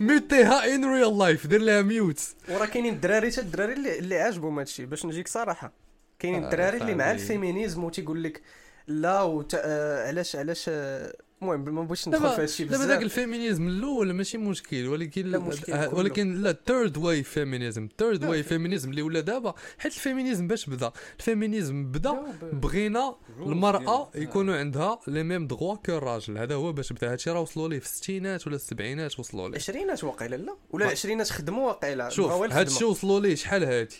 muteيها 0.00 0.74
in 0.74 0.84
real 0.94 1.18
life 1.18 1.46
دير 1.46 1.60
لها 1.60 1.82
mute 1.82 2.20
وراه 2.48 2.66
كاينين 2.66 2.94
الدراري 2.94 3.30
حتى 3.32 3.40
الدراري 3.40 3.72
اللي, 3.72 3.98
اللي 3.98 4.18
عاجبهم 4.18 4.58
هادشي 4.58 4.86
باش 4.86 5.06
نجيك 5.06 5.28
صراحة. 5.28 5.72
كاينين 6.18 6.42
آه، 6.42 6.46
الدراري 6.46 6.76
اللي 6.76 6.94
مع. 6.94 7.10
ال 7.12 7.19
féminisme 7.19 7.84
وتيقول 7.84 8.22
لك 8.22 8.42
لا 8.88 9.22
وت... 9.22 9.54
آه 9.54 10.06
علاش 10.08 10.36
علاش 10.36 10.64
آه، 10.68 11.16
المهم 11.42 11.74
ما 11.74 11.82
بغيتش 11.82 12.08
ندخل 12.08 12.28
في 12.36 12.42
هادشي 12.42 12.64
دابا 12.64 12.76
داك 12.76 12.86
بزاف 12.88 13.02
ال 13.02 13.09
féminisme 13.09 13.68
الأول 13.68 14.12
ماشي 14.12 14.38
مشكل 14.38 14.86
ولكن 14.88 15.26
لا، 15.26 15.38
مشكل 15.38 15.72
آه،. 15.72 15.94
ولكن 15.94 16.42
لا 16.42 16.56
third 16.66 16.96
wave 16.96 17.22
feminism 17.22 17.88
third 17.98 18.24
لا، 18.24 18.30
wave 18.30 18.42
fe- 18.42 18.48
feminism 18.48 18.90
اللي 18.90 19.02
ولا 19.02 19.20
دابا 19.20 19.54
حيت 19.78 19.92
ال 19.92 19.98
féminisme 19.98 20.48
باش 20.48 20.66
بدا 20.70 20.92
ال 21.18 21.25
féminisme 21.25 21.90
بدا 21.92 22.16
بغينا 22.52 23.16
المرأة 23.40 23.78
ديالو. 23.78 24.08
يكونوا 24.14 24.56
عندها 24.56 24.98
les 25.06 25.22
mêmes 25.22 25.46
droits 25.46 25.74
que 25.76 25.92
الراجل 25.92 26.38
هذا 26.38 26.54
هو 26.54 26.72
باش 26.72 26.92
بدا. 26.92 27.12
هادشي 27.12 27.30
راه 27.30 27.40
وصلوا 27.40 27.68
ليه 27.68 27.78
في 27.78 27.86
الستينات 27.86 28.46
ولا 28.46 28.56
السبعينات 28.56 29.18
وصلوا 29.20 29.42
ليه. 29.42 29.48
العشرينات 29.50 30.04
واقيلا 30.04 30.36
لا. 30.36 30.56
ولا 30.70 30.84
العشرينات 30.86 31.30
خدموا 31.30 31.66
واقيلا. 31.66 32.08
شوف 32.08 32.32
هادشي. 32.32 32.84
وصلوا 32.84 33.20
ليه 33.20 33.34
شحال 33.34 33.64
هادي؟ 33.64 33.96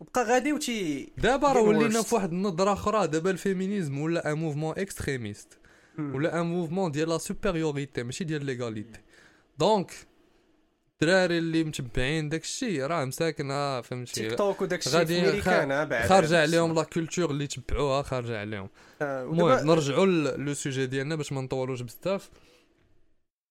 وبقى 0.00 0.24
غادي 0.24 0.52
وتي 0.52 1.12
دابا 1.18 1.52
راه 1.52 1.62
ولينا 1.62 2.02
worst. 2.02 2.04
في 2.04 2.14
واحد 2.14 2.32
النظرة 2.32 2.72
أخرى. 2.72 3.06
دابا 3.06 3.30
ال 3.30 3.37
féminisme 3.37 3.98
ولا 3.98 4.32
un 4.32 4.38
mouvement 4.38 4.74
extrémiste. 4.78 5.58
ولا 5.98 6.40
un 6.40 6.46
mouvement 6.46 6.92
ديال 6.92 7.08
la 7.08 7.18
supériorité 7.18 8.02
ماشي 8.02 8.24
ديال 8.24 8.44
l'égalité 8.44 9.00
donc 9.58 9.92
الدراري 11.02 11.38
اللي 11.38 11.64
متبعين 11.64 12.28
داك 12.28 12.42
الشيء 12.42 12.82
راه 12.82 13.04
مساكنة 13.04 13.80
فهمتي؟ 13.80 14.12
تيك 14.12 14.38
توك 14.38 14.62
وداك 14.62 14.78
الشيء 14.78 14.92
غادي 14.98 15.20
في 15.20 15.28
أمريكان 15.28 15.70
آه، 15.70 15.84
بعد 15.84 16.08
خارجه 16.08 16.42
عليهم 16.42 16.74
la 16.74 16.82
culture 16.82 17.30
اللي 17.30 17.46
تبعوها 17.46 18.02
خارجه 18.02 18.40
عليهم. 18.40 18.68
آه، 19.02 19.22
المهم 19.24 19.66
نرجعوا 19.66 20.06
le 20.36 20.54
sujet 20.54 20.86
ديالنا 20.86 21.16
باش 21.16 21.32
ما 21.32 21.40
نطولوش 21.40 21.80
بزاف. 21.80 22.30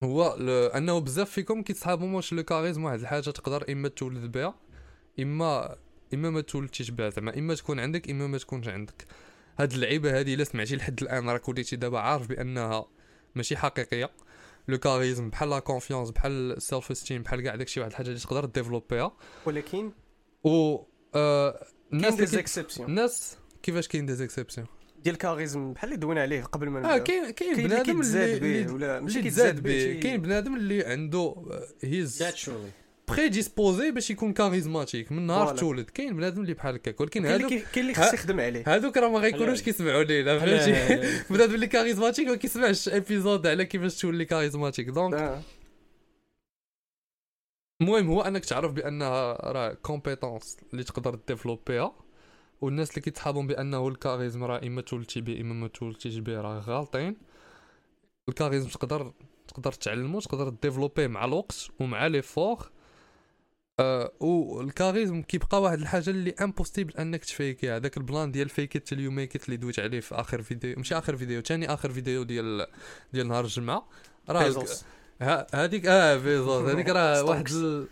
هو 0.03 0.27
أنه 0.75 0.99
بزاف 0.99 1.29
فيكم 1.29 1.61
كيتصحابهم 1.61 2.13
واش 2.13 2.33
le 2.33 2.43
charisme 2.43 2.83
واحد 2.83 2.99
الحاجة 2.99 3.29
تقدر 3.29 3.65
إما 3.71 3.87
تولد 3.87 4.31
بها 4.31 4.55
إما 5.19 5.75
إما 6.13 6.29
ما 6.29 6.41
تولدش 6.41 6.91
بها 6.91 7.09
زعما 7.09 7.37
إما 7.37 7.55
تكون 7.55 7.79
عندك 7.79 8.09
إما 8.09 8.27
ما 8.27 8.37
تكونش 8.37 8.67
عندك. 8.67 9.05
هاد 9.59 9.73
اللعيبة 9.73 10.19
هادي 10.19 10.33
إلا 10.33 10.43
سمعتي 10.43 10.75
لحد 10.75 11.01
الآن 11.03 11.29
راك 11.29 11.49
وليتي 11.49 11.75
دابا 11.75 11.99
عارف 11.99 12.27
بأنها 12.27 12.85
ماشي 13.35 13.57
حقيقية. 13.57 14.09
le 14.67 14.77
charisme 14.77 15.29
بحال 15.29 15.49
la 15.49 15.59
confiance 15.59 16.09
بحال 16.09 16.31
ال 16.51 16.91
self-esteem 16.91 17.21
بحال 17.21 17.41
كاع 17.41 17.55
داكشي 17.55 17.79
واحد 17.79 17.91
الحاجة 17.91 18.07
اللي 18.07 18.19
تقدر 18.19 18.45
développerها 18.45 19.11
ولكن 19.45 19.91
و 20.43 20.77
آه 21.15 21.65
الناس 21.93 22.03
كاين 22.03 22.13
اللي 22.13 22.25
des 22.25 22.25
ex- 22.25 22.35
exceptions 22.37 22.89
الناس 22.89 23.37
كيفاش 23.63 23.87
كاين 23.87 24.05
des 24.05 24.13
exceptions 24.13 24.67
ديال 25.03 25.13
ال 25.15 25.22
charisme 25.22 25.73
بحال 25.73 25.89
اللي 25.89 25.99
دوينا 25.99 26.21
عليه 26.21 26.43
قبل 26.43 26.69
ما 26.69 26.95
آه 26.95 26.97
كاين 26.97 27.29
كاين 27.31 27.51
اللي 27.55 27.67
بنادم 27.67 27.93
كيتزاد 27.93 28.43
اللي 28.43 28.63
به 28.63 28.73
ولا 28.73 28.99
ماشي 28.99 29.13
اللي 29.19 29.29
كيتزاد 29.29 29.51
تزاد 29.53 29.63
به 29.63 29.99
كاين 30.03 30.21
بنادم 30.21 30.55
اللي 30.55 30.85
عنده 30.85 31.35
he's 31.83 32.23
naturally 32.23 32.71
prédisposé 33.07 33.91
باش 33.91 34.09
يكون 34.11 34.33
charismatique 34.33 35.11
من 35.11 35.27
نهار. 35.27 35.57
تولد 35.57 35.89
كاين 35.89 36.15
بنادم 36.17 36.41
اللي 36.41 36.53
بحال 36.53 36.75
هكاك 36.75 37.01
ولكن 37.01 37.47
كي- 37.47 37.59
كاين 37.59 37.85
اللي 37.85 37.93
خص 37.93 38.13
يخدم 38.13 38.39
عليه 38.39 38.63
هادوك 38.67 38.97
راه 38.97 39.09
ما 39.09 39.19
غيكونوش. 39.19 39.61
كيسمعوا 39.61 40.03
لينا 40.03 40.39
فهمتي 40.39 41.23
بنادم 41.29 41.55
اللي 41.55 41.67
charismatique 41.67 42.27
ما 42.27 42.35
كيسمعش 42.35 42.89
épisode 42.89 43.47
على 43.47 43.65
كيفاش 43.65 44.01
تولي 44.01 44.25
charismatique 44.25 44.89
donc. 44.89 45.41
المهم 47.81 48.07
هو 48.07 48.21
انك 48.21 48.45
تعرف 48.45 48.71
بانها 48.71 49.33
راه 49.51 49.73
compétence 49.73 50.57
اللي 50.73 50.83
تقدر 50.83 51.15
développerها 51.27 51.95
والناس 52.61 52.89
اللي 52.89 53.01
كيتصحابهم 53.01 53.47
بانه 53.47 53.87
ال 53.87 53.94
charisme 53.94 54.43
راه 54.43 54.61
اما 54.67 54.81
تولدتي 54.81 55.21
به 55.21 55.41
اما 55.41 55.53
ما 55.53 55.67
تولدتيش 55.67 56.17
به 56.17 56.41
راه 56.41 56.59
غالطين 56.59 57.17
ال 58.29 58.34
charisme 58.34 58.69
تقدر 58.69 59.13
تقدر 59.47 59.71
تعلمو 59.71 60.19
تقدر 60.19 60.49
développerه 60.49 61.07
مع 61.07 61.25
الوقت 61.25 61.67
ومع 61.79 62.07
l'effort 62.07 62.69
آه 63.79 64.11
وال 64.19 64.40
charisme 64.40 65.21
كيبقى 65.21 65.61
واحد 65.61 65.79
الحاجة 65.79 66.09
اللي 66.09 66.31
impossible 66.41 66.93
أنك 66.97 67.25
تfakeيها. 67.25 67.75
هذاك 67.75 67.97
البلان 67.97 68.31
ديال 68.31 68.49
fake 68.49 68.75
it 68.75 68.91
you 68.91 69.11
make 69.11 69.35
it 69.35 69.45
اللي 69.45 69.57
دويت 69.57 69.79
عليه 69.79 69.99
في 69.99 70.15
آخر 70.15 70.41
فيديو. 70.41 70.73
ماشي 70.77 70.95
آخر 70.97 71.17
فيديو 71.17 71.41
ثاني 71.41 71.73
آخر 71.73 71.89
فيديو 71.91 72.23
ديال 72.23 72.67
ديال 73.13 73.27
نهار 73.27 73.43
الجمعة. 73.45 73.89
راه 74.29 74.43
هذيك 75.53 75.85
آه 75.85 76.17
بيزوس 76.17 76.63
هذيك 76.69 76.89
راه. 76.89 77.23
واحد 77.23 77.47
ال... 77.51 77.87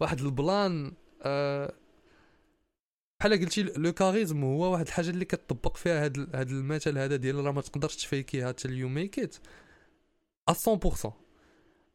واحد 0.00 0.20
البلان 0.20 0.92
آه 1.22 1.72
بحال 3.20 3.40
قلتي 3.40 3.62
le 3.62 3.92
charisme 3.92 4.44
هو 4.44 4.72
واحد 4.72 4.86
الحاجة 4.86 5.10
اللي 5.10 5.24
كتطبق 5.24 5.76
فيها 5.76 6.04
هاد 6.04 6.16
ال- 6.16 6.36
هاد 6.36 6.48
المثل 6.50 6.98
هذا 6.98 7.16
ديال 7.16 7.44
راه 7.44 7.52
ما 7.52 7.60
تقدرش 7.60 7.96
تfakeيها 7.96 8.48
حتى 8.48 8.68
you 8.68 8.88
make 8.88 9.18
it 9.18 9.36
100% 10.50 11.08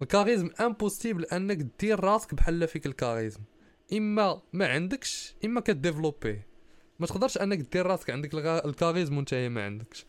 ال 0.01 0.07
charisme 0.07 0.49
impossible 0.61 1.25
أنك 1.25 1.57
دير 1.79 1.99
راسك 1.99 2.33
بحال 2.33 2.67
fake 2.67 2.85
ال 2.85 2.91
charisme. 2.91 3.39
إما 3.93 4.41
ما 4.53 4.67
عندكش 4.67 5.33
إما 5.45 5.61
ك 5.61 5.69
développerه 5.69 6.47
ما 6.99 7.07
تقدرش 7.07 7.37
أنك 7.37 7.57
دير 7.57 7.85
راسك 7.85 8.09
عندك 8.09 8.35
ال 8.65 8.71
charisme 8.71 9.17
وإنت 9.17 9.33
ما 9.33 9.65
عندكش. 9.65 10.05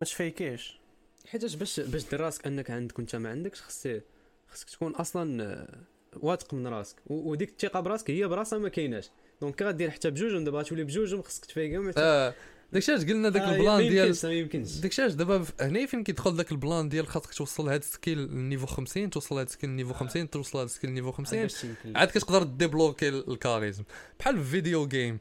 ما 0.00 0.06
تfakeيش 0.06 0.78
حيتاش 1.26 1.54
باش 1.54 1.80
باش 1.80 2.10
دير 2.10 2.20
راسك 2.20 2.46
أنك 2.46 2.70
عندك 2.70 2.98
وإنت 2.98 3.16
ما 3.16 3.30
عندكش 3.30 3.62
خصك 3.62 4.04
خصك 4.48 4.70
تكون 4.70 4.92
أصلا 4.92 5.42
آه، 5.44 5.78
واثق 6.16 6.54
من 6.54 6.66
راسك. 6.66 6.96
وديك 7.06 7.50
الثقة 7.50 7.80
براسك 7.80 8.10
هي 8.10 8.26
براسها 8.28 8.58
ما 8.58 8.68
كايناش. 8.68 9.10
donc 9.40 9.62
غادير 9.62 9.90
حتى 9.90 10.10
بجوج 10.10 10.44
دابا 10.44 10.58
غتولي 10.58 10.84
بجوج 10.84 11.20
خصك 11.20 11.44
تfakeها 11.44 11.78
وما 11.78 11.92
آه 11.96 12.34
داكشي 12.74 12.92
علاش 12.92 13.04
قلنا 13.04 13.28
داك 13.28 13.42
آه، 13.42 13.52
البلان 13.54 13.88
ديال 13.88 14.16
ما 14.24 14.32
يمكنش. 14.32 14.76
داكشي 14.76 15.02
علاش 15.02 15.14
دابا 15.14 15.44
هنا 15.60 15.86
فين 15.86 16.04
كيدخل 16.04 16.36
داك 16.36 16.52
البلان 16.52 16.88
ديال 16.88 17.06
خاصك 17.06 17.34
توصل 17.34 17.68
هاد 17.68 17.80
ال 17.80 17.86
skill 17.86 18.18
لل 18.18 18.30
niveau 18.30 18.66
50 18.66 19.10
توصل 19.10 19.38
هاد 19.38 19.46
ال 19.46 19.50
skill 19.50 19.70
لل 19.70 19.75
niveau 19.75 19.92
50 19.92 20.30
توصل 20.30 20.58
هاد 20.58 20.64
ال 20.66 20.70
skill 20.70 20.90
لل 20.90 20.95
niveau 20.95 21.12
50 21.12 21.40
باش 21.42 21.64
يمكن؟ 21.64 21.96
عاد 21.96 22.08
كتقدر 22.08 22.42
débloquer 22.42 23.08
ال- 23.08 23.30
ال 23.30 23.35
charisme. 23.35 23.84
بحال 24.20 24.38
في 24.38 24.50
video 24.50 24.86
game 24.88 25.18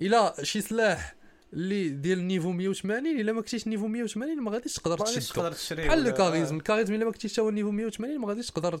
إلا 0.00 0.34
شي 0.42 0.60
سلاح 0.60 1.14
اللي 1.52 1.88
ديال 1.88 2.18
ال 2.18 2.23
niveau 2.23 2.50
180 2.52 3.20
إلا 3.20 3.32
ما 3.32 3.40
كنتيش 3.40 3.66
niveau 3.68 3.86
180 3.86 4.40
ما 4.42 4.50
غاديش 4.50 4.74
تقدر 4.74 4.98
تشدو. 4.98 5.48
تشري 5.48 5.86
بحال 5.86 6.06
ال 6.08 6.13
charisme. 6.13 6.56
ال 6.56 6.60
charisme 6.60 6.94
إلا 6.94 7.04
ما 7.04 7.10
كنتيش 7.12 7.40
هو 7.40 7.48
ال 7.48 7.51
niveau 7.51 7.70
180 7.70 8.18
ما 8.20 8.28
غاديش 8.28 8.50
تقدر 8.50 8.80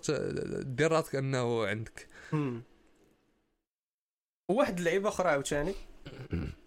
دير 0.62 0.92
راسك 0.92 1.14
أنه 1.14 1.66
عندك. 1.66 2.06
مم. 2.32 2.62
وواحد 4.48 4.78
اللعيبه 4.78 5.08
أخرى 5.08 5.28
عاوتاني. 5.28 5.74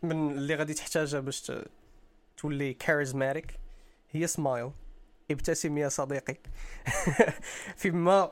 من 0.03 0.31
اللي 0.31 0.55
غادي 0.55 0.73
تحتاجها 0.73 1.19
باش 1.19 1.51
تولي 2.37 2.73
charismatique 2.73 3.59
هي 4.11 4.27
سمايل 4.27 4.71
ابتسم 5.31 5.77
يا 5.77 5.89
صديقي. 5.89 6.35
فيما 7.77 8.31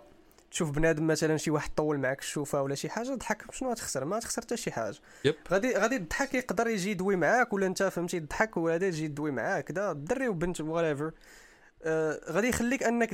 تشوف 0.51 0.72
بنادم 0.72 1.07
مثلا 1.07 1.38
شي 1.38 1.51
واحد 1.51 1.70
طول 1.76 1.97
معك 1.97 2.20
الشوفة 2.20 2.61
ولا 2.61 2.76
شي 2.76 2.89
حاجة 2.89 3.16
ضحك 3.16 3.51
شنو 3.51 3.72
غتخسر 3.72 4.05
ما 4.05 4.20
تخسر 4.20 4.41
حتى 4.41 4.57
شي 4.57 4.72
حاجة. 4.72 4.97
yep. 5.26 5.36
غادي 5.51 5.74
غادي 5.78 5.95
الضحك 5.95 6.34
يقدر 6.34 6.68
يجي 6.68 6.91
يدوي 6.91 7.16
معاك 7.16 7.53
ولا 7.53 7.66
أنت 7.66 7.84
فهمتي 7.84 8.20
تضحك 8.20 8.57
وهذا 8.57 8.88
يجي 8.88 9.05
يدوي 9.05 9.32
معاك. 9.32 9.72
دا 9.72 9.91
الدري 9.91 10.28
وبنت 10.28 10.61
whatever 10.62 11.12
آه 11.84 12.20
غادي 12.32 12.47
يخليك 12.47 12.84
أنك 12.84 13.14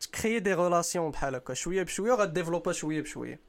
تcréer 0.00 0.38
des 0.38 0.54
relations 0.54 1.10
بحال 1.10 1.34
هكا. 1.34 1.54
شوية 1.54 1.82
بشوية 1.82 2.12
غا 2.12 2.18
développer 2.18 2.72
شوية 2.72 3.00
بشوية. 3.00 3.40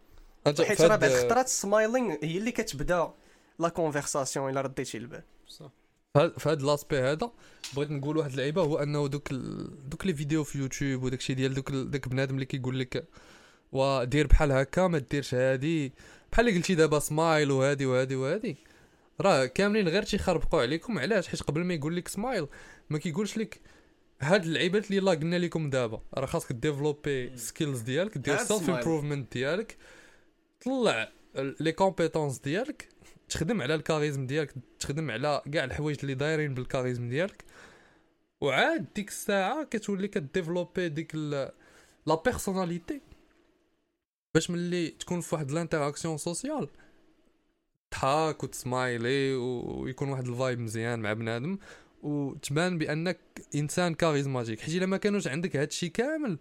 حيت 0.46 0.82
راه 0.82 0.88
بعض 0.88 1.04
الخطرات 1.04 1.46
ال 1.46 1.55
smiling 1.55 2.16
هي 2.24 2.38
اللي 2.38 2.52
كتبدا. 2.52 3.14
la 3.60 3.70
conversation 3.70 4.50
إلا 4.50 4.62
رديتي 4.62 4.98
البال 4.98 5.24
فهاد 6.16 6.40
فهاد 6.40 6.62
l'aspect 6.62 7.00
هذا 7.00 7.32
بغيت 7.76 7.92
نقول 7.92 8.18
واحد 8.18 8.32
اللعيبه 8.32 8.62
هو 8.62 8.78
أنه 8.78 9.08
دوك 9.08 9.32
ال... 9.32 9.90
دوك 9.90 10.06
les 10.06 10.14
vidéos 10.14 10.44
في 10.44 10.58
يوتيوب 10.60 11.04
وداك 11.04 11.20
الشيء 11.20 11.36
ديال 11.36 11.54
دوك 11.54 11.70
ال... 11.70 11.92
داك 11.92 12.08
بنادم 12.08 12.36
اللي 12.36 12.46
كيقول 12.46 12.80
لك 12.80 13.08
ودير 13.72 14.28
بحال 14.28 14.52
هكا 14.52 14.88
ما 14.88 14.98
ديرش 14.98 15.36
هادي. 15.36 15.94
بحال 16.32 16.48
اللي 16.48 16.60
قلتي 16.60 16.76
دابا 16.76 17.00
سمايل 17.00 17.52
وهادي 17.52 17.86
وهادي 17.86 18.16
وهادي. 18.16 18.58
راه 19.22 19.46
كاملين 19.46 19.88
غير 19.88 20.04
تيخربقوا 20.04 20.62
عليكم 20.62 21.00
علاش؟ 21.00 21.28
حيت 21.28 21.42
قبل 21.42 21.64
ما 21.64 21.74
يقول 21.74 21.96
لك 21.96 22.08
سمايل 22.08 22.48
ما 22.90 22.98
كيقولش 22.98 23.38
لك 23.38 23.62
هاد 24.22 24.44
اللعيبات 24.44 24.86
اللي 24.86 24.98
يلاه 24.98 25.14
قلنا 25.14 25.36
لكم 25.36 25.70
دابا. 25.70 26.02
راه 26.14 26.26
خاصك 26.26 26.52
développer 26.52 27.38
skills 27.38 27.82
ديالك 27.82 28.18
دير 28.18 28.38
self. 28.38 28.70
improvement 28.70 29.34
ديالك 29.34 29.78
طلع 30.66 31.12
les 31.36 31.72
compétences 31.72 32.40
ديالك 32.40 32.90
تخدم 33.30 33.62
على 33.62 33.76
ال 33.76 33.82
charisme 33.82 34.28
ديالك 34.28 34.54
تخدم 34.80 35.12
على 35.12 35.42
كاع 35.54 35.64
الحوايج 35.64 35.98
اللي 36.02 36.14
دايرين 36.14 36.54
بال 36.54 36.65
charisme 36.65 37.10
ديالك. 37.10 37.44
وعاد 38.42 38.86
ديك 38.96 39.10
الساعة 39.10 39.64
كتولي 39.64 40.08
ك 40.08 40.15
développer 40.15 40.90
ديك 40.90 41.16
la 41.16 41.54
personnalité 42.26 43.02
باش 44.36 44.50
ملي 44.50 44.90
تكون 44.90 45.22
في 45.22 45.36
واحد 45.36 45.52
ال 45.52 45.57
interaction 45.57 46.18
sociale 46.18 46.70
تضحك 47.92 48.44
وتسمايلي 48.44 49.36
ويكون 49.36 50.10
واحد 50.10 50.28
ال 50.28 50.34
vibe 50.34 50.60
مزيان 50.60 51.00
مع 51.00 51.14
بنادم. 51.14 51.58
وتبان 52.04 52.78
بأنك 52.78 53.18
إنسان 53.56 53.94
charismatique. 53.94 54.60
حيت 54.60 54.76
إلا 54.76 54.86
ما 54.86 54.98
كانوش 54.98 55.28
عندك 55.28 55.56
هادشي 55.56 55.90
كامل 55.90 56.38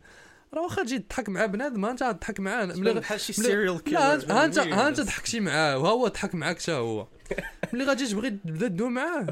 راه 0.54 0.62
واخا 0.62 0.82
تجي 0.82 0.98
تضحك 0.98 1.28
مع 1.28 1.46
بنادم 1.46 1.84
انت 1.84 2.00
تضحك 2.00 2.40
معاه 2.40 2.64
ملي 2.64 2.94
بحال 2.94 3.20
شي 3.20 3.32
serial 3.32 3.80
لا 3.86 4.14
ها 4.14 4.16
killer 4.18 4.44
انت 4.44 4.58
ها 4.58 4.88
انت 4.88 5.00
ضحكتي 5.00 5.40
معاه 5.40 5.78
وها 5.78 5.90
هو 5.90 6.08
ضحك 6.08 6.34
معاك 6.34 6.62
حتى 6.62 6.72
هو. 6.72 7.06
ملي 7.72 7.84
غادي 7.84 8.06
تبغي 8.06 8.30
تبدا 8.30 8.68
تدوي 8.68 8.90
معاه. 8.90 9.26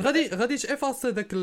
غادي 0.00 0.28
غادي 0.28 0.56
t'effacer 0.56 1.12
داك. 1.12 1.34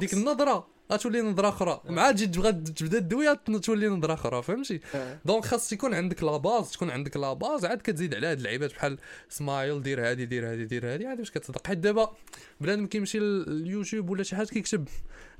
ديك 0.00 0.12
النظرة. 0.12 0.75
غتولي 0.92 1.20
نظرة 1.20 1.48
أخرى. 1.48 1.80
مع 1.88 2.10
تجي 2.10 2.26
تبغى 2.26 2.52
تبدا 2.52 3.16
غت- 3.32 3.64
تولي 3.64 3.88
نظرة 3.88 4.14
أخرى 4.14 4.42
فهمتي؟ 4.42 4.80
donc 5.24 5.44
خاص 5.44 5.72
يكون 5.72 5.94
عندك 5.94 6.22
la 6.22 6.36
base 6.36 6.70
تكون 6.70 6.90
عندك 6.90 7.16
la 7.16 7.32
base 7.32 7.64
عاد 7.64 7.78
كتزيد 7.82 8.14
على 8.14 8.26
هاد 8.26 8.38
اللعيبات 8.38 8.72
بحال 8.74 8.98
سمايل 9.28 9.82
دير 9.82 10.10
هادي 10.10 10.26
دير 10.26 10.50
هادي 10.52 10.64
دير 10.64 10.92
هادي 10.94 11.06
عاد 11.06 11.18
باش 11.18 11.30
كتصدق. 11.30 11.66
حيت 11.66 11.78
دابا 11.78 12.16
بنادم 12.60 12.86
كيمشي 12.86 13.18
لليوتيوب 13.18 14.10
ولا 14.10 14.22
شي 14.22 14.36
حاجة 14.36 14.46
كيكتب 14.46 14.88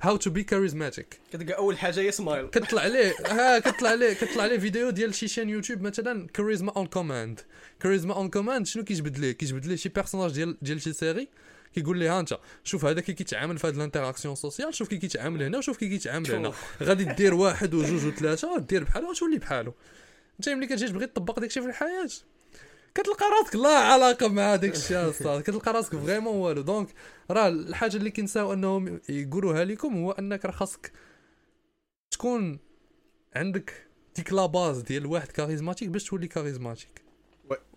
how 0.01 0.17
to 0.17 0.29
be 0.29 0.43
charismatic 0.43 1.19
كتلقى 1.33 1.57
أول 1.57 1.77
حاجة 1.77 1.99
هي 1.99 2.11
سمايل 2.11 2.47
كتطلع 2.47 2.81
عليه 2.81 3.13
ها 3.27 3.59
كتطلع 3.59 3.89
عليه 3.89 4.13
كتطلع 4.13 4.43
عليه 4.43 4.57
فيديو 4.59 4.89
ديال 4.89 5.15
شي 5.15 5.27
chaîne 5.27 5.49
يوتيوب 5.49 5.81
مثلا 5.81 6.27
كاريزما 6.27 6.71
اون 6.71 6.85
كوماند 6.87 7.39
كاريزما 7.79 8.13
اون 8.15 8.29
كوماند 8.29 8.65
شنو 8.65 8.83
كيجبد 8.83 9.17
ليه؟ 9.17 9.31
كيجبد 9.31 9.65
ليه 9.65 9.75
شي 9.75 9.89
personnage 9.89 10.31
ديال 10.31 10.57
ديال 10.61 10.81
شي 10.81 10.93
série 10.93 11.27
كيقول 11.79 11.97
ليه 11.97 12.17
ها 12.17 12.19
انت 12.19 12.37
شوف 12.63 12.85
هذا 12.85 13.01
كي 13.01 13.13
كيتعامل 13.13 13.57
في 13.57 13.67
هذه 13.67 13.75
ال 13.75 13.80
interaction 13.80 14.35
sociale 14.35 14.75
شوف 14.75 14.87
كي 14.87 14.97
كيتعامل 14.97 15.43
هنا 15.43 15.57
وشوف 15.57 15.77
كي 15.77 15.89
كيتعامل 15.89 16.31
هنا. 16.31 16.53
غادي 16.83 17.03
دير 17.03 17.33
واحد 17.43 17.73
وجوج 17.73 18.05
وثلاثة 18.05 18.57
دير 18.59 18.83
بحاله 18.83 19.09
وتولي 19.09 19.37
بحاله 19.37 19.73
انت 20.39 20.49
ملي 20.49 20.67
كتجي 20.67 20.87
تبغي 20.87 21.05
تطبق 21.07 21.39
داكشي 21.39 21.61
في 21.61 21.67
الحياة 21.67 22.07
كتلقى 22.95 23.25
راسك 23.41 23.55
لا 23.55 23.69
علاقة 23.77 24.27
مع 24.27 24.55
داك 24.55 24.75
الشيء 24.75 25.09
اصاحبي 25.09 25.43
كتلقى 25.43 25.73
راسك 25.73 25.95
vraiment 25.95 26.35
والو. 26.35 26.61
donc 26.61 26.87
راه 27.31 27.47
الحاجة 27.47 27.97
اللي 27.97 28.11
كنساو 28.11 28.53
أنهم 28.53 28.99
يقولوها 29.09 29.65
لكم 29.65 29.97
هو 30.03 30.11
أنك 30.11 30.45
راه 30.45 30.51
خاصك 30.51 30.91
تكون 32.11 32.59
عندك 33.35 33.87
ديك 34.15 34.33
la 34.33 34.45
base 34.45 34.81
ديال 34.81 35.05
واحد 35.05 35.27
charismatique 35.27 35.89
باش 35.89 36.03
تولي 36.03 36.27
charismatique. 36.27 37.06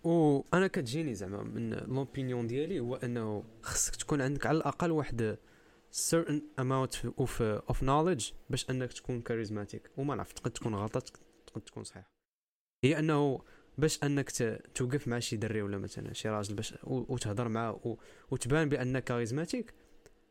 وأنا 0.03 0.67
كتجيني 0.67 1.13
زعما 1.13 1.43
من 1.43 1.69
l'opinion 1.73 2.47
ديالي 2.47 2.79
هو 2.79 2.95
انه 2.95 3.43
خصك 3.61 3.95
تكون 3.95 4.21
عندك 4.21 4.45
على 4.45 4.57
الاقل 4.57 4.91
واحد 4.91 5.37
certain 6.11 6.41
amount 6.61 6.95
of 7.21 7.31
of 7.71 7.77
knowledge 7.81 8.33
باش 8.49 8.69
انك 8.69 8.93
تكون 8.93 9.21
charismatique 9.21 9.89
وما 9.97 10.15
نعرف 10.15 10.31
تقد 10.31 10.51
تكون 10.51 10.75
غلطة 10.75 11.03
تقد 11.47 11.61
تكون 11.61 11.83
صحيحة. 11.83 12.11
هي 12.83 12.99
انه 12.99 13.41
باش 13.77 14.03
انك 14.03 14.31
توقف 14.75 15.07
مع 15.07 15.19
شي 15.19 15.35
دري 15.37 15.61
ولا 15.61 15.77
مثلا 15.77 16.13
شي 16.13 16.29
راجل 16.29 16.55
باش 16.55 16.73
وتهضر 16.83 17.47
معاه 17.47 17.97
وتبان 18.31 18.69
بانك 18.69 19.03
charismatique 19.03 19.73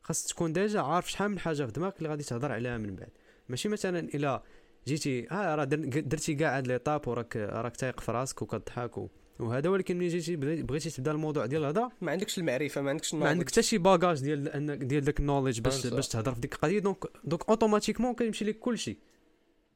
خاص 0.03 0.27
تكون 0.27 0.53
déjà 0.53 0.81
عارف 0.81 1.11
شحال 1.11 1.31
من 1.31 1.39
حاجة 1.39 1.65
في 1.67 1.73
دماغك 1.73 1.99
اللي 1.99 2.09
غادي 2.09 2.25
تهضر 2.25 2.53
عليها 2.53 2.79
من 2.79 2.95
بعد. 2.97 3.11
ماشي 3.49 3.69
مثلا 3.69 3.99
إلا 3.99 4.43
جيتي 4.87 5.31
آه 5.31 5.55
راه 5.55 5.65
در- 5.65 6.01
درتي 6.01 6.35
كاع 6.35 6.57
هاد 6.57 6.67
les 6.67 6.81
étapes 6.81 7.09
وراك 7.09 7.37
راك 7.37 7.77
تايق 7.77 8.01
في 8.01 8.13
راسك 8.13 8.43
وكضحك 8.43 9.09
وهذا 9.41 9.69
ولكن 9.69 9.99
ملي 9.99 10.09
جيتي؟ 10.09 10.37
بغي- 10.37 10.63
بغيتي 10.63 10.91
تبدأ 10.91 11.11
الموضوع 11.11 11.47
ديال 11.47 11.63
الهضره 11.63 11.93
ما 12.01 12.13
عندكش 12.13 12.39
المعرفة 12.39 12.81
ما 12.81 12.91
عندكش 12.91 13.15
ما 13.15 13.29
عندك 13.29 13.51
حتى 13.51 13.63
شي 13.63 13.79
bagage 13.79 14.21
ديال 14.21 14.49
انك 14.49 14.79
ديال 14.79 15.05
داك 15.05 15.21
ال 15.21 15.25
knowledge 15.25 15.61
باش. 15.61 15.87
باش 15.87 16.09
تهضر 16.09 16.35
في 16.35 16.41
ديك 16.41 16.55
القضية. 16.55 16.79
donc 16.79 17.05
donc 17.25 17.49
automatiquement 17.49 18.15
كيمشي 18.15 18.45
لك 18.45 18.59
كلشي. 18.59 18.97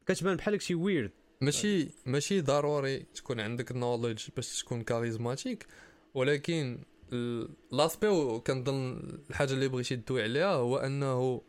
كتبان 0.06 0.36
بحال 0.36 0.62
شي 0.62 0.74
weird 0.74 1.10
ماشي 1.40 1.88
ماشي 2.06 2.40
ضروري 2.40 2.98
تكون 3.14 3.40
عندك 3.40 3.72
نوليدج 3.72 4.22
باش 4.36 4.62
تكون 4.62 4.82
charismatique 4.82 5.66
ولكن 6.14 6.78
ال- 7.12 7.48
l'aspect 7.72 8.38
كنظن 8.38 9.00
الحاجة 9.30 9.52
اللي 9.52 9.68
بغيتي 9.68 9.96
تدوي 9.96 10.22
عليها 10.22 10.52
هو 10.54 10.76
أنه 10.76 11.40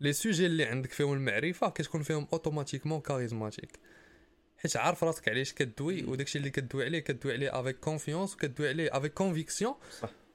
les 0.00 0.12
sujets 0.12 0.46
اللي 0.46 0.64
عندك 0.64 0.92
فيهم 0.92 1.12
المعرفة 1.12 1.68
كتكون 1.68 2.02
فيهم 2.02 2.26
automatiquement 2.32 3.00
charismatique 3.00 3.78
حيت 4.62 4.76
عارف 4.76 5.04
راسك 5.04 5.28
علاش 5.28 5.52
كدوي 5.52 6.04
وداكشي 6.04 6.38
اللي 6.38 6.50
كدوي 6.50 6.84
عليه 6.84 6.98
كدوي 6.98 7.32
عليه 7.32 7.60
avec 7.60 7.76
confiance 7.80 8.34
وكدوي 8.34 8.68
عليه 8.68 8.96
avec 8.96 9.14
conviction. 9.14 9.74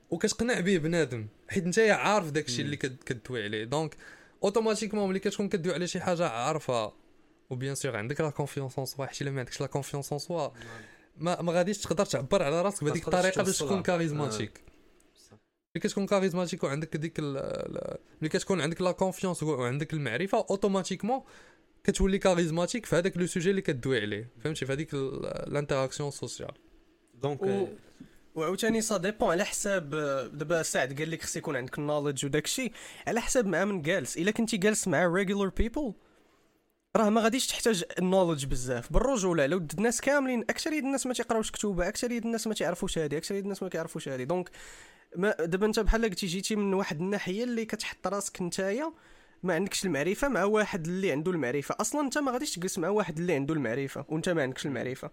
وكتقنع 0.10 0.60
به 0.60 0.78
بنادم 0.78 1.28
حيت 1.48 1.64
انت 1.66 1.80
عارف 1.80 2.32
داكشي. 2.32 2.62
اللي 2.62 2.78
كد- 2.78 3.04
كدوي 3.04 3.44
عليه 3.44 3.64
donc 3.64 3.96
automatiquement 4.44 5.10
ملي 5.10 5.20
كتكون 5.20 5.50
كدوي 5.50 5.74
على 5.74 5.88
شي 5.88 6.00
حاجة 6.00 6.28
عارفها 6.30 6.94
و 7.50 7.55
bien 7.55 7.76
sûr 7.76 7.98
عندك 7.98 8.22
la 8.22 8.30
confiance 8.30 8.78
en 8.78 8.86
soi 8.86 9.06
حيت 9.06 9.22
الا 9.22 9.32
ما 9.32 9.40
عندكش 9.40 9.62
la 9.62 9.68
confiance 9.68 10.12
en 10.12 10.20
soi 10.20 10.50
ما, 11.18 11.42
ما 11.42 11.54
غاديش 11.54 11.78
تقدر 11.78 12.06
تعبر 12.06 12.44
على 12.44 12.62
راسك 12.62 12.84
بهذيك 12.84 13.08
الطريقة 13.08 13.44
باش. 13.44 13.60
تكون 13.60 13.84
charismatique 13.84 14.62
ملي 15.76 15.82
كتكون 15.84 16.06
charismatique 16.06 16.64
وعندك 16.64 16.98
ديك 16.98 17.20
ملي 17.20 18.30
كتكون 18.30 18.62
عندك 18.62 18.82
la 18.82 18.92
confiance 18.92 19.44
وعندك 19.44 19.94
المعرفة 19.94 20.38
automatiquement 20.50 21.22
كتولي 21.86 22.18
charismatique 22.18 22.86
في 22.86 22.96
هذاك 22.96 23.18
le 23.18 23.26
sujet 23.28 23.50
اللي 23.50 23.62
كدوي 23.62 24.02
عليه. 24.02 24.30
فهمتي؟ 24.44 24.66
في 24.66 24.74
هذيك 24.74 24.94
ال 24.94 25.03
interaction 25.03 26.12
sociale. 26.12 26.52
donc 27.14 27.44
و- 27.44 27.68
وعاوتاني 28.36 28.82
ça 28.82 28.98
dépend 28.98 29.32
على 29.32 29.44
حساب 29.46 29.90
دابا 30.34 30.64
سعد 30.64 31.00
قال 31.00 31.12
لك 31.12 31.22
خص 31.22 31.36
يكون 31.38 31.56
عندك 31.56 31.80
ال 31.80 31.84
knowledge 31.84 32.26
وداك 32.26 32.46
الشيء. 32.46 32.72
على 33.08 33.22
حساب 33.22 33.46
مع 33.48 33.66
من 33.66 33.82
جالس. 33.82 34.18
إلا 34.18 34.32
كنتي 34.32 34.58
جالس 34.58 34.88
مع 34.88 35.06
regular 35.08 35.50
people 35.50 35.94
راه 36.96 37.10
ما 37.10 37.22
غاديش 37.22 37.48
تحتاج 37.48 37.84
ال 38.00 38.04
knowledge 38.04 38.46
بزاف. 38.46 38.94
بالرجوله 38.94 39.46
لو 39.46 39.68
الناس 39.78 40.02
كاملين 40.02 40.42
اكثريه 40.42 40.80
الناس 40.80 41.06
ما 41.06 41.14
تيقراوش 41.14 41.52
كتوبة 41.52 41.88
اكثريه 41.88 42.20
الناس 42.20 42.48
ما 42.48 42.54
تعرفوش 42.54 42.98
هذه 42.98 43.18
اكثريه 43.18 43.40
الناس 43.40 43.64
ما 43.64 43.70
كيعرفوش 43.70 44.10
هذه 44.10 44.24
donc 44.24 44.50
ما 45.16 45.32
دابا 45.40 45.66
انت 45.66 45.80
بحال 45.80 46.04
قلتي 46.04 46.26
جيتي 46.28 46.56
من 46.56 46.74
واحد 46.74 47.00
الناحية 47.02 47.44
اللي 47.44 47.66
كتحط 47.66 48.08
راسك 48.08 48.42
نتايا 48.42 48.94
ما 49.44 49.54
عندكش 49.54 49.86
المعرفة 49.86 50.28
مع 50.28 50.44
واحد 50.44 50.88
اللي 50.88 51.12
عنده 51.12 51.32
المعرفة. 51.32 51.76
أصلا 51.82 52.02
أنت 52.02 52.18
ما 52.18 52.32
غاديش 52.32 52.56
تجلس 52.56 52.78
مع 52.78 52.90
واحد 52.90 53.20
اللي 53.20 53.34
عنده 53.34 53.54
المعرفة 53.54 54.06
وأنت 54.10 54.30
ما 54.30 54.42
عندكش 54.42 54.66
المعرفة. 54.66 55.12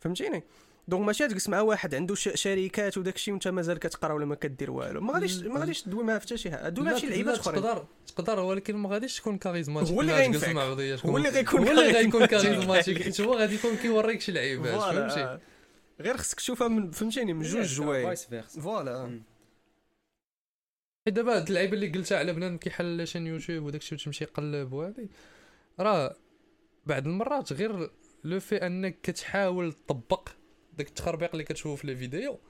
فهمتيني؟ 0.00 0.42
donc 0.88 1.06
ماشي 1.06 1.28
تجلس 1.28 1.48
مع 1.48 1.60
واحد 1.60 1.94
عنده 1.94 2.14
ش- 2.14 2.28
شركات 2.34 2.98
وداك 2.98 3.14
الشيء 3.14 3.32
وأنت 3.34 3.48
مازال 3.48 3.78
كتقرأ 3.78 4.12
ولا 4.12 4.26
ما 4.26 4.34
كدير 4.34 4.70
والو. 4.70 5.00
ما 5.00 5.12
غاديش 5.12 5.36
ما 5.38 5.60
غاديش 5.60 5.82
تدوي 5.82 6.04
معاه 6.04 6.18
في 6.18 6.26
حتى 6.26 6.36
شي 6.36 6.50
حاجة. 6.50 6.68
دوي 6.68 6.84
معاه 6.84 6.98
شي 6.98 7.06
لعيبات 7.06 7.38
أخرين. 7.38 7.62
تقدر 7.62 7.84
تقدر 8.06 8.40
ولكن 8.40 8.76
ما 8.76 8.88
غاديش 8.88 9.16
تكون 9.20 9.38
charismatique 9.38 9.92
هو 9.92 10.00
اللي 10.00 10.12
غينفعك. 10.12 10.56
هو 11.06 11.16
اللي 11.16 11.28
غيكون 11.28 11.60
هو 11.68 11.70
اللي 11.70 11.92
غيكون 11.92 12.26
charismatique. 12.26 12.52
charismatique 12.54 13.02
حيت 13.02 13.20
هو 13.20 13.34
غادي 13.34 13.54
يكون 13.54 13.76
كيوريك 13.76 14.20
شي 14.20 14.32
لعيبات 14.32 14.80
فهمتي؟ 14.80 15.38
غير 16.00 16.16
خصك 16.16 16.36
تشوفها 16.36 16.68
من 16.68 16.90
فهمتيني 16.90 17.32
من 17.32 17.42
جوج 17.42 17.66
versa 17.66 18.60
voilà. 18.60 19.20
حيت 21.06 21.14
دابا 21.14 21.36
هاد 21.36 21.48
اللعيبة 21.48 21.74
اللي 21.74 21.88
قلتها 21.88 22.18
على 22.18 22.32
بنادم 22.32 22.56
كيحل 22.56 23.08
chaîne 23.08 23.26
يوتيوب 23.26 23.64
وداكشي 23.64 23.94
وتمشي 23.94 24.24
يقلب 24.24 24.72
وهادي 24.72 25.10
راه 25.80 26.16
بعض 26.86 27.06
المرات 27.06 27.52
غير 27.52 27.90
لو 28.24 28.40
في 28.40 28.56
انك 28.56 29.00
كتحاول 29.02 29.72
تطبق 29.72 30.28
داك 30.78 30.88
التخربيق 30.88 31.30
اللي 31.32 31.44
كتشوفو 31.44 31.76
في 31.76 31.86
les 31.86 31.96
vidéos 31.96 32.40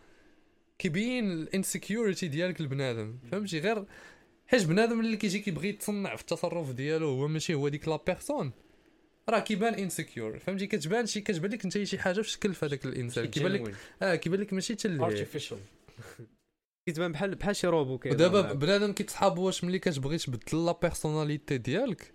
كيبين 0.79 1.33
ال 1.33 1.41
insecurity 1.41 2.29
ديالك 2.29 2.61
لبنادم 2.61 3.19
فهمتي؟ 3.31 3.59
غير 3.59 3.85
حيت 4.47 4.67
بنادم 4.67 5.01
اللي 5.01 5.17
كيجي 5.17 5.39
كيبغي 5.39 5.69
يتصنع 5.69 6.17
في 6.17 6.23
التصرف 6.23 6.73
ديالو 6.73 7.09
هو 7.09 7.29
ماشي 7.29 7.55
هو 7.55 7.69
ديك 7.69 7.89
la 7.89 7.97
personne 8.07 8.53
راه 9.29 9.41
كيبان 9.41 9.75
insecure 9.75 10.39
فهمتي؟ 10.39 10.67
كتبان 10.67 11.07
شي 11.07 11.21
كتبان 11.21 11.51
لك 11.51 11.65
انت 11.65 11.83
شي 11.83 11.99
حاجة 11.99 12.21
في 12.21 12.31
شكل 12.31 12.55
في 12.55 12.67
هذاك 12.67 12.85
الإنسان 12.85 13.27
كيبان 13.27 13.53
لك 13.53 13.75
آه 14.03 14.15
كيبان 14.15 14.41
لك 14.41 14.53
ماشي 14.53 14.75
حتى 14.75 14.89
artificial 15.01 15.59
كيتبان 16.87 17.13
بحال 17.13 17.35
بحال 17.35 17.57
شي 17.57 17.67
روبو 17.67 17.99
كيهضر 17.99 18.15
ودابا. 18.15 18.53
بنادم 18.53 18.93
كيتصحاب 18.93 19.39
واش 19.39 19.65
ملي 19.65 19.79
كتبغي 19.79 20.19
تبدل 20.19 20.67
la 20.67 20.79
personnalité 20.83 21.59
ديالك 21.59 22.13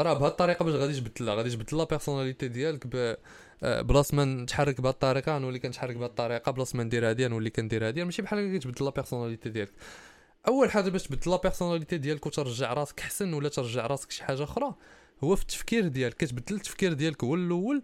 راه 0.00 0.14
بهاد 0.14 0.30
الطريقة 0.30 0.64
باش 0.64 0.74
غادي 0.74 1.00
تبدلها. 1.00 1.34
غادي 1.34 1.50
تبدل 1.50 1.78
la 1.78 1.84
personnalité 1.84 2.48
ديالك 2.48 2.86
ب 2.86 3.16
آه، 3.62 3.80
بلاص 3.80 4.14
ما 4.14 4.24
نتحرك 4.24 4.80
بهاد 4.80 4.94
الطريقة 4.94 5.38
نولي 5.38 5.58
كنتحرك 5.58 5.96
بهاد 5.96 6.10
الطريقة. 6.10 6.52
بلاص 6.52 6.74
ما 6.74 6.82
ندير 6.82 7.08
هادي 7.10 7.28
نولي 7.28 7.50
كندير 7.50 7.88
هادي. 7.88 8.04
ماشي 8.04 8.22
بحال 8.22 8.58
كتبدل 8.58 8.84
la 8.84 8.90
personnalité 8.90 9.48
ديالك. 9.48 9.72
أول 10.48 10.70
حاجة 10.70 10.90
باش 10.90 11.02
تبدل 11.02 11.30
la 11.30 11.36
personnalité 11.36 11.98
ديالك 11.98 12.26
وترجع 12.26 12.72
راسك 12.72 13.00
حسن 13.00 13.34
ولا 13.34 13.48
ترجع 13.48 13.86
راسك 13.86 14.10
شي 14.10 14.24
حاجة 14.24 14.44
أخرى 14.44 14.74
هو 15.24 15.36
في 15.36 15.42
التفكير 15.42 15.88
ديالك. 15.88 16.14
كتبدل 16.14 16.54
التفكير 16.54 16.92
ديالك 16.92 17.24
هو 17.24 17.34
الأول 17.34 17.82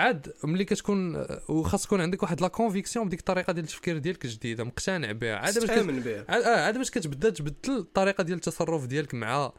عاد 0.00 0.32
ملي 0.44 0.64
كتكون 0.64 1.16
آه، 1.16 1.40
وخاص 1.48 1.82
تكون 1.86 2.00
عندك 2.00 2.22
واحد 2.22 2.40
la 2.40 2.48
conviction 2.48 3.06
بديك 3.06 3.18
الطريقة 3.20 3.52
ديال 3.52 3.64
التفكير 3.64 3.98
ديالك 3.98 4.26
جديده 4.26 4.64
مقتنع 4.64 5.12
بها. 5.12 5.36
عاد 5.36 5.54
باش 5.54 5.64
كت- 5.64 5.70
تامن 5.70 6.00
به 6.00 6.24
عاد 6.28 6.42
آه 6.42 6.64
عاد 6.66 6.78
باش 6.78 6.90
كتبدا 6.90 7.30
تبدل 7.30 7.76
الطريقة 7.78 8.24
ديال 8.24 8.36
التصرف 8.36 8.86
ديالك 8.86 9.14
مع 9.14 9.52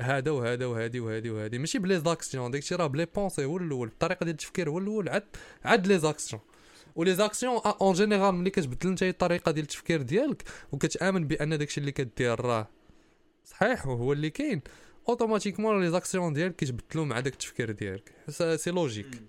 هذا 0.00 0.30
وهذا 0.30 0.66
وهذه 0.66 1.00
وهذه 1.00 1.30
وهذه. 1.30 1.58
ماشي 1.58 1.78
ب 1.78 2.00
les 2.00 2.15
actions 2.15 2.50
داكشي 2.50 2.74
راه 2.74 2.86
ب 2.86 2.91
les 2.91 3.06
pensées 3.06 3.44
هو 3.44 3.56
الأول. 3.56 3.88
الطريقة 3.88 4.24
ديال 4.24 4.34
التفكير 4.34 4.70
هو 4.70 4.78
الأول 4.78 5.08
عاد 5.08 5.22
عاد 5.64 5.86
les 5.86 5.98
actions. 5.98 6.42
و 6.96 7.14
les 7.14 7.28
actions 7.28 7.60
en 7.80 7.94
général 7.94 8.34
ملي 8.34 8.50
كتبدل 8.50 8.88
انت 8.88 9.02
الطريقة 9.02 9.52
ديال 9.52 9.64
التفكير 9.64 10.02
ديالك 10.02 10.42
وكتأمن 10.72 11.26
بأن 11.26 11.58
داكشي 11.58 11.80
اللي 11.80 11.92
كدير 11.92 12.40
راه 12.40 12.68
صحيح 13.44 13.86
وهو 13.86 14.12
اللي 14.12 14.30
كاين 14.30 14.62
automatiquement 15.08 15.80
les 15.84 15.90
actions 15.90 16.32
ديالك 16.32 16.56
كيتبدلوا 16.56 17.04
مع 17.04 17.20
داك 17.20 17.32
التفكير 17.32 17.70
ديالك. 17.70 18.12
c'est 18.56 18.70
logique 18.70 19.22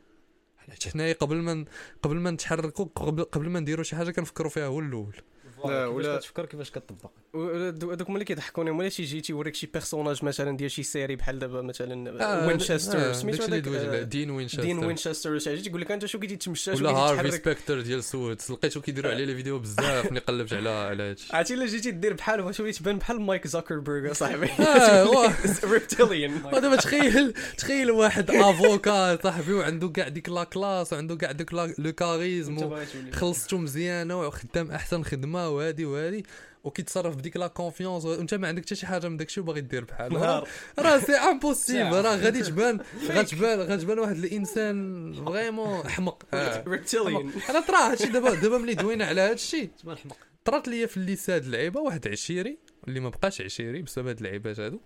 حيت 0.70 0.88
حنايا 0.88 1.14
قبل 1.14 1.36
ما 1.36 1.66
قبل 2.04 2.16
ما 2.16 2.32
نتحركوا 2.32 2.86
قبل, 2.96 3.24
قبل 3.24 3.50
ما 3.50 3.60
نديروا 3.60 3.84
شي 3.84 3.96
حاجة 3.96 4.12
كنفكروا 4.12 4.50
فيها 4.50 4.66
هو 4.66 4.80
الأول. 4.80 5.16
لا 5.16 5.35
ولا- 5.66 5.86
ولا 5.88 6.18
كتفكر 6.18 6.46
كيفاش 6.46 6.72
كتطبق؟ 6.72 7.12
هذوك 7.36 8.08
هما 8.08 8.14
اللي 8.14 8.26
كيضحكوني 8.26 8.72
هما 8.72 8.80
اللي 8.80 8.90
تيجي 8.90 9.22
تيوريك 9.22 9.56
شي 9.56 9.68
personnage 9.74 10.26
مثلا 10.26 10.58
ديال 10.58 10.72
شي 10.72 10.84
série 10.84 11.16
بحال 11.16 11.40
دابا 11.40 11.62
مثلا 11.62 12.24
آه، 12.24 12.48
وينشستر 12.48 13.10
آه، 13.10 13.12
سميتو 13.12 13.44
هذاك 13.44 13.68
آه، 13.68 14.02
دين 14.02 14.30
وينشستر 14.30 14.64
دين 14.64 14.80
وينشستر 14.86 15.40
شي 15.40 15.62
تيقول 15.62 15.82
لك 15.82 15.92
أنت 15.92 16.06
شو 16.06 16.20
كيدي 16.20 16.36
تمشى 16.36 16.76
شو 16.76 16.78
ولا 16.84 16.90
هارفي 16.90 17.32
سبيكتر 17.32 17.82
ديال 17.82 18.04
سوتس 18.04 18.52
لقيتو 18.52 18.82
كيديروا 18.82 19.12
عليه 19.12 19.26
les 19.26 19.36
vidéos 19.36 19.60
بزاف 19.60 20.06
ملي 20.12 20.20
قلبت 20.20 20.54
على 20.54 20.70
على 20.70 21.04
هادشي. 21.04 21.36
عرفتي 21.36 21.54
إلا 21.54 21.66
جيتي 21.66 21.92
دير 21.92 22.14
بحال 22.14 22.56
شوية 22.56 22.72
تبان 22.72 22.98
بحال 22.98 23.22
مايك 23.22 23.48
زاكربرغ 23.48 24.14
صاحبي؟ 24.14 24.50
آه، 24.52 25.32
reptilian 25.72 26.46
ودابا 26.46 26.76
تخيل 26.76 27.34
تخيل 27.58 27.92
واحد 27.92 28.32
avocat 28.32 29.22
صاحبي 29.24 29.54
وعنده 29.54 29.90
كاع 29.90 30.08
ديك 30.08 30.30
la 30.30 30.44
classe 30.44 30.94
وعنده 30.94 31.16
كاع 31.16 31.32
ديك 31.32 31.54
لا- 31.54 31.74
le 31.78 31.92
charisme 31.94 32.76
خلصتو 33.14 33.58
مزيانة 33.58 34.20
وخدام 34.20 34.72
أحسن 34.72 35.04
خدمة 35.04 35.50
وهادي 35.56 35.86
وهادي 35.86 36.26
وكيتصرف 36.64 37.16
بديك 37.16 37.38
la 37.38 37.48
confiance 37.48 38.06
وانت 38.06 38.34
ما 38.34 38.48
عندك 38.48 38.66
حتى 38.66 38.76
شي 38.76 38.86
حاجة 38.88 39.08
من 39.08 39.18
داكشي 39.18 39.40
وباغي 39.40 39.62
دير 39.62 39.84
بحال. 39.84 40.44
راه 40.80 40.98
c'est 41.00 41.12
impossible. 41.16 41.96
راه 42.06 42.16
غادي 42.16 42.42
تبان 42.42 42.80
غتبان 43.12 43.60
غتبان 43.60 44.00
واحد 44.00 44.16
الإنسان 44.16 45.14
vraiment 45.26 45.86
أحمق. 45.86 46.24
reptilian 46.68 47.32
أنا 47.50 47.60
طرا 47.60 47.92
هادشي 47.92 48.06
دابا 48.06 48.34
دابا 48.36 48.58
ملي 48.58 48.74
دوينا 48.74 49.06
على 49.06 49.22
هادشي 49.22 49.68
تبان 49.68 49.98
حمق 49.98 50.18
طرات 50.46 50.68
ليا 50.68 50.86
في 50.88 50.98
ال 50.98 51.03
lycée 51.03 51.30
هاد 51.30 51.44
اللعيبه 51.44 51.82
واحد 51.82 52.08
عشيري 52.08 52.58
اللي 52.88 53.00
ما 53.00 53.10
بقاش 53.10 53.42
عشيري 53.42 53.82
بسبب 53.82 54.08
هاد 54.08 54.18
اللعيبات 54.18 54.60
هادو. 54.60 54.80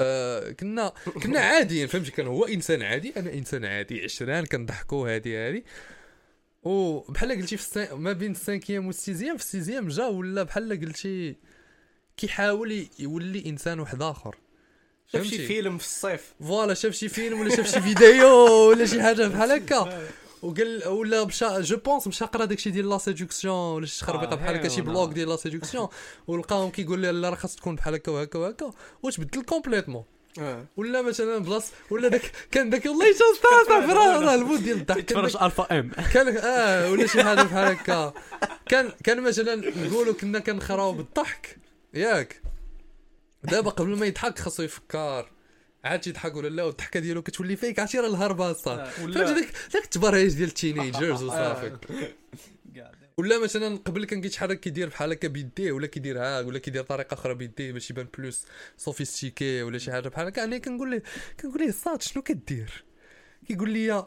آه 0.00 0.50
كنا 0.50 0.92
كنا 1.22 1.40
عاديين 1.40 1.86
فهمتي؟ 1.86 2.10
كان 2.10 2.26
هو 2.26 2.44
إنسان 2.44 2.82
عادي 2.82 3.12
أنا 3.16 3.32
إنسان 3.32 3.64
عادي 3.64 4.04
عشران 4.04 4.46
كنضحكوا 4.46 5.14
هادي 5.14 5.36
هادي. 5.36 5.64
وبحال 6.66 7.32
قلتي 7.32 7.56
في 7.56 7.62
السي... 7.62 7.94
ما 7.94 8.12
بين 8.12 8.30
ال 8.30 8.36
cinquième 8.36 8.86
وال 8.86 8.97
sixième 8.97 9.36
في 9.36 9.42
ال 9.42 9.48
sixième 9.48 9.88
جا 9.88 10.06
ولا 10.06 10.42
بحال 10.42 10.80
قلتي 10.80 11.36
كيحاول 12.16 12.86
يولي 12.98 13.46
إنسان 13.46 13.80
واحد 13.80 14.02
آخر 14.02 14.36
شاف 15.12 15.26
شي؟ 15.26 15.46
فيلم 15.46 15.78
في 15.78 15.84
الصيف 15.84 16.34
voilà 16.40 16.74
شاف 16.74 16.92
شي 16.92 17.08
فيلم 17.08 17.40
ولا 17.40 17.56
شاف 17.56 17.72
شي 17.72 17.80
فيديو 17.80 18.28
ولا 18.68 18.86
شي 18.86 19.02
حاجة 19.02 19.28
بحال 19.28 19.50
هكا 19.50 20.08
وقال 20.42 20.88
ولا 20.88 21.24
مشى 21.24 21.60
je 21.60 21.76
pense 21.76 22.06
مشى 22.06 22.24
قرا 22.24 22.44
داكشي 22.44 22.70
ديال 22.70 22.88
la 22.88 22.98
séduction 22.98 23.74
ولا 23.74 23.86
شي 23.86 24.04
خربيقه 24.04 24.32
آه، 24.32 24.34
بحال 24.34 24.56
هكا 24.56 24.68
شي 24.68 24.80
blog 24.80 25.06
نعم. 25.06 25.14
ديال 25.14 25.28
la 25.28 25.36
séduction 25.36 25.88
ولقاهم 26.26 26.70
كيقول 26.70 27.00
لي 27.00 27.12
لا 27.12 27.30
راه 27.30 27.36
خاص 27.36 27.56
تكون 27.56 27.74
بحال 27.74 27.94
هكا 27.94 28.12
وهكا 28.12 28.38
وهكا 28.38 28.70
وتبدل 29.02 29.42
complètement 29.42 30.02
آه. 30.02 30.15
ولا 30.76 31.02
مثلا 31.02 31.38
بلاص 31.38 31.70
ولا 31.90 32.08
داك 32.08 32.32
كان 32.50 32.70
داك 32.70 32.86
والله 32.86 33.06
شوف 33.12 33.42
صافي 33.42 33.92
راه 33.92 34.20
راه 34.20 34.34
ال 34.34 34.40
mood 34.40 34.62
ديال 34.62 34.76
الضحك. 34.76 35.00
تفرج 35.00 35.36
Alpha 35.42 35.78
M. 35.78 35.90
كان 36.14 36.36
آه 36.36 36.90
ولا 36.90 37.06
شي 37.06 37.24
حاجة 37.24 37.42
بحال 37.42 37.72
هكا. 37.72 38.12
كان 38.68 38.92
كان 39.04 39.22
مثلا 39.22 39.54
نقولوا 39.86 40.14
كنا 40.14 40.38
كنخراو 40.38 40.92
بالضحك. 40.92 41.56
ياك. 41.94 42.42
دابا 43.44 43.70
قبل 43.70 43.96
ما 43.98 44.06
يضحك 44.06 44.38
خاصو 44.38 44.62
يفكر. 44.62 45.30
عاد 45.84 46.00
تيضحك 46.00 46.36
ولا 46.36 46.48
لا 46.48 46.62
والضحكة 46.64 47.00
ديالو 47.00 47.22
كتولي 47.22 47.56
فيك 47.56 47.78
عرفتي 47.80 47.98
راه 47.98 48.06
الهربه 48.08 48.52
صافي 48.52 48.82
آه. 48.82 48.84
فهمتي 48.90 49.18
داك 49.18 49.48
داك 49.74 49.84
التبرهيج 49.84 50.34
ديال 50.34 50.48
ال 50.48 50.55
teenagers 50.55 51.22
وصافي. 51.22 51.76
ولا 53.18 53.38
مثلا 53.38 53.76
قبل 53.76 54.04
كان 54.04 54.20
كيتحرك 54.20 54.60
كيدير 54.60 54.88
بحال 54.88 55.12
هكا 55.12 55.28
بيديه 55.28 55.72
ولا 55.72 55.86
كيدير 55.86 56.18
هاك 56.20 56.46
ولا 56.46 56.58
كيدير 56.58 56.82
طريقة 56.82 57.14
أخرى 57.14 57.34
بيديه 57.34 57.72
باش 57.72 57.90
يبان 57.90 58.08
plus 58.18 58.46
sophistiqué 58.76 59.62
ولا 59.62 59.78
شي 59.78 59.92
حاجة 59.92 60.08
بحال 60.08 60.26
هكا. 60.26 60.44
أنا 60.44 60.58
كنقول 60.58 60.90
ليه 60.90 61.02
كنقول 61.40 61.60
ليه 61.60 61.70
صاط 61.70 62.02
شنو 62.02 62.22
كدير؟ 62.22 62.84
كيقول 63.48 63.70
لي 63.70 64.04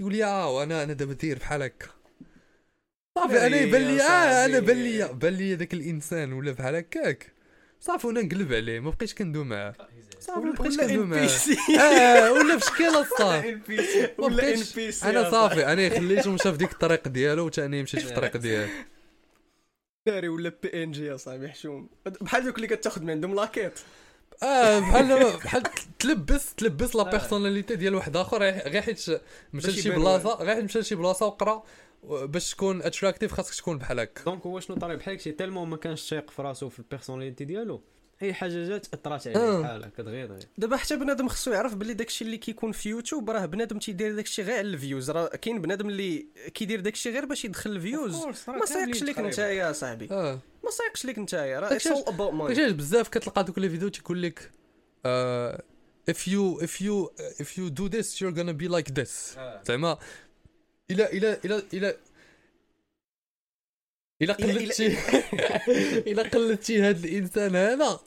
يقول 0.00 0.12
لي 0.12 0.24
آه 0.24 0.62
أنا 0.62 0.82
أنا 0.82 0.92
دابا 0.92 1.12
داير 1.12 1.38
بحال 1.38 1.62
هكا. 1.62 1.86
صافي 3.18 3.46
أنا 3.46 3.56
يبان 3.56 3.82
لي 3.82 4.02
آه 4.02 4.44
أنا. 4.44 4.58
بان 4.60 4.76
لي 4.82 5.12
بان 5.12 5.32
لي 5.34 5.56
داك 5.56 5.74
الإنسان 5.74 6.32
ولا 6.32 6.52
بحال 6.52 6.74
هكاك. 6.74 7.32
صافي 7.80 8.06
وأنا 8.06 8.22
نقلب 8.22 8.52
عليه 8.52 8.80
ما 8.80 8.90
بقيتش 8.90 9.14
كندوي 9.14 9.44
معاه. 9.44 9.74
صافي 10.22 10.52
بقيتش 11.04 11.30
سي. 11.30 11.56
آه 11.80 12.32
ولا 12.32 12.58
في 12.58 12.66
شكل 12.66 13.06
صافي 13.18 13.58
ولا 14.18 14.54
NPC 14.54 15.10
أنا 15.10 15.30
صافي 15.30 15.66
أنا 15.66 15.88
خليته 15.98 16.30
مشى 16.30 16.52
في 16.52 16.58
ديك 16.58 16.72
الطريق 16.72 17.08
ديالو 17.08 17.46
وتا 17.46 17.66
أنا 17.66 17.82
مشيت 17.82 18.00
في 18.00 18.08
الطريق 18.10 18.36
ديالي 18.46 18.70
داري 20.06 20.28
ولا 20.28 20.52
PNJ 20.62 21.04
يا 21.06 21.16
صاحبي 21.16 21.48
حشوم. 21.48 21.88
بحال 22.20 22.44
دوك 22.44 22.56
اللي 22.56 22.66
كتاخذ 22.66 23.02
من 23.02 23.10
عندهم 23.10 23.34
la 23.34 23.45
quête. 23.45 23.80
آه 24.42 24.78
بحال 24.78 25.36
بحال 25.44 25.62
تلبس 25.98 26.54
تلبس 26.54 26.96
la 26.96 27.02
personnalité 27.02 27.76
ديال 27.76 27.94
واحد 27.94 28.16
آخر 28.16 28.42
غير 28.42 28.82
حيت 28.82 29.04
مشى 29.52 29.68
لشي 29.68 29.90
بلاصة 29.90 30.34
غير 30.34 30.54
حيت 30.54 30.64
مشى 30.64 30.78
لشي 30.78 30.94
بلاصة 30.94 31.26
وقرا 31.26 31.62
باش 32.04 32.50
تكون 32.54 32.82
attractif 32.82 33.32
خاصك 33.32 33.54
تكون 33.54 33.78
بحال 33.78 34.00
هكا 34.00 34.22
donc 34.24 34.46
هو 34.46 34.60
شنو 34.60 34.76
طري 34.76 34.96
بحال 34.96 35.20
شي 35.20 35.32
tellement 35.32 35.68
ما 35.68 35.76
كانش 35.76 36.10
تايق 36.10 36.30
في 36.30 36.42
راسو 36.42 36.68
في 36.68 36.78
ال 36.78 36.83
personnalité 36.83 37.44
ديالو. 37.44 37.82
اي 38.22 38.34
حاجة 38.34 38.68
جات 38.68 38.86
اثرات 38.94 39.26
عليه 39.26 39.36
آه. 39.36 39.60
بحال 39.60 39.84
هكا 39.84 40.02
دغيا 40.02 40.26
دغيا 40.26 40.40
دابا 40.58 40.76
حتى 40.76 40.96
بنادم 40.96 41.28
خصو 41.28 41.52
يعرف 41.52 41.74
باللي 41.74 41.94
داكشي 41.94 42.24
اللي 42.24 42.36
كيكون 42.36 42.72
في 42.72 42.88
يوتيوب 42.88 43.30
راه 43.30 43.46
بنادم 43.46 43.78
تيدير 43.78 44.14
داكشي 44.14 44.42
غير 44.42 44.58
على 44.58 44.68
ال 44.68 44.74
views. 44.74 45.10
راه 45.10 45.26
كاين 45.26 45.62
بنادم 45.62 45.88
اللي 45.88 46.26
كيدير 46.54 46.80
داكشي 46.80 47.10
غير 47.10 47.24
باش 47.24 47.44
يدخل 47.44 47.70
ال 47.70 47.78
views. 47.78 48.24
ما 48.48 48.66
سايقش 48.66 49.02
ليك 49.02 49.18
انت 49.18 49.38
يا 49.38 49.72
صاحبي. 49.72 50.06
ما 50.64 50.70
سايقش 50.70 51.04
ليك 51.04 51.18
انت 51.18 51.34
راه 51.34 51.70
داكشي 51.70 51.88
it's 51.88 51.98
all 51.98 52.14
about 52.14 52.32
money 52.32 52.54
داكشي 52.54 52.72
بزاف 52.72 53.08
كتلقى 53.08 53.44
دوك 53.44 53.58
les 53.58 53.68
vidéos 53.68 53.88
تيقول 53.88 54.22
لك 54.22 54.50
آه، 55.06 55.62
if 56.10 56.14
you 56.14 56.62
if 56.62 56.82
you 56.84 57.08
if 57.42 57.48
you 57.58 57.70
do 57.80 57.88
this 57.88 58.06
you're 58.20 58.34
gonna 58.38 58.56
be 58.62 58.68
like 58.68 58.92
this. 59.00 59.38
زعما 59.64 59.98
إلى 60.90 61.06
إلى 61.06 61.38
إلى 61.44 61.62
إلى 61.74 61.96
إلى 64.22 64.34
إلا- 64.34 64.36
قلدتي 64.42 64.96
إلى 66.12 66.22
قلدتي 66.22 66.82
هذا 66.82 67.06
الإنسان 67.06 67.56
هذا. 67.56 68.00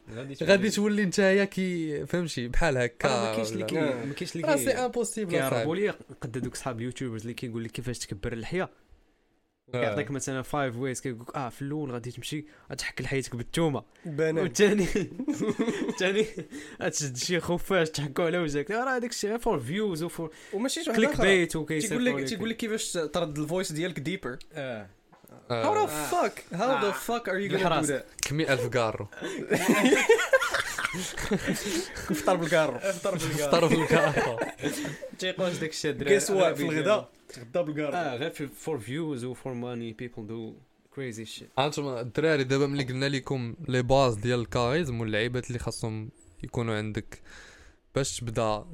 غادي 0.44 0.70
تولي 0.70 1.06
نتايا 1.06 1.46
كي 1.46 2.06
فهمتي 2.06 2.48
بحال 2.48 2.78
هكا. 2.78 3.08
راه 3.10 3.26
ما 3.30 3.34
كاينش 3.36 3.52
اللي 3.52 3.66
كي 3.66 3.80
آه. 3.80 4.06
ما 4.06 4.14
كاينش 4.14 4.36
اللي 4.36 4.48
راه 4.48 4.56
c'est 4.56 4.66
que 4.66 4.72
impossible 4.72 5.32
كيهربوا 5.32 5.76
لي 5.76 5.90
قد 6.22 6.32
دوك 6.38 6.56
صحاب 6.56 6.82
youtubers 6.82 7.22
اللي 7.22 7.34
كيقول 7.34 7.64
لك 7.64 7.72
كيفاش 7.72 8.00
تكبر 8.00 8.34
اللحية. 8.34 8.70
كيعطيك 9.72 10.12
مثلا 10.12 10.42
five 10.42 10.78
ways 10.78 11.02
كيقول 11.02 11.22
لك 11.22 11.36
آه 11.36 11.50
في 11.50 11.62
الأول 11.62 11.92
غادي 11.92 12.12
تمشي 12.12 12.46
غتحك 12.72 13.06
لحيتك 13.06 13.36
بالثومه 13.36 13.84
بنان 14.06 14.38
والثاني 14.40 14.88
الثاني 15.90 16.26
غتشد 16.82 17.18
شي 17.18 17.40
خفاش 17.40 17.90
تحكوا 17.90 18.26
على 18.26 18.38
وجهك. 18.38 18.72
راه 18.72 18.98
هذاك 18.98 19.10
الشيء 19.12 19.30
غير 19.30 19.40
for 19.40 19.60
views 19.60 20.04
و 20.04 20.11
for 20.11 20.32
وماشي 20.54 20.84
شي 20.84 20.94
clickbait 20.94 21.52
تيقول 21.52 22.06
لك 22.06 22.24
تيقول 22.30 22.50
لك 22.50 22.58
كيفاش 22.58 22.92
ترد 22.94 23.38
ال 23.40 23.45
voice 23.45 23.72
ديالك 23.72 24.00
deeper 24.00 24.38
آه. 24.54 24.88
How 25.50 25.74
the 25.74 25.90
آه. 25.90 26.10
fuck? 26.12 26.36
How 26.54 26.82
the 26.84 26.86
آه. 26.86 26.92
fuck 27.08 27.28
are 27.28 27.40
you 27.40 27.50
gonna 27.58 27.82
do 27.84 27.88
that? 27.88 28.28
كمي 28.30 28.54
ألف 28.54 28.68
كارو 28.68 29.08
فطر 32.14 32.36
بالكارو 32.36 32.76
افطر 32.76 33.18
فطروا 33.18 33.70
في 33.70 33.76
الكارو 33.76 34.40
تيقولش 35.20 35.58
داك 35.58 35.70
الشيء 35.70 35.92
الدراري 35.92 36.16
كيس 36.16 36.32
واحد 36.32 36.56
في 36.56 36.64
الغداء. 36.64 37.10
تغدا 37.30 37.62
بالكارو 37.62 37.94
آه 37.94 38.16
غير 38.16 38.50
for 38.60 38.80
views 38.80 39.24
و 39.24 39.31
for 39.31 39.54
money 39.54 39.94
people 39.94 40.28
do 40.28 40.56
crazy 40.96 41.26
shit 41.26 41.50
أنتم 41.60 41.88
الدراري 41.88 42.44
دابا 42.44 42.68
ملي 42.68 42.84
قلنا 42.84 43.06
لكم 43.10 43.56
les 43.68 43.82
bases 43.82 44.16
ديال 44.16 44.40
ال 44.40 44.47
charisme 44.47 45.02
واللعيبات 45.02 45.48
اللي 45.48 45.60
خاصهم 45.60 46.10
يكونوا 46.44 46.78
عندك. 46.78 47.22
باش 47.96 48.20
تبدا 48.20 48.66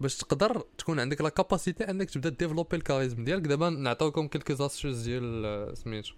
باش 0.00 0.16
تقدر 0.16 0.64
تكون 0.78 1.00
عندك 1.00 1.20
la 1.20 1.28
capacité 1.28 1.90
انك 1.90 2.10
تبدا 2.10 2.28
développer 2.28 2.76
ال 2.76 2.81
charisme 2.81 3.24
ديالك. 3.24 3.42
دابا 3.46 3.70
نعطيوكم 3.70 4.28
quelques 4.28 4.54
astuces 4.54 5.02
ديال 5.02 5.44
آه، 5.46 5.74
سميتو 5.74 6.12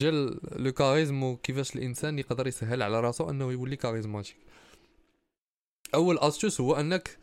ديال 0.00 0.40
le 0.62 0.72
charisme 0.72 1.22
وكيفاش 1.22 1.76
الإنسان 1.76 2.18
يقدر 2.18 2.46
يسهل 2.46 2.82
على 2.82 3.00
راسو 3.00 3.30
أنه 3.30 3.52
يولي 3.52 3.76
charismatique 3.76 4.36
أول 5.94 6.18
astuce 6.18 6.60
هو 6.60 6.74
أنك 6.76 7.18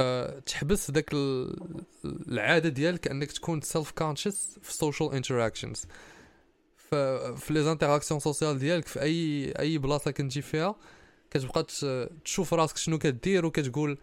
أه 0.00 0.38
تحبس 0.38 0.90
داك 0.90 1.10
ال- 1.12 1.56
العادة 2.04 2.68
ديالك 2.68 3.08
أنك 3.08 3.32
تكون 3.32 3.60
self-conscious 3.60 4.58
في 4.62 4.68
ال 4.70 4.76
social 4.76 5.12
interactions 5.12 5.86
في 6.90 7.46
les 7.50 7.62
interactions 7.62 8.20
sociales 8.20 8.58
ديالك 8.58 8.86
في 8.86 9.02
أي 9.02 9.52
أي 9.58 9.78
بلاصة 9.78 10.10
كنتي 10.10 10.42
فيها 10.42 10.74
كتبقى 11.30 11.66
تشوف 12.24 12.54
راسك 12.54 12.76
شنو 12.76 12.98
كدير 12.98 13.46
وكتقول 13.46 13.98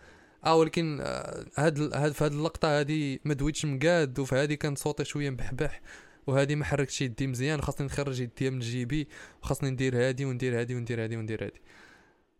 آه 0.45 0.55
ولكن 0.55 0.99
آه، 1.01 1.45
هاد 1.57 1.93
هاد 1.93 2.11
في 2.11 2.23
هاد 2.23 2.31
اللقطة 2.31 2.79
هادي 2.79 3.21
ما 3.25 3.33
دويتش 3.33 3.65
مقاد 3.65 4.19
وفي 4.19 4.35
هادي 4.35 4.55
كان 4.55 4.75
صوتي 4.75 5.05
شوية 5.05 5.29
مبحبح 5.29 5.81
وهادي 6.27 6.55
ما 6.55 6.65
حركتش 6.65 7.01
يدي 7.01 7.27
مزيان 7.27 7.61
خاصني 7.61 7.85
نخرج 7.87 8.21
يدي 8.21 8.49
من 8.49 8.59
جيبي 8.59 9.07
وخاصني 9.43 9.69
ندير 9.69 10.07
هادي 10.07 10.25
وندير 10.25 10.59
هادي 10.59 10.75
وندير 10.75 11.03
هادي 11.03 11.17
وندير 11.17 11.45
هادي 11.45 11.61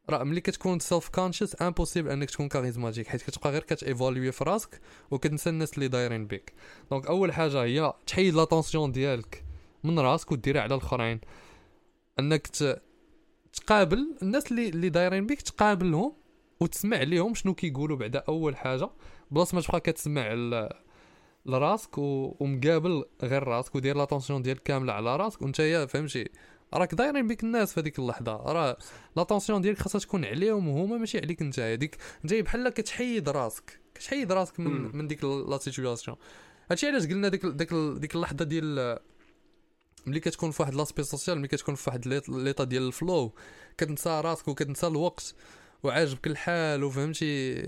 راه 0.10 0.24
ملي 0.24 0.42
كتكون 0.42 0.80
self-conscious 0.80 1.62
impossible 1.62 2.12
أنك 2.12 2.30
تكون 2.30 2.48
charismatique 2.48 3.08
حيت 3.08 3.22
كتبقى 3.22 3.52
غير 3.52 3.64
كت 3.64 3.79
évaluer 3.79 4.32
في 4.32 4.44
راسك 4.44 4.82
وكتنسى 5.12 5.50
الناس 5.50 5.74
اللي 5.74 5.88
دايرين 5.88 6.28
بك 6.28 6.54
donc 6.92 7.08
أول 7.08 7.34
حاجة 7.34 7.64
هي 7.64 7.94
تحيد 8.08 8.34
l'attention 8.34 8.92
ديالك 8.92 9.44
من 9.84 10.00
راسك 10.00 10.32
وديرها 10.32 10.62
على 10.62 10.76
الآخرين 10.76 11.20
أنك. 12.20 12.48
تقابل 13.60 14.16
الناس 14.22 14.52
اللي 14.52 14.70
اللي 14.70 14.90
دايرين 14.90 15.26
بك 15.26 15.42
تقابلهم 15.42 16.14
وتسمع 16.60 17.02
ليهم 17.04 17.34
شنو 17.34 17.54
كيقولوا 17.54 17.98
بعدا 17.98 18.24
أول 18.30 18.56
حاجة 18.56 18.90
بلاص 19.32 19.54
ما 19.54 19.62
تبقى 19.62 19.80
كتسمع. 19.80 20.34
لراسك. 21.46 21.98
ومقابل 21.98 23.06
غير 23.24 23.44
راسك 23.44 23.76
ودير 23.76 23.98
l'attention 23.98 24.42
ديالك 24.42 24.64
كاملة 24.64 24.94
على 24.94 25.16
راسك 25.16 25.42
وانت 25.42 25.60
يا 25.60 25.86
فهمتي 25.86 26.30
راك 26.74 26.96
دايرين 26.96 27.28
بك 27.28 27.44
الناس 27.44 27.74
في 27.74 27.80
هذيك 27.80 28.00
اللحظة 28.00 28.36
راه 28.36 28.78
l'attention 29.16 29.62
ديالك 29.62 29.80
خاصها 29.80 30.00
تكون 30.00 30.26
عليهم 30.26 30.68
وهما 30.68 30.98
ماشي 30.98 31.18
عليك 31.18 31.42
انت 31.42 31.60
ديك 31.60 31.98
انت 32.24 32.34
بحال 32.34 32.70
كتحيد 32.70 33.30
راسك 33.30 33.80
كتحيد 33.96 34.32
راسك 34.32 34.60
من. 34.60 34.98
من 34.98 35.08
ديك 35.08 35.24
la 35.24 35.58
situation 35.58 36.18
هادشي 36.72 36.88
علاش 36.88 37.08
قلنا 37.08 37.28
ديك 37.28 37.46
ديك 37.46 37.74
ديك 37.74 38.16
اللحظة 38.16 38.46
ديال 38.46 39.00
ملي 40.08 40.20
كتكون 40.20 40.52
في 40.52 40.62
واحد 40.62 40.74
l'espace 40.76 41.04
social 41.04 41.38
ملي 41.38 41.48
كتكون 41.48 41.76
في 41.76 41.90
واحد 41.90 42.08
l'ét- 42.08 42.30
l'état 42.30 42.64
ديال 42.64 42.88
ال 42.88 42.97
flow 42.97 43.34
كتنسى 43.78 44.10
راسك 44.10 44.48
وكتنسى 44.48 44.88
الوقت 44.88 45.36
وعاجبك 45.84 46.28
الحال 46.28 46.84
وفهمتي؟ 46.84 47.60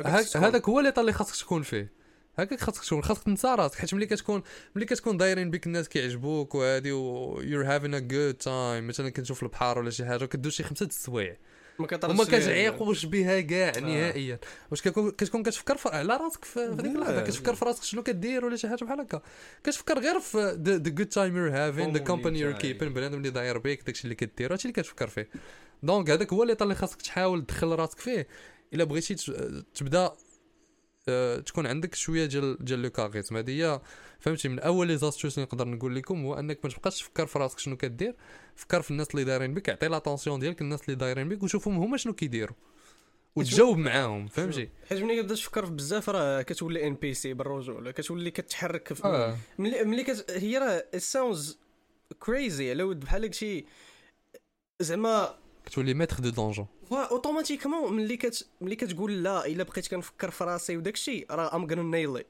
هكاك 0.00 0.14
خصك 0.18 0.30
تكون. 0.30 0.44
هذاك 0.44 0.68
هو 0.68 0.80
l'état 0.80 1.00
اللي 1.00 1.12
خاصك 1.12 1.36
تكون 1.36 1.62
فيه. 1.62 1.92
هكاك 2.38 2.60
خاصك 2.60 2.84
تكون 2.84 3.02
خاصك 3.02 3.22
تنسى 3.22 3.48
راسك 3.48 3.78
حيت 3.78 3.94
ملي 3.94 4.06
كتكون 4.06 4.42
ملي 4.76 4.84
كتكون 4.86 5.16
دايرين 5.16 5.50
بك 5.50 5.66
الناس 5.66 5.88
كيعجبوك 5.88 6.54
وهادي 6.54 6.92
و 6.92 7.36
you're 7.42 7.66
having 7.66 7.94
a 7.94 8.12
good 8.12 8.44
time 8.44 8.82
مثلا 8.88 9.08
كنشوف 9.10 9.42
البحر 9.42 9.78
ولا 9.78 9.90
شي 9.90 10.04
حاجة 10.04 10.24
وكدوز 10.24 10.52
شي 10.52 10.62
خمسة 10.62 10.86
د 10.86 10.88
السوايع. 10.88 11.36
وما. 11.80 12.24
كتعيقوش 12.24 13.06
بها 13.06 13.40
كاع 13.40 13.78
نهائيا. 13.78 14.38
واش 14.70 14.82
كتكون 14.82 15.42
كتفكر 15.42 15.78
على 15.86 16.16
راسك 16.16 16.44
في 16.44 16.68
ديك 16.74 16.86
اللحظة. 16.86 17.22
كتفكر 17.22 17.54
في 17.54 17.64
راسك 17.64 17.82
شنو 17.82 18.02
كدير 18.02 18.44
ولا 18.44 18.56
شي 18.56 18.68
حاجة 18.68 18.84
بحال 18.84 19.00
هكا. 19.00 19.22
كتفكر 19.64 19.98
غير 19.98 20.20
في 20.20 20.58
the 20.62 20.76
good 20.76 21.06
time 21.06 21.36
you're 21.36 21.50
having 21.50 21.92
the 21.92 21.98
company 21.98 22.40
you're. 22.40 22.52
keeping 22.52 22.92
بنادم 22.92 23.18
اللي 23.18 23.30
داير 23.30 23.58
بيك 23.58 23.82
داكشي 23.82 24.04
اللي 24.04 24.14
كدير. 24.14 24.52
هادشي 24.52 24.68
اللي 24.68 24.82
كتفكر 24.82 25.08
فيه. 25.08 25.28
donc 25.82 26.10
هذاك 26.10 26.32
هو 26.32 26.42
اللي 26.42 26.56
اللي 26.62 26.74
خاصك 26.74 27.02
تحاول 27.02 27.46
تدخل 27.46 27.68
راسك 27.68 27.98
فيه. 27.98 28.26
إلا 28.74 28.84
بغيتي 28.84 29.14
تبدا 29.74 30.12
آه 31.08 31.36
تكون 31.40 31.66
عندك 31.66 31.94
شوية 31.94 32.26
ديال 32.26 32.64
ديال 32.64 32.82
le 32.82 32.90
charisme. 32.90 33.36
هذه 33.36 33.50
هي 33.50 33.80
فهمتي 34.18 34.48
من 34.48 34.58
أول 34.58 34.86
les 34.86 34.96
astuces 34.96 35.38
اللي 35.38 35.46
نقدر 35.46 35.68
نقول 35.68 35.96
لكم 35.96 36.24
هو 36.24 36.34
أنك 36.34 36.58
ما 36.64 36.70
تبقاش 36.70 36.98
تفكر 36.98 37.26
في 37.26 37.38
راسك 37.38 37.58
شنو 37.58 37.76
كدير. 37.76 38.14
فكر 38.56 38.82
في 38.82 38.90
الناس 38.90 39.10
اللي 39.10 39.24
دايرين 39.24 39.54
بك 39.54 39.70
عطي 39.70 39.88
l'attention 39.88 40.40
ديالك 40.40 40.60
الناس 40.60 40.80
اللي 40.82 40.94
دايرين 40.94 41.28
بك 41.28 41.42
وشوفهم 41.42 41.76
هما 41.76 41.96
شنو 41.96 42.12
كيديروا. 42.12 42.56
وتجاوب 43.36 43.78
معاهم 43.78 44.26
فهمتي 44.26 44.68
حيت 44.88 45.02
ملي 45.02 45.16
كتبدا 45.16 45.34
تفكر 45.34 45.66
في 45.66 45.72
بزاف 45.72 46.10
راه 46.10 46.42
كتولي 46.42 46.86
NPC 46.86 47.34
بالرجوله 47.34 47.90
كتولي 47.90 48.30
كتحرك 48.30 48.92
في 48.92 49.04
آه. 49.04 49.36
ملي 49.58 49.84
ملي 49.84 50.04
كت... 50.04 50.30
هي 50.30 50.58
راه 50.58 50.98
sounds 50.98 51.58
crazy 52.18 52.70
على 52.70 52.82
ود 52.82 53.00
بحال 53.00 53.22
هادشي 53.22 53.64
زعما 54.80 55.38
كتولي 55.66 55.94
maître 55.94 56.20
de 56.20 56.30
donjon 56.30 56.66
automatiquement 56.92 57.92
ملي 57.92 58.16
كت 58.16 58.48
ملي 58.60 58.76
كتقول 58.76 59.22
لا 59.22 59.46
إلا 59.46 59.62
بقيت 59.62 59.88
كنفكر 59.88 60.30
في 60.30 60.44
راسي 60.44 60.76
وداك 60.76 60.94
الشيء 60.94 61.26
راه 61.30 61.56
I'm 61.56 61.66
gonna 61.66 61.82
nail 61.82 62.24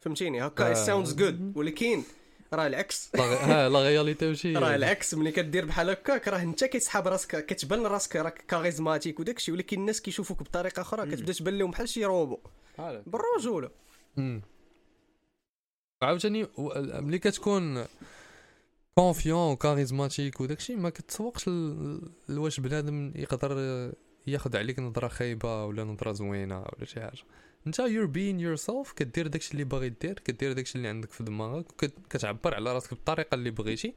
فهمتيني؟ 0.00 0.46
هكا 0.46 0.70
آه. 0.70 0.74
sounds 0.74 1.14
good 1.14 1.56
ولكن 1.56 2.02
راه 2.54 2.66
العكس. 2.66 3.10
ها 3.16 3.68
la 3.68 3.82
réalité 3.82 4.26
ماشي 4.26 4.54
راه 4.56 4.74
العكس 4.74 5.14
ملي 5.14 5.32
كدير 5.32 5.64
بحال 5.64 5.90
هكاك 5.90 6.28
راه 6.28 6.42
انت 6.42 6.64
كتسحاب 6.64 7.08
راسك 7.08 7.46
كتبان 7.46 7.86
راسك 7.86 8.16
راك 8.16 8.44
charismatique 8.48 9.20
وداك 9.20 9.36
الشيء 9.36 9.54
ولكن 9.54 9.80
الناس 9.80 10.00
كيشوفوك 10.00 10.42
بطريقة 10.42 10.80
أخرى 10.82 11.10
كتبدا 11.10 11.32
تبان 11.32 11.58
لهم 11.58 11.70
بحال 11.70 11.88
شي 11.88 12.04
روبو. 12.04 12.38
بالرجولة. 13.06 13.70
عاوتاني 16.02 16.46
ملي 16.78 17.18
كتكون 17.18 17.84
confiant 18.94 19.52
و 19.52 19.58
charismatique 19.58 20.40
وداكشي 20.40 20.76
ما 20.76 20.90
كتسوقش 20.90 21.50
لواش 22.28 22.60
بنادم 22.60 23.12
يقدر 23.16 23.52
ياخذ 24.26 24.56
عليك 24.56 24.78
نظرة 24.78 25.08
خايبة 25.08 25.64
ولا 25.64 25.84
نظرة 25.84 26.12
زوينة 26.12 26.58
ولا 26.58 26.84
شي 26.84 27.00
حاجة. 27.00 27.22
انت 27.66 27.78
you're 27.78 28.06
being 28.06 28.40
yourself 28.40 28.92
كدير 28.92 29.26
داكشي 29.26 29.52
اللي 29.52 29.64
باغي 29.64 29.88
دير 29.88 30.18
كدير 30.18 30.52
داكشي 30.52 30.78
اللي 30.78 30.88
عندك 30.88 31.10
في 31.10 31.24
دماغك 31.24 31.66
وكتعبر 31.72 32.54
على 32.54 32.72
راسك 32.74 32.90
بالطريقة 32.90 33.34
اللي 33.34 33.50
بغيتي 33.50 33.94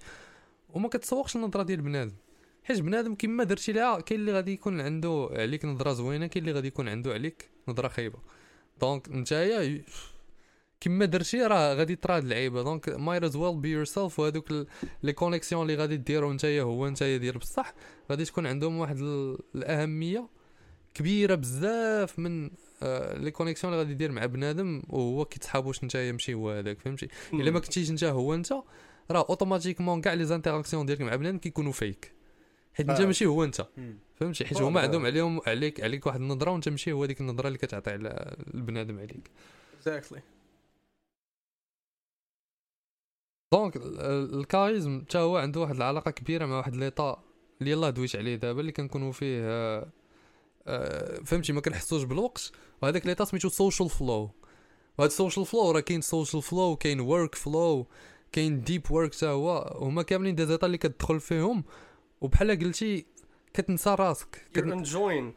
وما 0.69 0.89
كتسوقش 0.89 1.35
النظرة 1.35 1.63
ديال 1.63 1.81
بنادم. 1.81 2.15
حيت 2.63 2.79
بنادم 2.79 3.15
كيما 3.15 3.43
درتي 3.43 3.71
لها 3.71 3.99
كاين 3.99 4.19
اللي 4.19 4.31
غادي 4.31 4.53
يكون 4.53 4.81
عنده 4.81 5.29
عليك 5.31 5.65
نظرة 5.65 5.93
زوينة 5.93 6.27
كاين 6.27 6.43
اللي 6.45 6.55
غادي 6.55 6.67
يكون 6.67 6.89
عنده 6.89 7.13
عليك 7.13 7.49
نظرة 7.67 7.87
خايبة. 7.87 8.19
donc 8.81 9.09
نتايا 9.09 9.81
كما 10.81 11.05
درتي 11.05 11.41
راه 11.41 11.73
غادي 11.73 11.95
تراد 11.95 12.23
اللعيبه 12.23 12.63
donc 12.63 12.89
might 12.89 13.23
as 13.23 13.35
well 13.35 13.57
be 13.57 13.69
yourself 13.69 14.19
وهذوك 14.19 14.51
les 15.03 15.13
connexions 15.13 15.61
اللي 15.61 15.75
غادي 15.75 15.97
ديرو 15.97 16.33
نتايا 16.33 16.63
هو 16.63 16.89
نتايا 16.89 17.17
دير 17.17 17.37
بصح 17.37 17.73
غادي 18.09 18.25
تكون 18.25 18.47
عندهم 18.47 18.77
واحد 18.77 18.97
ال- 18.97 19.37
الأهمية 19.55 20.29
كبيرة 20.93 21.35
بزاف 21.35 22.19
من 22.19 22.49
les 23.17 23.31
connexions 23.31 23.73
اللي 23.73 23.83
غادي 23.83 23.93
دير 23.93 24.11
مع 24.11 24.25
بنادم 24.25 24.81
وهو 24.89 25.25
كيتحاب 25.25 25.65
واش 25.65 25.83
نتايا 25.83 26.11
ماشي 26.11 26.33
هو 26.33 26.49
هذاك 26.51 26.79
فهمتي؟ 26.79 27.07
إلا 27.33 27.51
ما 27.51 27.59
كنتيش 27.59 27.89
انت 27.89 28.03
هو 28.03 28.33
انت 28.33 28.51
راه 29.11 29.25
automatiquement 29.29 30.01
كاع 30.01 30.13
les 30.13 30.25
interactions 30.25 30.85
ديالك 30.85 31.01
مع 31.01 31.15
بنادم 31.15 31.37
كيكونوا 31.37 31.71
fake 31.71 32.11
حيت 32.73 32.89
انت 32.89 32.99
آه. 32.99 33.05
ماشي 33.05 33.25
هو 33.25 33.43
انت 33.43 33.67
فهمتي؟ 34.15 34.45
حيت 34.45 34.57
آه، 34.57 34.67
هما 34.67 34.79
آه. 34.79 34.83
عندهم 34.83 35.05
عليهم 35.05 35.41
عليك 35.47 35.81
عليك 35.81 36.05
واحد 36.05 36.19
النظرة 36.21 36.51
وانت 36.51 36.69
ماشي 36.69 36.91
هو 36.91 37.05
ديك 37.05 37.21
النظرة 37.21 37.47
اللي 37.47 37.57
كتعطي 37.57 37.91
على 37.91 38.35
البنادم 38.53 38.97
عليك. 38.99 39.31
exactly 39.77 40.21
donc 43.53 43.75
ال- 43.75 43.99
ال- 43.99 44.39
ال 44.39 44.46
charisme 44.46 45.01
حتى 45.09 45.17
هو 45.17 45.37
عنده 45.37 45.59
واحد 45.59 45.75
العلاقة 45.75 46.11
كبيرة 46.11 46.45
مع 46.45 46.57
واحد 46.57 46.75
l'état 46.75 47.23
اللي 47.61 47.71
يلاه 47.71 47.89
دويت 47.89 48.15
عليه 48.15 48.35
دابا 48.35 48.61
اللي 48.61 48.71
كنكونوا 48.71 49.11
فيه 49.11 49.39
آه، 49.43 49.79
آه، 49.79 49.87
فهمتي 51.25 51.53
ما 51.53 51.61
كنحسوش 51.61 52.03
بالوقت 52.03 52.51
وهذاك 52.81 53.05
l'état 53.05 53.25
سميتو 53.25 53.49
social 53.49 53.89
flow 53.89 54.31
وهاد 54.97 55.09
ال 55.09 55.14
social 55.14 55.45
flow 55.45 55.71
راه 55.71 55.79
كاين 55.79 56.01
social 56.01 56.43
flow 56.43 56.75
كاين 56.75 56.99
work 56.99 57.35
flow 57.35 57.87
كاين 58.31 58.61
deep 58.61 58.91
work 58.91 59.15
حتى 59.15 59.25
هو 59.25 59.77
هما 59.81 60.01
كاملين 60.03 60.35
des 60.35 60.45
états 60.45 60.67
اللي 60.67 60.77
كتدخل 60.77 61.19
فيهم. 61.19 61.63
وبحال 62.21 62.59
قلتي 62.59 63.05
كتنسى 63.53 63.95
راسك. 63.99 64.27
كت... 64.53 64.63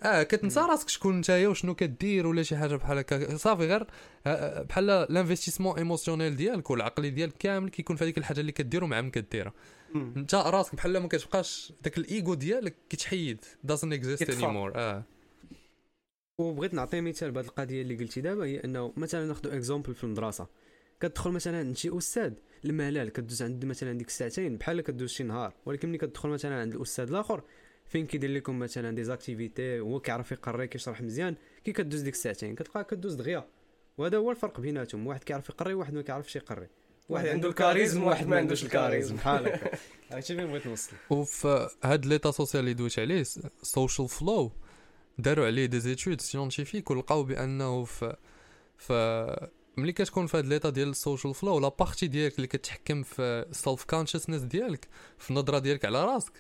آه 0.03 0.23
كتنسى 0.23 0.61
راسك 0.61 0.89
شكون 0.89 1.19
نتايا 1.19 1.49
وشنو 1.49 1.75
كدير 1.75 2.27
ولا 2.27 2.43
شي 2.43 2.57
حاجة 2.57 2.77
بحال 2.77 2.99
هكا. 2.99 3.37
صافي 3.37 3.67
غير 3.67 3.83
آه، 3.83 3.89
آه، 4.27 4.63
بحال 4.63 4.87
l'investissement 4.87 5.77
émotionnel 5.77 6.37
ديالك 6.37 6.71
والعقلي 6.71 7.11
ديالك 7.11 7.35
كامل 7.39 7.69
كيكون 7.69 7.97
في 7.97 8.05
هذيك 8.05 8.19
الحاجة 8.19 8.41
اللي 8.41 8.53
كدير 8.53 8.85
ومع 8.85 9.01
من 9.01 9.11
كديرها. 9.11 9.53
انت 9.95 10.35
راسك 10.35 10.75
بحال 10.75 10.99
ما 10.99 11.09
كتبقاش 11.09 11.73
داك 11.83 11.99
الايجو 11.99 12.35
ديالك 12.35 12.75
كيتحيد. 12.91 13.45
Doesn't 13.67 13.93
exist 13.93 14.19
كيطفى. 14.19 14.41
anymore. 14.43 14.77
آه. 14.77 15.03
وبغيت 16.39 16.75
نعطي 16.75 17.01
مثال 17.01 17.31
بهذه 17.31 17.45
القضية 17.45 17.83
اللي 17.83 17.97
قلتي 17.97 18.21
دابا 18.21 18.45
هي 18.45 18.65
أنه 18.65 18.93
مثلا 18.97 19.27
ناخذ 19.27 19.53
exemple 19.53 19.95
في 19.95 20.05
المدرسة. 20.05 20.47
كتدخل 21.01 21.31
مثلا 21.31 21.59
عند 21.59 21.77
شي 21.77 21.99
أستاذ 21.99 22.33
الملال 22.65 23.09
كدوز 23.09 23.43
عند 23.43 23.65
مثلا 23.65 23.93
ديك 23.93 24.07
الساعتين 24.07 24.57
بحال 24.57 24.81
كدوز 24.81 25.11
شي 25.11 25.25
نهار. 25.25 25.53
ولكن 25.67 25.89
ملي 25.89 25.99
كتدخل 25.99 26.29
مثلا 26.29 26.61
عند 26.61 26.75
الأستاذ 26.75 27.09
الآخر 27.09 27.43
فين 27.87 28.07
كيدير 28.07 28.31
لكم 28.31 28.59
مثلا 28.59 28.95
des 28.95 29.05
activités 29.05 29.81
هو 29.81 30.01
كيعرف 30.01 30.33
يقري 30.33 30.67
كيشرح 30.67 31.03
مزيان. 31.03 31.35
كي 31.65 31.73
كدوز 31.73 32.01
ديك 32.01 32.15
الساعتين 32.15 32.55
كتلقى 32.55 32.85
كدوز 32.85 33.15
دغيا. 33.15 33.49
وهذا 33.99 34.17
هو 34.17 34.31
الفرق 34.31 34.61
بيناتهم. 34.61 35.07
واحد 35.07 35.25
كيعرف 35.25 35.49
يقري 35.49 35.75
وواحد 35.75 35.95
ما 35.95 36.03
كيعرفش 36.03 36.37
يقري. 36.37 36.67
واحد 37.09 37.27
عنده 37.29 37.49
ال 37.49 37.55
charisme 37.55 38.03
وواحد 38.03 38.27
ما 38.27 38.37
عندوش 38.37 38.65
ال 38.65 38.70
charisme. 38.70 39.17
بحال 39.17 39.47
هكا. 39.47 39.71
هادشي 40.13 40.37
فين 40.37 40.47
بغيت 40.47 40.67
نوصل. 40.67 40.93
وفي 41.11 41.69
هاد 41.85 42.07
l'état 42.07 42.31
social 42.31 42.61
اللي 42.61 42.75
دويت 42.75 42.99
عليه 42.99 43.25
social 43.63 44.09
flow 44.09 44.53
داروا 45.19 45.47
عليه 45.47 45.67
des 45.67 45.81
études 45.81 46.21
scientifiques 46.21 46.91
ولقاو 46.91 47.23
بأنه 47.23 47.85
في 47.85 48.17
في 48.79 49.49
ملي 49.77 49.93
كتكون 49.93 50.27
في 50.27 50.37
هاد 50.37 50.47
l'état 50.47 50.71
ديال 50.71 50.89
ال 50.89 50.95
social 50.95 51.35
flow 51.35 51.59
la 51.61 51.69
partie 51.69 52.07
ديالك 52.07 52.37
اللي 52.37 52.47
كتحكم 52.47 53.03
في 53.03 53.23
ال 53.51 53.57
self 53.57 53.85
consciousness 53.85 54.43
ديالك 54.43 54.89
في 55.19 55.31
النظرة 55.31 55.59
ديالك 55.59 55.85
على 55.85 56.05
راسك 56.05 56.33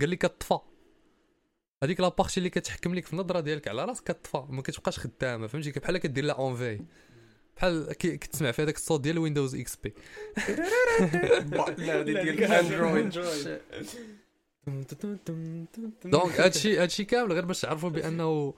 قال 0.00 0.08
لي 0.08 0.16
كتطفى. 0.16 0.58
هذيك 1.82 2.00
la 2.00 2.08
partie 2.08 2.38
اللي 2.38 2.50
كتحكم 2.50 2.94
لك 2.94 3.06
في 3.06 3.12
النظرة 3.12 3.40
ديالك 3.40 3.68
على 3.68 3.84
راسك 3.84 4.04
كتطفى 4.04 4.44
ما 4.48 4.62
كتبقاش 4.62 4.98
خدامة 4.98 5.46
فهمتي؟ 5.46 5.70
بحال 5.70 5.98
كدير 5.98 6.24
لها 6.24 6.34
en 6.34 6.56
veille 6.56 6.80
بحال 7.56 7.92
كي- 7.92 8.16
كتسمع 8.16 8.50
في 8.50 8.62
هذاك 8.62 8.76
الصوت 8.76 9.00
ديال 9.00 9.18
Windows 9.18 9.54
XP 9.54 9.94
لا 11.52 11.70
هذه 12.00 12.02
ديال 12.02 12.44
Android 12.44 13.18
donc 16.04 16.40
هادشي 16.40 16.78
هادشي 16.78 17.04
كامل 17.04 17.32
غير 17.32 17.44
باش 17.44 17.60
تعرفوا 17.60 17.90
بأنه 17.90 18.54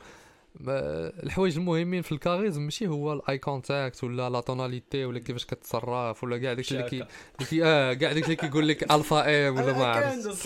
الحوايج 0.61 1.57
المهمين 1.57 2.03
في 2.03 2.13
ال 2.13 2.18
charisme 2.18 2.63
ماشي 2.63 2.87
هو 2.89 3.13
ال 3.13 3.39
eye 3.39 3.59
contact 3.59 4.05
ولا 4.05 4.31
la 4.31 4.41
tonalité 4.41 5.05
ولا 5.05 5.19
كيفاش 5.19 5.45
كتصرف 5.45 6.25
ولا 6.25 6.39
كاع 6.39 6.53
داكشي 6.53 6.75
اللي 6.75 6.91
كي 6.91 6.97
اللي 6.97 7.51
كي 7.51 7.65
آه 7.65 7.93
كاع 7.93 8.13
داكشي 8.13 8.25
اللي 8.25 8.37
كيقول 8.37 8.69
لك 8.69 8.93
Alpha 8.93 9.49
M 9.49 9.57
ولا 9.57 9.73
ما 9.73 9.87
عرفت 9.87 10.45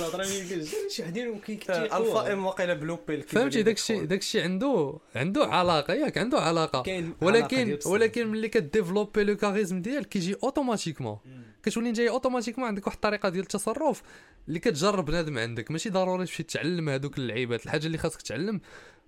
شي 0.91 1.03
وحدين 1.03 1.41
Alpha 1.69 2.33
M 2.33 2.47
واقيلا 2.47 2.75
بلوبي 2.75 3.23
فهمتي؟ 3.23 3.63
داكشي 3.63 4.07
داكشي 4.07 4.41
عنده 4.41 4.99
عنده 5.17 5.45
علاقة 5.45 5.95
ياك 5.95 6.19
عنده 6.19 6.39
علاقة. 6.39 7.13
ولكن 7.21 7.79
ولكن 7.87 8.27
ملي 8.27 8.49
ك 8.49 8.56
développer 8.56 9.25
le 9.25 9.37
charisme 9.37 9.83
ديالك 9.83 10.09
كيجي 10.09 10.37
automatiquement 10.43 11.19
كتولي 11.63 11.89
انت 11.89 12.01
automatiquement 12.01 12.69
عندك 12.69 12.87
واحد 12.87 12.97
الطريقة 12.97 13.29
ديال 13.29 13.43
التصرف 13.43 14.03
اللي 14.49 14.59
كتجرب 14.59 15.05
بنادم 15.05 15.39
عندك. 15.39 15.71
ماشي 15.71 15.91
ضروري 15.91 16.27
تمشي 16.27 16.43
تعلم 16.43 16.89
هذوك 16.89 17.19
اللعيبات. 17.19 17.65
الحاجة 17.65 17.87
اللي 17.87 17.99
خاصك 17.99 18.23
تعلم 18.23 18.61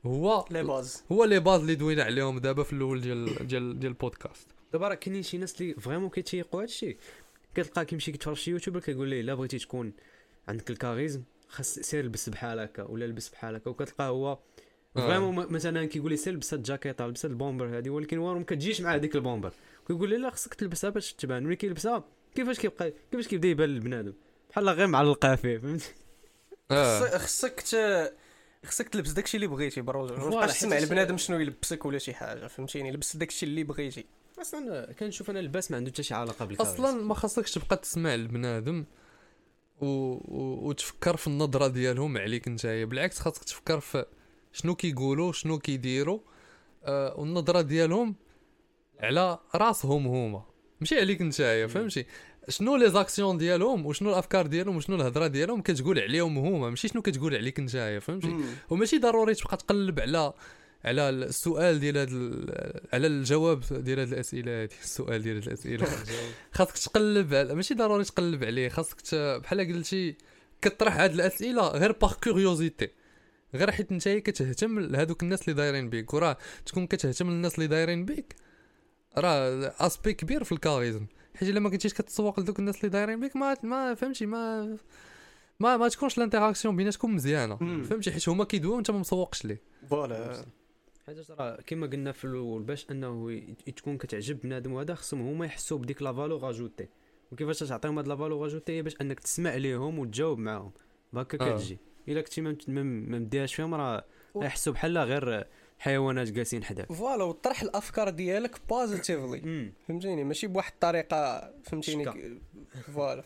هو 0.06 0.44
les 0.50 0.62
bases. 0.62 1.04
هو 1.12 1.24
les 1.24 1.40
bases 1.40 1.60
اللي 1.60 1.74
دوينا 1.74 2.02
عليهم 2.04 2.38
دابا 2.38 2.62
في 2.62 2.72
الأول 2.72 3.00
ديال 3.00 3.46
ديال 3.46 3.78
ديال 3.78 3.92
البودكاست. 3.92 4.46
دابا 4.72 4.88
راه 4.88 4.94
كاينين 4.94 5.22
شي 5.22 5.38
ناس 5.38 5.60
اللي 5.60 5.74
vraiment 5.74 6.10
كيتيقوا 6.10 6.62
هادشي 6.62 6.96
كتلقى 7.54 7.84
كيمشي 7.84 8.12
كيتفرج 8.12 8.36
شي 8.36 8.50
YouTuber 8.50 8.80
كيقول 8.80 9.08
ليه 9.08 9.20
الا 9.20 9.34
بغيتي 9.34 9.58
تكون 9.58 9.92
عندك 10.48 10.70
ال 10.70 10.76
charisme 10.76 11.22
خاص 11.48 11.74
سير 11.74 12.04
لبس 12.04 12.28
بحال 12.28 12.58
هكا 12.58 12.82
ولا 12.82 13.04
لبس 13.04 13.28
بحال 13.28 13.54
هكا. 13.54 13.70
وكتلقى 13.70 14.08
هو 14.08 14.28
آه. 14.32 14.38
vraiment 15.08 15.34
م- 15.34 15.52
مثلا 15.52 15.84
كيقول 15.86 16.10
لي 16.10 16.16
سير 16.16 16.32
لبس 16.34 16.54
هاد 16.54 16.58
الجاكيطه 16.58 17.06
لبس 17.06 17.24
ال 17.24 17.32
bomber 17.32 17.76
هادي 17.76 17.90
ولكن 17.90 18.18
هو 18.18 18.34
ما 18.34 18.44
كتجيش 18.44 18.80
مع 18.80 18.94
هذيك 18.94 19.16
ال 19.16 19.21
bomber. 19.21 19.52
كيقول 19.88 20.10
لي 20.10 20.16
لا 20.16 20.30
خصك 20.30 20.54
تلبسها 20.54 20.90
باش 20.90 21.12
تبان. 21.12 21.44
ملي 21.44 21.56
كيلبسها 21.56 22.04
كيفاش 22.34 22.58
كيبقى 22.60 22.92
كيفاش 23.10 23.28
كيبدا 23.28 23.48
يبان 23.48 23.68
للبنادم 23.68 24.12
بحال 24.50 24.68
غير 24.68 24.86
معلقة 24.86 25.34
فيه 25.36 25.58
فهمتي 25.58 25.92
آه. 26.70 27.18
خصك 27.18 27.60
خصك 28.66 28.88
تلبس 28.88 29.10
داكشي 29.10 29.36
اللي 29.36 29.46
بغيتي 29.46 29.80
بالرجل 29.80 30.16
ما 30.16 30.30
تبقاش 30.30 30.58
تسمع 30.58 30.78
لبنادم 30.78 31.16
شنو 31.16 31.40
يلبسك 31.40 31.84
ولا 31.84 31.98
شي 31.98 32.14
حاجة 32.14 32.46
فهمتيني؟ 32.46 32.92
لبس 32.92 33.16
داكشي 33.16 33.46
اللي 33.46 33.64
بغيتي. 33.64 34.04
أصلا 34.40 34.92
كنشوف 34.92 35.30
أنا 35.30 35.40
اللباس 35.40 35.70
ما 35.70 35.76
عنده 35.76 35.90
حتى 35.90 36.02
شي 36.02 36.14
علاقة 36.14 36.44
بالكاريزم 36.44 36.74
أصلا 36.84 37.02
ما 37.02 37.14
خاصكش 37.14 37.52
تبقى 37.52 37.76
تسمع 37.76 38.14
لبنادم 38.14 38.84
و... 39.80 39.86
و... 39.86 40.68
وتفكر 40.68 41.16
في 41.16 41.26
النظرة 41.26 41.66
ديالهم 41.68 42.18
عليك 42.18 42.48
نتايا. 42.48 42.84
بالعكس 42.84 43.18
خاصك 43.18 43.44
تفكر 43.44 43.80
في 43.80 44.04
شنو 44.52 44.74
كيقولوا 44.74 45.32
شنو 45.32 45.58
كيديروا 45.58 46.20
آه 46.84 47.20
والنظرة 47.20 47.60
ديالهم 47.60 48.14
على 49.00 49.38
راسهم 49.54 50.06
هما. 50.06 50.44
ماشي 50.80 51.00
عليك 51.00 51.22
نتايا 51.22 51.66
فهمتي؟ 51.66 52.06
شنو 52.48 52.76
لي 52.76 52.90
زاكسيون 52.90 53.38
ديالهم 53.38 53.86
وشنو 53.86 54.10
الأفكار 54.10 54.46
ديالهم 54.46 54.76
وشنو 54.76 54.96
الهضرة 54.96 55.26
ديالهم 55.26 55.62
كتقول 55.62 55.98
عليهم 55.98 56.38
هما؟ 56.38 56.70
ماشي 56.70 56.88
شنو 56.88 57.02
كتقول 57.02 57.34
عليك 57.34 57.60
نتايا 57.60 58.00
فهمتي؟ 58.00 58.36
وماشي 58.70 58.98
ضروري 58.98 59.34
تبقى 59.34 59.56
تقلب 59.56 60.00
على 60.00 60.32
على 60.84 61.08
السؤال 61.08 61.80
ديال 61.80 61.96
هاد 61.96 62.10
على 62.92 63.06
الجواب 63.06 63.62
ديال 63.70 63.98
هاد 63.98 64.12
الأسئلة 64.12 64.62
هادي 64.62 64.74
السؤال 64.82 65.22
ديال 65.22 65.36
هاد 65.36 65.46
الأسئلة. 65.46 65.86
خاصك 66.52 66.78
تقلب 66.78 67.34
على 67.34 67.54
ماشي 67.54 67.74
ضروري 67.74 68.04
تقلب 68.04 68.44
عليه 68.44 68.68
خاصك. 68.68 69.14
بحال 69.14 69.72
قلتي 69.72 70.16
كطرح 70.62 70.96
هاد 70.96 71.12
الأسئلة 71.14 71.68
غير 71.68 71.92
par 71.92 72.14
curiosité 72.14 72.88
غير 73.54 73.70
حيت 73.70 73.92
نتايا 73.92 74.18
كتهتم 74.18 74.80
لهادوك 74.80 75.22
الناس 75.22 75.42
اللي 75.42 75.54
دايرين 75.54 75.90
بيك. 75.90 76.14
وراه 76.14 76.36
تكون 76.66 76.86
كتهتم 76.86 77.30
للناس 77.30 77.54
اللي 77.54 77.66
دايرين 77.66 78.04
بيك 78.04 78.36
راه 79.18 79.74
aspect 79.80 80.12
كبير 80.12 80.44
في 80.44 80.52
ال 80.52 80.58
charisme. 80.58 81.06
حيت 81.36 81.48
إلا 81.48 81.60
ما 81.60 81.70
كنتيش 81.70 81.94
كتسوق 81.94 82.40
لدوك 82.40 82.58
الناس 82.58 82.76
اللي 82.76 82.88
دايرين 82.88 83.20
بيك 83.20 83.36
ما 83.36 83.56
ما 83.62 83.94
فهمتي 83.94 84.26
ما 84.26 84.76
ما 85.60 85.76
ما 85.76 85.88
تكونش 85.88 86.18
ال 86.18 86.23
interaction 86.23 86.76
بيناتكم 86.76 87.14
مزيانة. 87.14 87.56
فهمتي؟ 87.56 88.12
حيت 88.12 88.28
هما 88.28 88.44
كيدويو 88.44 88.74
وانت 88.76 88.90
ما 88.90 88.98
مسوقش 88.98 89.44
ليه. 89.44 89.60
voilà. 89.90 90.44
حاجة 91.06 91.24
راه 91.30 91.58
كما 91.66 91.86
قلنا 91.86 92.12
في 92.12 92.24
الأول 92.24 92.62
باش 92.62 92.86
أنه 92.90 93.42
تكون 93.76 93.98
كتعجب 93.98 94.40
بنادم 94.40 94.72
وهذا 94.72 94.94
خصهم 94.94 95.20
هما 95.20 95.46
يحسوا 95.46 95.78
بديك 95.78 96.02
la 96.02 96.12
valeur 96.12 96.50
ajoutée. 96.50 96.88
وكيفاش 97.32 97.58
تعطيهم 97.58 97.98
هاد 97.98 98.08
la 98.08 98.16
valeur 98.16 98.46
ajoutée؟ 98.46 98.72
هي 98.72 98.82
باش 98.82 98.96
أنك 99.00 99.20
تسمع 99.20 99.54
ليهم 99.54 99.98
وتجاوب 99.98 100.38
معاهم. 100.38 100.72
هكا 101.14 101.46
آه. 101.46 101.56
كتجي. 101.56 101.78
إلا 102.08 102.20
كنتي 102.20 102.40
ما 102.40 102.56
مديهاش 103.18 103.54
فيهم 103.54 103.74
راه 103.74 104.04
يحسوا 104.36 104.72
بحال 104.72 104.98
غير 104.98 105.46
حيوانات 105.82 106.28
جالسين 106.28 106.64
حداك. 106.64 106.92
voilà 106.92 107.24
وطرح 107.24 107.62
الأفكار 107.62 108.10
ديالك 108.10 108.60
positively 108.68 109.72
فهمتيني؟ 109.88 110.24
ماشي 110.24 110.46
بواحد 110.46 110.72
الطريقة 110.72 111.50
فهمتيني؟ 111.64 112.40
voilà. 112.94 113.24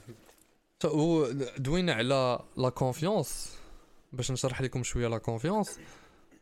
و 0.84 1.26
دوينا 1.58 1.92
على 1.92 2.40
la 2.56 2.68
confiance 2.68 3.56
باش 4.12 4.30
نشرح 4.30 4.62
لكم 4.62 4.82
شوية 4.82 5.08
la 5.08 5.18
confiance 5.18 5.80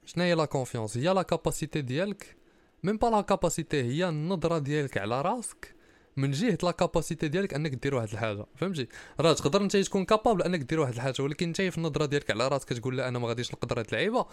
شنو 0.06 0.24
هي 0.24 0.34
la 0.34 0.44
confiance 0.44 0.96
هي 0.96 1.08
la 1.08 1.22
capacité 1.22 1.80
ديالك. 1.80 2.36
même 2.82 2.96
pas 2.96 3.06
la 3.06 3.20
capacité 3.20 3.82
هي 3.82 4.08
النظرة 4.08 4.58
ديالك 4.58 4.98
على 4.98 5.22
راسك. 5.22 5.74
من 6.16 6.30
جهة 6.30 6.58
la 6.62 6.70
capacité 6.70 7.28
ديالك 7.28 7.54
أنك 7.54 7.74
دير 7.74 7.94
واحد 7.94 8.08
الحاجة. 8.12 8.46
فهمتي؟ 8.56 8.88
راه 9.20 9.32
تقدر 9.32 9.62
أنت 9.62 9.76
تكون 9.76 10.04
capable 10.04 10.42
أنك 10.42 10.60
دير 10.60 10.80
واحد 10.80 10.92
الحاجة 10.94 11.22
ولكن 11.22 11.46
أنت 11.46 11.62
في 11.62 11.78
النظرة 11.78 12.06
ديالك 12.06 12.30
على 12.30 12.48
راسك 12.48 12.68
كتقول 12.68 12.96
لا 12.96 13.08
أنا 13.08 13.18
ما 13.18 13.28
غاديش 13.28 13.52
نقدر 13.52 13.78
هاد 13.78 13.86
اللعيبة. 13.86 14.26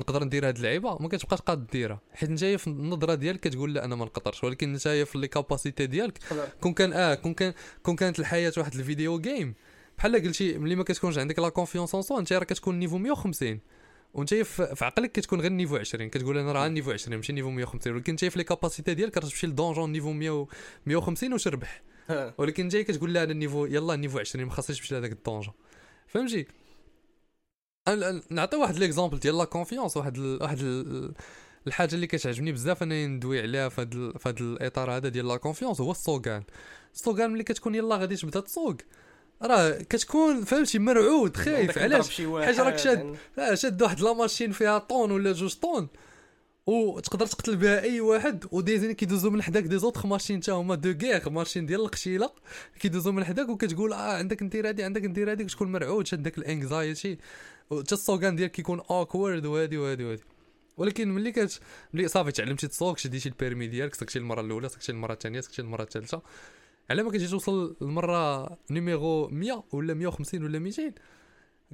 نقدر 0.00 0.24
ندير 0.24 0.48
هاد 0.48 0.56
اللعيبة 0.56 0.98
ما 1.00 1.08
كتبقاش 1.08 1.40
قاد 1.40 1.66
ديرها. 1.66 2.00
حيت 2.14 2.30
انت 2.30 2.44
في 2.44 2.66
النظرة 2.66 3.14
ديالك 3.14 3.40
كتقول 3.40 3.74
لا 3.74 3.84
أنا 3.84 3.96
ما 3.96 4.04
نقدرش 4.04 4.44
ولكن 4.44 4.72
انت 4.72 4.88
في 4.88 5.18
les 5.18 5.28
capacités 5.28 5.86
ديالك 5.86 6.18
كون 6.60 6.72
كان 6.72 6.92
آه 6.92 7.14
كون 7.14 7.34
كان 7.34 7.52
كون 7.82 7.96
كانت 7.96 8.18
الحياة 8.18 8.52
واحد 8.56 8.74
ال 8.74 8.82
video 8.82 9.20
game 9.20 9.54
بحال 9.98 10.16
قلتي 10.16 10.58
ملي 10.58 10.74
ما 10.74 10.84
كتكونش 10.84 11.18
عندك 11.18 11.38
la 11.38 11.48
confiance 11.48 11.94
en 11.94 12.02
soi 12.02 12.18
انت 12.18 12.32
راه 12.32 12.44
كتكون 12.44 12.78
niveau 12.78 12.98
150 12.98 13.60
وانت 14.14 14.34
في 14.34 14.84
عقلك 14.84 15.12
كتكون 15.12 15.40
غير 15.40 15.52
niveau 15.52 15.76
20 15.76 16.10
كتقول 16.10 16.38
أنا 16.38 16.52
راه 16.52 16.68
niveau 16.68 16.90
20 16.90 17.16
ماشي 17.16 17.32
niveau 17.32 17.50
150 17.50 17.92
ولكن 17.92 18.12
انت 18.12 18.24
في 18.24 18.38
les 18.38 18.44
capacités 18.44 18.94
ديالك 18.94 19.12
كتمشي 19.12 19.46
ل 19.46 19.53
donjon 19.53 19.92
niveau 19.92 20.12
100 20.12 20.46
150 20.86 21.32
وتربح. 21.32 21.82
ولكن 22.38 22.68
جاي 22.68 22.84
كتقول 22.84 23.14
لا 23.14 23.22
أنا 23.22 23.32
ال 23.32 23.37
niveau 23.37 23.66
يلا 23.66 23.96
niveau 23.96 24.18
20 24.18 24.44
ما 24.44 24.50
خاصنيش 24.50 24.80
نمشي 24.80 24.94
لهذاك 24.94 25.12
ال 25.12 25.17
donjon. 25.17 25.54
فهمتي؟ 26.06 26.46
نعطي 28.30 28.56
واحد 28.56 28.76
l'exemple 28.78 29.18
ديال 29.18 29.38
la 29.38 29.44
confiance 29.44 29.96
واحد 29.96 30.16
ال 30.18 30.38
واحد 30.42 30.58
ال 30.60 31.12
الحاجة 31.66 31.94
اللي 31.94 32.06
كتعجبني 32.06 32.52
بزاف 32.52 32.82
أنا 32.82 33.06
ندوي 33.06 33.40
عليها 33.40 33.68
في 33.68 33.80
هذا 33.80 33.90
ال- 33.94 34.18
في 34.18 34.28
هذا 34.28 34.36
الإطار 34.40 34.90
هذا 34.96 35.08
ديال 35.08 35.28
la 35.28 35.36
confiance 35.36 35.80
هو 35.80 35.90
السوغان 35.90 36.42
السوغان 36.94 37.30
ملي 37.30 37.42
كتكون 37.44 37.74
يلا 37.74 37.96
غادي 37.96 38.16
تبدا 38.16 38.40
تسوق 38.40 38.76
راه 39.42 39.70
كتكون 39.70 40.44
فهمتي 40.44 40.78
مرعود 40.78 41.36
خايف 41.36 41.78
علاش؟ 41.78 42.20
حاجة 42.20 42.62
راك 42.62 42.78
شاد. 42.78 43.16
آه، 43.38 43.54
شاد 43.54 43.82
واحد 43.82 44.00
la 44.00 44.12
machine 44.12 44.52
فيها 44.52 44.78
tonne 44.78 45.10
ولا 45.10 45.32
جوج 45.32 45.54
tonnes. 45.54 45.88
وتقدر 46.66 47.26
تقتل 47.26 47.56
بها 47.56 47.80
أي 47.82 48.00
واحد 48.00 48.44
و 48.52 48.56
des 48.56 48.68
engins 48.68 48.92
كيدوزو 48.92 49.30
من 49.30 49.42
حداك 49.42 49.62
des 49.64 49.78
autres 49.78 50.06
machines 50.06 50.40
تا 50.40 50.52
هما 50.52 50.74
de 50.74 50.90
guerre 51.02 51.30
machines 51.30 51.66
ديال 51.66 51.80
القشيلة 51.80 52.30
كيدوزو 52.80 53.12
من 53.12 53.24
حداك 53.24 53.48
وكتقول 53.48 53.92
آه 53.92 54.16
عندك 54.18 54.42
ندير 54.42 54.68
هادي 54.68 54.82
عندك 54.82 55.04
ندير 55.04 55.30
هادي 55.30 55.44
وتكون 55.44 55.72
مرعود 55.72 56.06
شاد 56.06 56.22
داك 56.22 56.38
ال 56.38 56.48
anxiety 56.48 57.18
حتى 57.70 57.94
السوغان 57.94 58.36
ديالك 58.36 58.50
كيكون 58.50 58.80
awkward 58.90 59.46
وهادي 59.46 59.78
وهادي 59.78 60.04
وهادي. 60.04 60.22
ولكن 60.76 61.08
ملي 61.08 61.32
كت 61.32 61.60
ملي 61.94 62.08
صافي 62.08 62.32
تعلمتي 62.32 62.68
تسوق 62.68 62.98
شديتي 62.98 63.28
ال 63.28 63.33
permis 63.33 63.66
ديالك 63.66 63.94
سقتي 63.94 64.18
المرة 64.18 64.40
الأولى 64.40 64.68
سقتي 64.68 64.92
المرة 64.92 65.12
الثانية 65.12 65.40
سقتي 65.40 65.62
المرة 65.62 65.82
الثالثة. 65.82 66.22
على 66.90 67.02
ما 67.02 67.10
كتجي 67.10 67.28
توصل 67.28 67.76
المره 67.82 68.48
numéro 68.70 69.28
100 69.28 69.64
ولا 69.72 69.94
150 69.94 70.44
ولا 70.44 70.58
200 70.58 70.92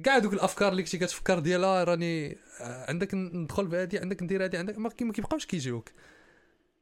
كاع 0.03 0.17
دوك 0.17 0.33
الأفكار 0.33 0.71
اللي 0.71 0.83
كنتي 0.83 0.97
كتفكر 0.97 1.39
ديالها 1.39 1.83
راني 1.83 2.37
آه، 2.61 2.89
عندك 2.89 3.13
ندخل 3.13 3.67
بهادي 3.67 3.99
عندك 3.99 4.23
ندير 4.23 4.43
هادي 4.43 4.57
عندك 4.57 4.77
ما 4.77 4.89
كيبقاوش 4.89 5.45
كيجيوك. 5.45 5.89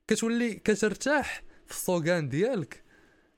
كتولي 0.07 0.53
كترتاح 0.53 1.43
في 1.65 1.71
السوغان 1.71 2.29
ديالك 2.29 2.83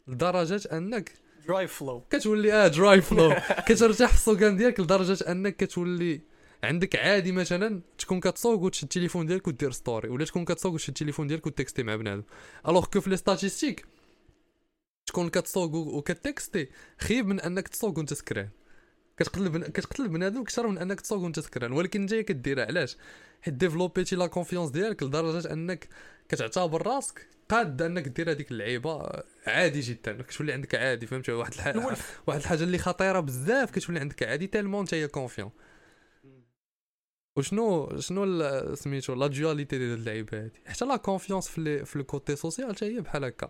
لدرجة 0.07 0.69
أنك 0.77 1.11
drive 1.47 1.73
flow 1.73 2.01
كتولي 2.09 2.53
آه 2.53 2.67
drive 2.67 3.01
flow 3.01 3.35
كترتاح 3.67 4.09
في 4.09 4.15
السوغان 4.15 4.57
ديالك 4.57 4.79
لدرجة 4.79 5.31
أنك 5.31 5.55
كتولي 5.55 6.21
عندك 6.63 6.95
عادي 6.95 7.31
مثلا 7.31 7.81
تكون 7.97 8.19
كتسوق 8.19 8.61
وتشد 8.61 8.83
التليفون 8.83 9.25
ديالك 9.25 9.47
ودير 9.47 9.71
story 9.71 10.09
ولا 10.09 10.25
تكون 10.25 10.45
كتسوق 10.45 10.73
وتشد 10.73 10.89
التليفون 10.89 11.27
ديالك 11.27 11.47
وتكستي 11.47 11.83
مع 11.83 11.95
بنادم. 11.95 12.23
alors 12.67 12.85
que 12.85 13.01
في 13.01 13.09
les 13.09 13.17
statistiques 13.17 13.85
تكون 15.05 15.29
كتسوق 15.29 15.73
و- 15.75 15.97
وكتكستي 15.97 16.69
خيب 16.99 17.27
من 17.27 17.39
أنك 17.39 17.67
تسوق 17.67 17.97
وأنت 17.97 18.13
سكران. 18.13 18.49
كتقتل 19.17 19.49
بن... 19.49 19.63
كتقتل 19.63 20.07
بنادم 20.07 20.41
أكثر 20.41 20.67
من 20.67 20.77
أنك 20.77 21.01
تسوق 21.01 21.19
وأنت 21.19 21.39
سكران. 21.39 21.71
ولكن 21.71 22.01
انت 22.01 22.13
كديرها. 22.15 22.65
علاش؟ 22.65 22.97
حيت 23.41 23.53
ديفلوبيتي 23.53 24.15
la 24.15 24.27
confiance 24.27 24.69
ديالك 24.69 25.03
لدرجة 25.03 25.53
أنك 25.53 25.87
كتعتبر 26.29 26.87
راسك 26.87 27.27
قاد 27.49 27.81
انك 27.81 28.07
دير 28.07 28.31
هذيك 28.31 28.51
اللعيبة 28.51 29.23
عادي 29.47 29.79
جدا 29.79 30.21
كتولي 30.21 30.53
عندك 30.53 30.75
عادي 30.75 31.07
فهمتي 31.07 31.31
واحد 31.31 31.53
الحاجة 31.53 31.97
واحد 32.27 32.39
الحاجة 32.39 32.63
اللي 32.63 32.77
خطيرة 32.77 33.19
بزاف 33.19 33.71
كتولي 33.71 33.99
عندك 33.99 34.23
عادي 34.23 34.47
tellement 34.47 34.79
انت 34.79 34.93
هي 34.93 35.07
confiant 35.07 35.51
وشنو 37.37 37.99
شنو 37.99 38.75
سميتو 38.75 39.13
la 39.13 39.27
dualité 39.27 39.77
ديال 39.77 39.93
اللعيبة 39.99 40.37
هادي؟ 40.37 40.59
حتى 40.65 40.85
la 40.85 40.95
confiance 40.95 41.47
في 41.47 41.85
في 41.85 41.95
ال 41.95 42.03
côté 42.03 42.35
social 42.35 42.75
حتى 42.75 42.85
هي 42.85 43.01
بحال 43.01 43.23
هكا. 43.23 43.49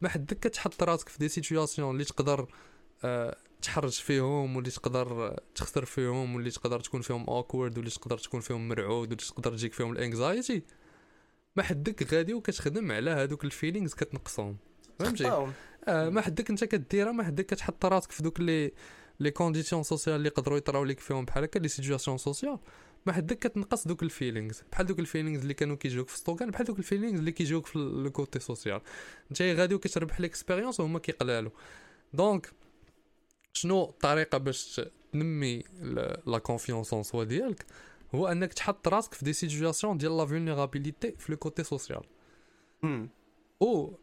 ما 0.00 0.08
حدك 0.08 0.38
كتحط 0.38 0.82
راسك 0.82 1.08
في 1.08 1.18
des 1.18 1.28
situations 1.28 1.90
اللي 1.90 2.04
تقدر 2.04 2.46
آه، 3.04 3.36
تحرج 3.62 3.92
فيهم 3.92 4.56
واللي 4.56 4.70
تقدر 4.70 5.36
تخسر 5.54 5.84
فيهم 5.84 6.34
واللي 6.34 6.50
تقدر 6.50 6.80
تكون 6.80 7.00
فيهم 7.00 7.24
awkward 7.24 7.78
واللي 7.78 7.90
تقدر 7.90 8.18
تكون 8.18 8.40
فيهم 8.40 8.68
مرعود 8.68 9.08
واللي 9.08 9.16
تقدر 9.16 9.52
تجيك 9.52 9.72
فيهم 9.72 9.92
ال 9.92 10.01
anxiety 10.01 10.62
ما 11.56 11.62
حدك 11.62 12.14
غادي 12.14 12.34
وكتخدم 12.34 12.92
على 12.92 13.10
هادوك 13.10 13.44
ال 13.44 13.50
feelings 13.50 13.94
كتنقصهم. 13.94 14.56
فهمتي. 14.98 15.24
آه 15.88 16.08
ما 16.08 16.20
حدك 16.20 16.50
انت 16.50 16.64
كديرها 16.64 17.12
ما 17.12 17.24
حدك 17.24 17.46
كتحط 17.46 17.84
راسك 17.86 18.12
في 18.12 18.22
دوك 18.22 18.40
les 18.40 18.72
les 19.20 19.30
conditions 19.30 19.82
sociales 19.82 20.16
اللي 20.16 20.28
يقدروا 20.28 20.58
يطراو 20.58 20.84
لك 20.84 21.00
فيهم 21.00 21.24
بحال 21.24 21.44
هكا 21.44 21.58
les 21.58 21.68
situations 21.68 22.18
sociales 22.18 22.58
ما 23.06 23.12
حدك 23.12 23.38
كتنقص 23.38 23.88
دوك 23.88 24.02
ال 24.02 24.09
feelings 24.09 24.62
بحال 24.72 24.86
دوك 24.86 24.98
ال 24.98 25.03
feelings 25.03 25.40
اللي 25.40 25.54
كانوا 25.54 25.76
كيجيوك 25.76 26.08
في 26.08 26.18
السوگان 26.18 26.50
بحال 26.50 26.66
دوك 26.66 26.78
ال 26.78 26.82
feelings 26.82 27.18
اللي 27.18 27.32
كيجيوك 27.32 27.66
في 27.66 27.76
ال 27.76 27.88
côté 27.88 28.38
social 28.38 28.80
انت 29.30 29.42
غادي 29.42 29.74
وكتربح 29.74 30.20
l'expérience 30.20 30.80
وهما 30.80 30.98
كيقلالوا 30.98 31.50
donc 32.12 32.50
شنو 33.52 33.84
الطريقة 33.84 34.38
باش 34.38 34.80
تنمي 35.12 35.62
la 36.26 36.38
confiance 36.38 36.92
en 36.92 37.02
soi 37.02 37.24
ديالك؟ 37.24 37.66
هو 38.14 38.26
أنك 38.26 38.52
تحط 38.52 38.88
راسك 38.88 39.14
في 39.14 39.24
des 39.24 39.32
situations 39.32 39.98
ديال 39.98 40.16
la 40.16 40.26
vulnérabilité 40.26 41.14
في 41.18 41.32
le 41.32 41.38
côté 41.38 41.62
social. 41.64 42.00
أو 43.62 43.98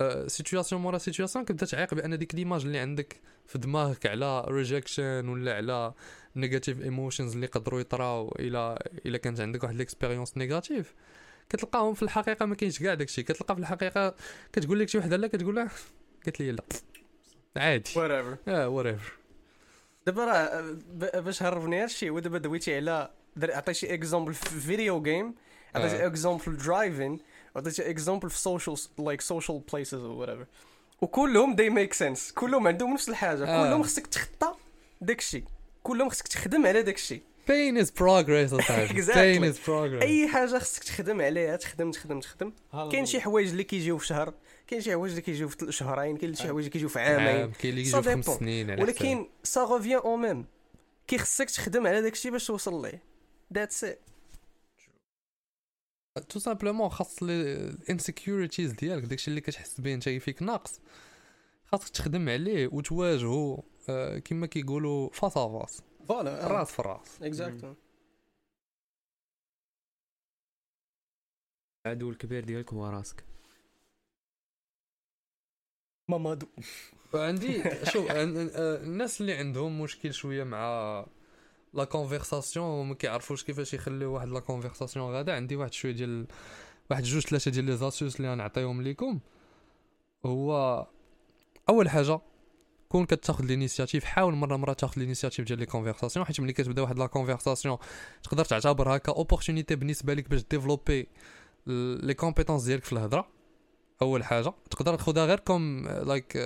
آه، 0.00 0.26
situation 0.26 0.82
مورا 0.82 0.98
situation 0.98 1.44
كتبدا 1.44 1.66
تعيق 1.66 1.94
بأن 1.94 2.18
ديك 2.18 2.34
l'image 2.34 2.64
اللي 2.64 2.78
عندك 2.78 3.20
في 3.46 3.58
دماغك 3.58 4.06
على 4.06 4.44
rejection 4.48 5.28
ولا 5.28 5.54
على 5.56 5.92
negative 6.36 6.80
emotions 6.82 7.32
اللي 7.34 7.46
يقدروا 7.46 7.80
يطراو 7.80 8.34
إلى 8.38 8.78
إلى 9.06 9.18
كانت 9.18 9.40
عندك 9.40 9.62
واحد 9.62 9.74
l'expérience 9.74 10.36
négative 10.36 10.94
كتلقاهم 11.48 11.94
في 11.94 12.02
الحقيقة 12.02 12.46
ما 12.46 12.54
كاينش 12.54 12.78
كاع 12.82 12.94
داكشي. 12.94 13.22
كتلقى 13.22 13.54
في 13.54 13.60
الحقيقة 13.60 14.14
كتقول 14.52 14.80
لك 14.80 14.88
شي 14.88 14.98
وحدة 14.98 15.16
لا 15.16 15.26
كتقول 15.26 15.54
لها 15.56 15.68
قالت 16.24 16.40
لي 16.40 16.52
لا. 16.52 16.62
عادي. 17.56 17.90
Whatever. 17.90 18.48
آه 18.48 18.82
whatever. 18.82 19.02
دابا 20.06 20.24
راه 20.24 20.60
ب- 20.92 21.24
باش 21.24 21.42
هربني 21.42 21.82
هادشي 21.82 22.10
ودابا 22.10 22.38
دويتي 22.38 22.76
على 22.76 23.10
عطيتي 23.42 23.94
exemple 23.94 24.34
في 24.34 24.60
video 24.60 25.02
game 25.02 25.34
عطيتي. 25.74 26.06
exemple 26.06 26.42
في 26.42 26.50
driving 26.50 27.18
عطيتي 27.56 27.90
اكزومبل 27.90 28.30
في 28.30 28.38
social 28.38 28.76
like 28.98 29.20
social 29.20 29.62
places 29.72 30.00
أو 30.04 30.26
whatever. 30.26 30.46
وكلهم 31.00 31.56
they 31.56 31.70
make 31.74 31.92
sense. 31.98 32.34
كلهم 32.34 32.68
عندهم 32.68 32.92
نفس 32.94 33.08
الحاجة. 33.08 33.44
كلهم 33.44 33.82
خصك 33.82 34.06
تخطى 34.06 34.52
داكشي 35.00 35.44
كلهم 35.82 36.08
خصك 36.08 36.28
تخدم 36.28 36.66
على 36.66 36.82
داكشي 36.82 37.20
pain 37.48 37.76
is 37.84 37.88
progress 37.88 38.50
pain 39.14 39.42
is 39.52 39.58
progress. 39.66 40.02
اي 40.02 40.28
حاجة 40.28 40.58
خصك 40.58 40.82
تخدم 40.84 41.20
عليها 41.22 41.56
تخدم 41.56 41.90
تخدم 41.90 42.20
تخدم 42.20 42.52
كاين 42.92 43.06
شي 43.06 43.20
حوايج 43.20 43.48
اللي 43.50 43.64
كيجيو 43.64 43.98
في 43.98 44.06
شهر 44.06 44.34
كاين 44.66 44.80
شي 44.82 44.92
حوايج 44.92 45.10
اللي 45.10 45.22
كيجيو 45.22 45.48
في 45.48 45.72
شهرين 45.72 46.16
كاين 46.16 46.34
شي 46.34 46.42
حوايج 46.42 46.56
اللي 46.58 46.70
كيجيو 46.70 46.88
في 46.88 46.98
عامين 47.00 47.28
عام 47.28 47.52
كاين 47.52 47.72
اللي 47.74 47.84
كيجيو 47.84 48.02
في 48.02 48.12
خمس. 48.12 48.24
سنين. 48.26 48.70
ولكن 48.80 49.26
ça 49.42 49.60
revient 49.60 49.98
au 50.00 50.16
même 50.16 50.44
كي 51.06 51.18
خصك 51.18 51.50
تخدم 51.50 51.86
على 51.86 52.02
داكشي 52.02 52.30
باش 52.30 52.46
توصل 52.46 52.82
ليه 52.86 53.02
that's 53.52 53.84
it 56.16 56.24
tout 56.28 56.38
simplement 56.38 56.88
خاص 56.88 57.22
ال 57.22 57.34
insecurities 57.34 58.72
ديالك 58.72 59.04
داكشي 59.04 59.30
اللي 59.30 59.40
كتحس 59.40 59.80
به 59.80 59.94
انت 59.94 60.08
فيك 60.08 60.42
ناقص 60.42 60.80
خاصك 61.64 61.88
تخدم 61.88 62.28
عليه 62.28 62.68
وتواجهه 62.72 63.62
كما 64.24 64.46
كيقولوا 64.46 65.10
face 65.10 65.32
face 65.32 65.82
voilà 66.08 66.46
راس 66.46 66.72
في 66.72 66.82
راس 66.82 67.22
exacto 67.22 67.74
العدو 71.86 72.10
الكبير 72.10 72.44
ديالك 72.44 72.72
هو 72.72 72.86
راسك 72.86 73.24
مامادو 76.10 76.46
عندي 77.14 77.62
شوف 77.92 78.10
الناس 78.10 79.20
اللي 79.20 79.32
عندهم 79.32 79.80
مشكل 79.80 80.14
شوية 80.14 80.44
مع 80.44 81.06
la 81.74 81.84
conversation 81.84 82.66
وما 82.66 82.94
كيعرفوش 82.94 83.44
كيفاش 83.44 83.74
يخليو 83.74 84.14
واحد 84.14 84.28
la 84.28 84.40
conversation 84.40 85.14
غادا 85.14 85.34
عندي 85.34 85.56
واحد 85.56 85.72
شوية 85.72 85.92
ديال 85.92 86.26
واحد 86.90 87.02
جوج 87.02 87.22
ثلاثة 87.22 87.50
ديال 87.50 87.64
les 87.64 87.76
astuces 87.76 88.16
اللي 88.16 88.32
غنعطيهم 88.32 88.82
ليكم. 88.82 89.20
هو 90.26 90.86
أول 91.68 91.88
حاجة 91.88 92.20
كون 92.88 93.06
كتاخذ 93.06 93.44
l'initiative 93.44 94.04
حاول 94.04 94.34
مرة 94.34 94.56
مرة 94.56 94.72
تاخذ 94.72 95.00
l'initiative 95.00 95.46
ديال 95.46 95.58
les 95.58 95.66
conversations 95.66 96.26
حيت 96.26 96.40
ملي 96.40 96.52
كتبدا 96.52 96.82
واحد 96.82 96.98
la 96.98 97.06
conversation 97.06 97.78
تقدر 98.22 98.44
تعتبرها 98.44 98.98
ك 98.98 99.05
opportunité 99.05 99.76
بالنسبة 99.76 100.14
لك 100.14 100.30
باش 100.30 100.44
développer 100.50 101.08
les 101.66 102.14
compétences 102.14 102.62
ديالك 102.62 102.84
في 102.84 102.92
الهضرة. 102.92 103.28
أول 104.02 104.24
حاجة 104.24 104.52
تقدر 104.70 104.94
تاخذها 104.94 105.26
غير 105.26 105.40
comme 105.40 105.88
like 105.88 106.36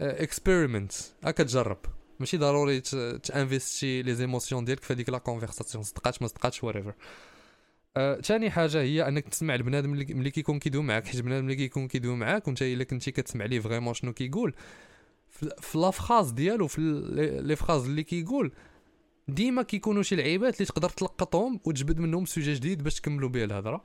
experiment 0.00 0.92
هكا 1.24 1.44
تجرب. 1.44 1.78
ماشي 2.20 2.36
ضروري 2.36 2.80
ت 2.80 2.94
investir 2.94 4.02
les 4.02 4.14
émotions 4.14 4.64
ديالك 4.64 4.82
في 4.82 4.92
هذيك 4.92 5.08
la 5.08 5.18
conversation 5.18 5.84
صدقات 5.84 6.22
ما 6.22 6.28
صدقاتش 6.28 6.64
whatever 6.64 6.94
ثاني 8.22 8.50
حاجة 8.50 8.80
هي 8.80 9.08
أنك 9.08 9.28
تسمع 9.28 9.54
البنادم 9.54 9.90
ملي 9.90 10.30
كيكون 10.30 10.58
كيدوي 10.58 10.82
معاك 10.82 11.06
حيت 11.06 11.14
البنادم 11.14 11.44
اللي 11.44 11.56
كيكون 11.56 11.88
كيدوي 11.88 12.16
معاك 12.16 12.46
وأنت 12.48 12.62
إلا 12.62 12.84
كنتي 12.84 13.10
كتسمع 13.10 13.44
ليه 13.44 13.60
vraiment 13.60 13.94
شنو 13.94 14.12
كيقول 14.12 14.54
في 15.28 15.78
la 15.78 15.90
phrase 15.90 16.30
ديالو 16.30 16.66
في 16.66 16.80
les 17.42 17.56
phrases 17.56 17.84
اللي 17.84 18.02
كيقول 18.02 18.52
ديما 19.28 19.62
كيكونوا 19.62 20.02
شي 20.02 20.16
لعيبات 20.16 20.54
اللي 20.54 20.66
تقدر 20.66 20.88
تلقطهم 20.88 21.60
وتجبد 21.64 21.98
منهم 21.98 22.26
sujet 22.26 22.54
جديد 22.54 22.82
باش 22.82 22.94
تكملوا 22.94 23.28
به 23.28 23.44
الهضرة. 23.44 23.84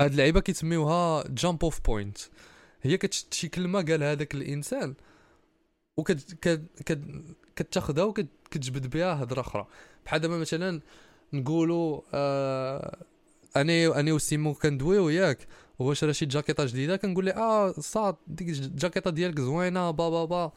هاد 0.00 0.10
اللعيبة 0.10 0.40
كيسميوها 0.40 1.24
jump 1.28 1.64
off 1.64 1.80
point 1.80 2.18
هي 2.82 2.96
كتشد 2.96 3.34
شي 3.34 3.48
كلمة 3.48 3.82
قال 3.82 4.02
هذاك 4.02 4.34
الإنسان 4.34 4.94
وكت 5.96 6.34
كت 6.40 6.62
كت 6.86 7.00
كتاخذها 7.56 8.04
وكتجبد 8.04 8.86
بها 8.86 9.22
هضره 9.22 9.40
أخرى 9.40 9.66
بحال 10.06 10.20
دابا 10.20 10.38
مثلا 10.38 10.80
نقولوا 11.32 12.00
آه 12.14 12.96
أنا 13.56 14.00
أنا 14.00 14.12
وسيمو 14.12 14.54
كندويو 14.54 15.08
ياك 15.08 15.38
هو 15.80 15.94
شرا 15.94 16.12
شي 16.12 16.26
جاكيطة 16.26 16.64
جديدة 16.64 16.96
كنقول 16.96 17.26
له 17.26 17.32
آه 17.32 17.72
صاد 17.72 18.16
ديك 18.26 18.48
الجاكيطه 18.48 19.10
ديالك 19.10 19.40
زوينة 19.40 19.90
با 19.90 20.10
با 20.10 20.24
با. 20.24 20.52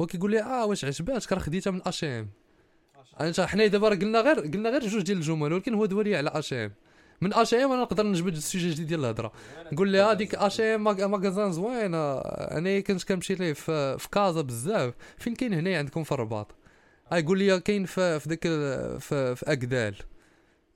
هو 0.00 0.06
كيقول 0.06 0.30
لي 0.30 0.42
آه 0.42 0.66
واش 0.66 0.84
عجباتك؟ 0.84 1.32
راه 1.32 1.38
خديتها 1.40 1.70
من 1.70 1.80
H&M 1.86 2.30
أنت 3.20 3.40
حنا 3.40 3.66
دابا 3.66 3.88
قلنا 3.88 4.20
غير 4.20 4.40
قلنا 4.40 4.70
غير 4.70 4.88
جوج 4.88 5.02
ديال 5.02 5.18
الجمل 5.18 5.52
ولكن 5.52 5.74
هو 5.74 5.86
دوا 5.86 6.02
لي 6.02 6.16
على 6.16 6.30
H&M 6.30 6.72
من 7.22 7.34
H&M 7.34 7.72
أنا 7.72 7.82
نقدر 7.82 8.06
نجبد 8.06 8.36
ال 8.36 8.42
sujet 8.42 8.70
جديد 8.70 8.86
ديال 8.86 9.00
الهضرة. 9.00 9.32
نقول 9.72 9.88
لي 9.88 10.00
هذيك 10.00 10.34
H&M 10.34 10.60
magasin 10.60 11.52
زوين 11.52 11.94
آه، 11.94 12.20
أنا 12.58 12.80
كنت 12.80 13.02
كنمشي 13.04 13.34
ليه 13.34 13.52
في, 13.52 13.98
في 13.98 14.08
كازا 14.10 14.40
بزاف. 14.40 14.94
فين 15.18 15.34
كاين 15.34 15.54
هنا 15.54 15.78
عندكم 15.78 16.04
في 16.04 16.12
الرباط؟ 16.12 16.46
يقول 17.12 17.38
لي 17.38 17.60
كاين 17.60 17.84
في 17.84 18.20
في 18.20 18.38
ال- 18.46 19.00
في, 19.00 19.36
في 19.36 19.52
اكدال 19.52 19.94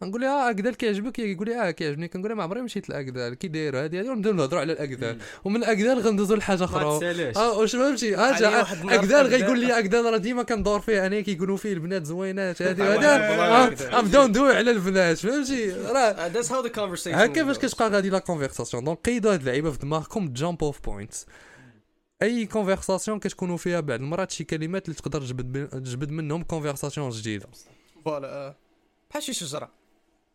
نقول 0.02 0.20
له 0.20 0.28
آه 0.28 0.50
اكدال 0.50 0.74
كيعجبك 0.74 1.18
يقول 1.18 1.48
لي 1.48 1.68
آه 1.68 1.70
كيعجبني 1.70 2.08
كنقول 2.08 2.28
له 2.28 2.34
ما 2.34 2.42
عمري 2.42 2.62
مشيت 2.62 2.88
لاكدال 2.88 3.34
كي 3.34 3.48
داير 3.48 3.84
هذه 3.84 4.00
هذه 4.00 4.10
ونبداو 4.10 4.32
نهضروا 4.32 4.60
على 4.60 4.72
الاكدال 4.72 5.18
ومن 5.44 5.56
الاكدال 5.56 5.98
غندوزو 5.98 6.34
لحاجة 6.34 6.58
ما 6.58 6.64
أخرى 6.64 7.32
آه 7.36 7.58
واش 7.58 7.76
فهمتي 7.76 8.16
آه 8.16 8.30
اكدال 8.94 9.30
في 9.30 9.36
غيقول 9.36 9.58
لي 9.60 9.78
اكدال 9.78 10.04
راه 10.04 10.16
ديما 10.16 10.42
كندور 10.42 10.80
فيه 10.80 11.06
أنا 11.06 11.20
كيقولوا 11.20 11.56
فيه 11.56 11.72
البنات 11.72 12.04
زوينات 12.06 12.62
هذه 12.62 12.82
آه، 12.82 12.96
وهذا. 12.96 13.30
والله 13.30 13.98
آه، 13.98 14.00
نبداو 14.02 14.26
ندوي 14.26 14.56
على 14.56 14.70
البنات. 14.70 15.18
فهمتي 15.18 15.70
راه 15.70 16.28
conversation 16.68 17.16
هكا 17.18 17.44
فاش 17.44 17.58
كتبقى 17.58 17.90
غادي 17.90 18.10
la 18.10 18.18
conversation 18.18 18.84
donc 18.84 18.98
قيدوا 18.98 19.32
هاد 19.32 19.40
اللعيبة 19.40 19.70
في 19.70 19.78
دماغكم 19.78 20.32
jump 20.32 20.64
off 20.64 20.80
points 20.84 21.26
أي 22.22 22.46
conversation 22.46 23.18
كتكونوا 23.18 23.56
فيها 23.56 23.80
بعض 23.80 24.00
المرات 24.00 24.30
شي 24.30 24.44
كلمات 24.44 24.88
اللي 24.88 24.96
تقدر 24.96 25.20
تجبد 25.20 25.68
تجبد 25.68 26.10
منهم 26.10 26.42
conversation 26.42 27.10
جديدة. 27.10 27.46
voilà 28.04 28.28
آه. 28.28 28.56
بحال 29.10 29.22
شي 29.22 29.32
شجرة. 29.32 29.85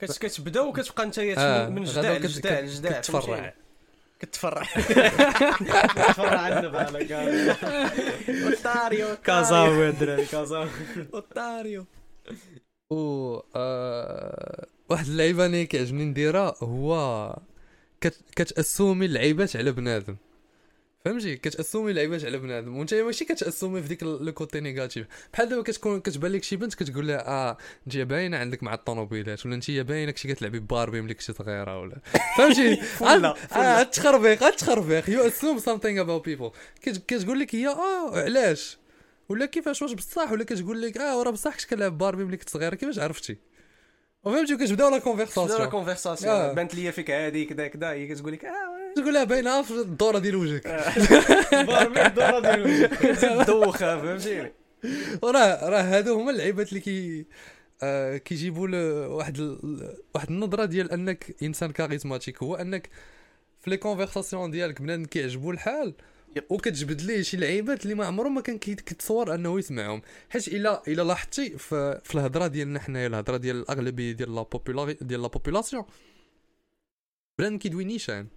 كتبدأ 0.05 0.61
وكتبقى 0.61 1.03
انت 1.03 1.19
آه، 1.19 1.69
من 1.69 1.83
لجدع 1.83 2.17
كت- 2.17 2.45
لجدع 2.47 2.99
كتفرع. 2.99 3.53
كتفرع. 4.19 4.63
تفرع 6.09 6.39
عندنا 6.39 6.67
بحالك 6.67 7.11
أوتاريو 8.45 9.07
كازاوي 9.25 9.89
الدراري 9.89 10.25
كازاوي 10.25 10.69
أوتاريو. 11.13 11.85
و 12.89 13.39
آه 13.55 14.65
واحد 14.89 15.05
اللعيبة 15.07 15.45
أنا 15.45 15.63
كيعجبني 15.63 16.05
نديرها 16.05 16.55
هو 16.63 17.35
كت 18.01 18.17
كت 18.35 18.51
assume 18.51 18.97
ي 18.97 19.05
اللعيبات 19.05 19.55
على 19.55 19.71
بنادم. 19.71 20.15
فهمتي؟ 21.05 21.35
كت 21.35 21.48
assume 21.48 21.85
ي 21.85 21.91
اللعيبات 21.91 22.25
على 22.25 22.37
بنادم. 22.37 22.77
وانت 22.77 22.93
ماشي 22.93 23.25
كت 23.25 23.38
assume 23.38 23.75
ي 23.75 23.81
في 23.81 23.87
ديك 23.87 24.03
le 24.03 24.33
côté 24.33 24.59
négatif. 24.59 25.07
بحال 25.33 25.49
دابا 25.49 25.61
كتكون 25.63 25.99
كتبان 26.01 26.31
لك 26.31 26.43
شي 26.43 26.55
بنت 26.55 26.73
كتقول 26.75 27.07
لها 27.07 27.27
آه 27.27 27.57
انت 27.87 27.97
باينة 27.97 28.37
عندك 28.37 28.63
مع 28.63 28.73
الطوموبيلات 28.73 29.45
ولا 29.45 29.55
انت 29.55 29.71
باينة 29.71 30.11
كنتي 30.11 30.27
كتلعبي 30.33 30.59
باربي 30.59 31.01
ملي 31.01 31.13
كنتي 31.13 31.33
صغيرة 31.33 31.79
ولا 31.79 31.97
فهمتي؟ 32.37 32.81
آه 33.55 33.81
التخربيق 33.81 34.43
التخربيق 34.43 35.09
you 35.09 35.27
assume 35.27 35.59
about 36.07 36.21
people. 36.27 36.57
كت- 36.81 37.03
كتقول 37.07 37.39
لك 37.39 37.55
هي 37.55 37.67
آه 37.67 38.19
علاش؟ 38.21 38.77
ولا 39.29 39.45
كيفاش؟ 39.45 39.81
واش 39.81 39.93
بصح؟ 39.93 40.31
ولا 40.31 40.43
كتقول 40.43 40.81
لك 40.81 40.97
آه 40.97 41.19
وراه 41.19 41.31
بصح 41.31 41.55
كنت 41.57 41.65
كنلعب 41.69 41.97
باربي 41.97 42.23
ملي 42.25 42.37
كنت 42.37 42.49
صغيرة 42.49 42.75
كيفاش 42.75 42.99
عرفتي؟ 42.99 43.37
وفهمتي 44.23 44.57
كتبداو 44.57 44.89
la 44.89 44.97
conversation 44.97 45.69
conversation 45.69 46.33
آه. 46.35 46.53
بانت 46.53 46.75
لي 46.75 46.91
فيك 46.91 47.11
هادي 47.11 47.45
كذا 47.45 47.67
كذا 47.67 47.89
هي 47.89 48.07
كتقول 48.07 48.33
لك 48.33 48.45
آه 48.45 48.51
تقول 48.95 49.13
لها 49.13 49.23
باينه 49.23 49.61
في 49.61 49.71
الدوره 49.71 50.19
ديال 50.19 50.35
وجهك 50.35 50.67
بارمي 51.67 52.05
الدوره 52.05 52.39
ديالو 52.39 53.43
دوخه 53.43 54.01
فهمتيني 54.01 54.51
وراه 55.23 55.69
راه 55.69 55.81
هادو 55.81 56.19
هما 56.19 56.31
اللعيبات 56.31 56.69
اللي 56.69 56.79
كي 56.79 57.25
آه 57.83 58.17
كيجيبوا 58.17 58.67
واحد 59.07 59.39
ال- 59.39 59.97
واحد 60.15 60.29
النظرة 60.29 60.65
ديال 60.65 60.91
أنك 60.91 61.35
إنسان 61.43 61.71
charismatique. 61.71 62.43
هو 62.43 62.55
أنك 62.55 62.89
في 63.61 63.69
les 63.69 63.77
conversations 63.77 64.51
ديالك 64.51 64.81
بنادم 64.81 65.05
كيعجبو 65.05 65.51
الحال. 65.51 65.93
وكتجبد 66.49 67.01
ليه 67.01 67.21
شي 67.21 67.37
لعيبات 67.37 67.83
اللي 67.83 67.95
ما 67.95 68.05
عمره 68.05 68.29
ما 68.29 68.41
كان 68.41 68.57
كي- 68.57 68.75
كيتصور 68.75 69.35
أنه 69.35 69.59
يسمعهم. 69.59 70.01
حيت 70.29 70.47
الا 70.47 70.81
إلا 70.87 71.01
لاحظتي 71.01 71.57
في, 71.57 72.01
في 72.03 72.15
الهضرة 72.15 72.47
ديالنا 72.47 72.79
حنايا 72.79 73.07
الهضرة 73.07 73.37
ديال 73.37 73.55
الأغلبية 73.55 74.11
ديال 74.11 74.35
لا 74.35 74.45
ديال 75.01 75.21
la 75.21 75.27
population 75.27 75.83
بنادم 77.39 77.57
كيدوي 77.57 77.83
نيشان. 77.83 78.27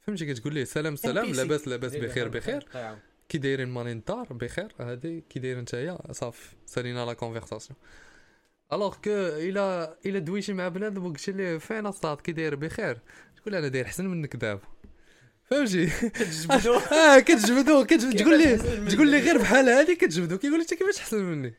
فهمتي 0.00 0.34
كتقول 0.34 0.54
ليه؟ 0.54 0.64
سلام 0.64 0.96
سلام. 0.96 1.32
لاباس 1.32 1.68
لاباس 1.68 1.96
بخير 1.96 2.28
بخير. 2.28 2.66
كي 3.28 3.38
دايرين 3.38 3.68
ماني 3.68 3.92
الدار 3.92 4.26
بخير. 4.32 4.72
هادي 4.80 5.24
كي 5.30 5.38
داير 5.40 5.60
نتايا 5.60 5.98
صافي. 6.12 6.56
سالينا 6.66 7.04
la 7.06 7.12
conversation 7.12 7.78
alors 8.72 8.94
que 8.94 9.10
الا 9.10 9.96
إلا 10.06 10.18
دويتي 10.18 10.52
مع 10.52 10.68
بنادم 10.68 11.06
وقلتي 11.06 11.32
ليه 11.32 11.58
فين 11.58 11.86
اصاط 11.86 12.20
كي 12.20 12.32
داير 12.32 12.54
بخير. 12.56 12.98
تقول 13.36 13.54
أنا 13.54 13.68
داير 13.68 13.84
احسن 13.84 14.06
منك 14.06 14.36
دابا. 14.36 14.62
فهمتي؟ 15.56 15.86
كتجبدو. 15.86 16.74
آه 16.98 17.18
كتجبدو 17.18 17.84
كتجبد. 17.84 18.16
تقول 18.16 18.38
لي 18.38 18.56
تقول 18.94 19.08
لي 19.08 19.18
غير 19.18 19.38
بحال 19.38 19.68
هادي 19.68 19.94
كتجبدو. 19.94 20.38
كيقول 20.38 20.60
لك 20.60 20.72
أنت 20.72 20.80
كيفاش 20.80 20.98
احسن 20.98 21.22
مني؟ 21.22 21.54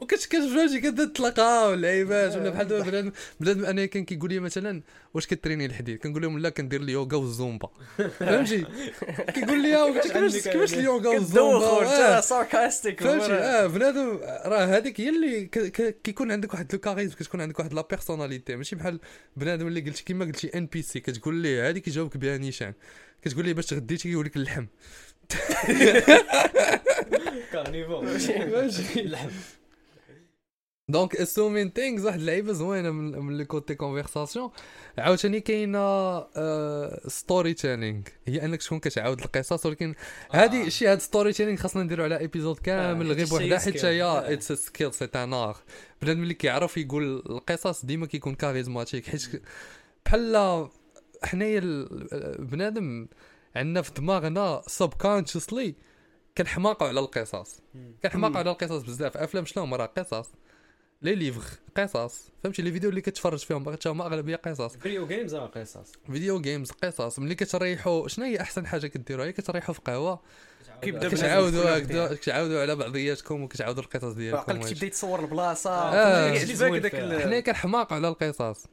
وكت 0.00 0.26
كتفهمتي 0.26 0.80
كتبدا 0.80 1.04
تلاقاو 1.04 1.74
اللعيبات 1.74 2.36
ولا 2.36 2.50
بحال 2.50 2.68
دابا 2.68 2.84
بنادم 2.90 3.12
بنادم 3.40 3.64
أنا 3.64 3.86
كان 3.86 4.04
كيقول 4.04 4.30
لي 4.30 4.40
مثلا 4.40 4.82
واش 5.14 5.26
كتريني 5.26 5.66
الحديد؟ 5.66 5.98
كنقول 5.98 6.22
لهم 6.22 6.38
لا 6.38 6.48
كندير 6.48 6.80
اليوغا 6.80 7.16
والزومبا. 7.16 7.68
فهمتي؟ 8.18 8.64
كيقول 9.34 9.62
لي 9.62 9.76
قلت 9.76 9.96
له 9.96 10.02
كيفاش 10.02 10.48
كيفاش 10.48 10.74
اليوغا 10.74 11.08
والزومبا؟ 11.08 11.58
كتدوخ 11.58 11.92
آه. 11.92 12.20
sarcastic 12.30 13.02
فهمتي؟ 13.02 13.32
آه 13.32 13.66
بنادم 13.66 14.18
راه 14.44 14.64
هذيك 14.64 15.00
هي 15.00 15.08
اللي 15.08 15.44
كيكون 16.04 16.32
عندك 16.32 16.54
واحد 16.54 16.72
le 16.72 16.78
charisme 16.78 17.14
كتكون 17.14 17.40
عندك 17.40 17.58
واحد 17.58 17.74
la 17.74 17.86
personnalité 17.90 18.56
ماشي 18.56 18.76
بحال 18.76 19.00
بنادم 19.36 19.66
اللي 19.66 19.80
قلتي 19.80 20.04
كيما 20.04 20.24
قلتي 20.24 20.58
NPC 20.58 21.00
كتقول 21.00 21.34
ليه 21.34 21.68
هذه 21.68 21.78
كيجاوبك 21.78 22.16
بها 22.16 22.36
نيشان 22.36 22.72
كتقول 23.22 23.44
ليه 23.44 23.52
باش 23.52 23.66
تغديتي 23.66 24.08
كيقول 24.08 24.26
لك 24.26 24.36
اللحم. 24.36 24.66
carnivore 27.52 28.08
اللحم. 28.96 29.28
donc 30.88 31.16
assuming 31.16 31.70
things 31.70 32.02
واحد 32.02 32.18
اللعيبه 32.18 32.52
زوينه 32.52 32.90
من 32.90 33.36
les 33.36 33.44
côtés 33.44 33.74
conversation 33.74 34.50
عاوتاني 34.98 35.40
كاينة 35.40 36.20
storytelling 37.08 38.02
هي 38.26 38.44
أنك 38.44 38.62
تكون 38.62 38.78
كتعاود 38.78 39.20
القصص 39.20 39.66
ولكن 39.66 39.94
هذه 40.30 40.68
شي 40.68 40.86
هاد 40.86 41.00
storytelling 41.00 41.58
خاصنا 41.58 41.82
نديرو 41.82 42.04
على 42.04 42.18
épisode 42.18 42.58
كامل 42.58 43.10
آه، 43.10 43.14
غير 43.14 43.26
بوحدها 43.26 43.58
حيت. 43.58 43.84
هي 43.84 44.02
آه. 44.02 44.32
it's 44.32 44.52
skill 44.52 44.94
c'est 44.94 45.04
un 45.04 45.32
art 45.32 45.56
بنادم 46.02 46.22
اللي 46.22 46.34
كيعرف 46.34 46.76
يقول 46.76 47.16
القصص 47.16 47.84
ديما 47.84 48.06
كيكون 48.06 48.34
charismatique 48.34 49.10
حيت 49.10 49.42
بحال 50.06 50.68
حنايا 51.22 51.60
بنادم 52.38 53.08
عندنا 53.56 53.82
في 53.82 53.92
دماغنا 53.92 54.62
subconsciously 54.66 55.74
كنحماقوا 56.38 56.88
على 56.88 57.00
القصص. 57.00 57.60
كنحماقوا 58.02 58.38
على 58.38 58.50
القصص 58.50 58.82
بزاف. 58.82 59.16
أفلام 59.16 59.44
شنو 59.44 59.64
هما؟ 59.64 59.76
راه 59.76 59.86
قصص. 59.86 60.30
لي 61.04 61.14
ليفغ 61.14 61.44
قصص. 61.76 62.28
فهمتي؟ 62.42 62.62
les 62.62 62.72
vidéos 62.72 62.90
اللي 62.90 63.00
كتفرج 63.00 63.38
فيهم 63.38 63.64
باغي 63.64 63.78
هما 63.86 64.06
اغلبيه 64.06 64.36
قصص. 64.36 64.76
video 64.76 65.06
games 65.06 65.34
راه 65.34 65.46
قصص. 65.46 65.92
video 66.06 66.40
games 66.40 66.70
قصص. 66.70 67.18
ملي 67.18 67.34
كتريحوا 67.34 68.08
شنو 68.08 68.24
هي 68.24 68.40
أحسن 68.40 68.66
حاجة 68.66 68.86
كديروها 68.86 69.26
هي 69.26 69.32
كتريحوا 69.32 69.74
في 69.74 69.80
قهوة. 69.80 70.20
كيبدا 70.82 71.08
كتعاودوا 71.08 71.78
هكذا 71.78 72.14
كتعاودوا 72.14 72.60
على 72.62 72.76
بعضياتكم 72.76 73.42
وكتعاودوا 73.42 73.82
القصص 73.82 74.12
ديالكم 74.14 74.38
عقلك. 74.38 74.64
تيبدا 74.64 74.86
يتصور 74.86 75.20
البلاصة. 75.20 75.70
آه. 75.70 76.32
ال- 76.32 77.22
حنا 77.22 77.40
كنحماق 77.40 77.92
على 77.92 78.08
القصص. 78.08 78.66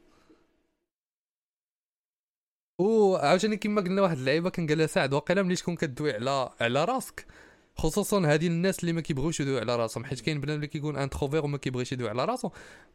وعاوتاني 2.79 3.57
كما 3.57 3.81
قلنا 3.81 4.01
واحد 4.01 4.17
اللعيبة 4.17 4.49
كان 4.49 4.67
قالها 4.67 4.87
سعد 4.87 5.13
واقيلا 5.13 5.43
ملي 5.43 5.55
تكون 5.55 5.75
كدوي 5.75 6.13
على 6.13 6.49
على 6.61 6.85
راسك 6.85 7.25
خصوصا 7.75 8.25
هذه 8.25 8.47
الناس 8.47 8.79
اللي 8.79 8.93
ما 8.93 9.01
كيبغيوش 9.01 9.39
يدوي 9.39 9.59
على 9.59 9.75
راسهم 9.75 10.05
حيت 10.05 10.21
كاين 10.21 10.41
بنادم 10.41 10.55
اللي 10.55 10.67
كيكون 10.67 10.97
introvert 10.97 11.45
وما 11.45 11.57
كيبغيش 11.57 11.91
يدوي 11.91 12.09
على 12.09 12.25
راسو 12.25 12.49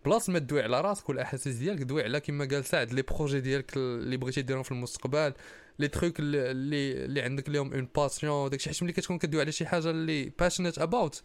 بلاص 0.04 0.28
ما 0.28 0.38
تدوي 0.38 0.62
على 0.62 0.80
راسك 0.80 1.08
والأحاسيس 1.08 1.56
ديالك 1.56 1.82
دوي 1.82 2.02
على 2.02 2.20
كما 2.20 2.44
قال 2.44 2.64
سعد 2.64 2.92
les 2.92 3.02
projets 3.02 3.40
ديالك 3.40 3.76
اللي 3.76 4.16
بغيتي 4.16 4.42
ديرهم 4.42 4.62
في 4.62 4.72
المستقبل 4.72 5.32
les 5.78 5.88
trucs 5.88 6.20
اللي 6.20 6.50
اللي, 6.50 7.20
عندك 7.20 7.48
اليوم 7.48 7.72
une 7.72 7.88
passion 7.96 8.50
داكشي. 8.50 8.70
حيت 8.70 8.82
ملي 8.82 8.92
كتكون 8.92 9.18
كدوي 9.18 9.40
على 9.40 9.52
شي 9.52 9.66
حاجة 9.66 9.90
اللي 9.90 10.32
passionate 10.38 10.78
about 10.78 11.22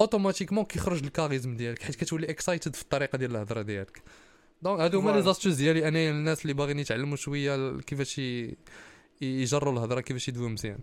automatiquement 0.00 0.64
كيخرج 0.64 1.04
ال 1.04 1.10
charisme 1.10 1.56
ديالك 1.56 1.82
حيت 1.82 1.96
كتولي 1.96 2.30
excited 2.30 2.76
في 2.76 2.82
الطريقة 2.82 3.18
ديال 3.18 3.30
الهضرة 3.30 3.62
ديالك. 3.62 4.02
donc 4.62 4.80
هادو 4.80 5.00
هما 5.00 5.10
les. 5.10 5.22
astuces 5.22 5.54
ديالي 5.54 5.88
أنا 5.88 6.10
الناس 6.10 6.42
اللي 6.42 6.52
باغيين 6.52 6.78
يتعلموا 6.78 7.16
شوية 7.16 7.80
كيفاش 7.80 8.20
يجروا 9.20 9.72
الهضرة 9.72 10.00
كيفاش 10.00 10.28
يدويو 10.28 10.48
مزيان. 10.48 10.78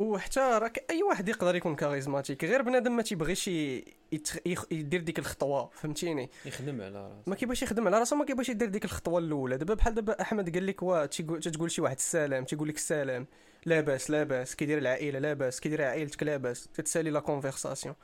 وحتى 0.00 0.40
راك 0.40 0.84
أي 0.90 1.02
واحد 1.02 1.28
يقدر 1.28 1.54
يكون 1.56 1.74
charismatique 1.76 2.44
غير 2.44 2.62
بنادم 2.62 2.96
ما 2.96 3.02
تيبغيش 3.02 3.48
ي- 3.48 3.84
يتخ... 4.12 4.36
يخ... 4.46 4.64
يدير 4.70 5.00
ديك 5.00 5.18
الخطوة 5.18 5.70
فهمتيني؟ 5.72 6.30
يخدم 6.46 6.80
على 6.82 6.94
راسه 7.08 7.22
ما 7.26 7.34
كيبغيش 7.34 7.62
يخدم 7.62 7.86
على 7.86 7.98
راسو 7.98 8.16
ما 8.16 8.24
كيبغيش 8.24 8.48
يدير 8.48 8.68
ديك 8.68 8.84
الخطوة 8.84 9.18
الأولى. 9.18 9.56
دابا 9.56 9.74
بحال 9.74 9.94
دابا 9.94 10.20
أحمد 10.20 10.54
قال 10.54 10.66
لك 10.66 10.82
وا 10.82 11.06
تيقول 11.06 11.40
تقول 11.40 11.70
شي 11.70 11.80
واحد 11.82 11.96
السلام 11.96 12.44
تيقول 12.44 12.68
لك 12.68 12.76
السلام. 12.76 13.26
لاباس 13.66 14.10
لاباس 14.10 14.56
كيدير 14.56 14.78
العائلة 14.78 15.18
لاباس 15.18 15.60
كيدير 15.60 15.82
عائلتك 15.84 16.22
لاباس 16.22 16.68
تتسالي 16.74 17.10
la 17.10 17.20
conversation 17.20 17.94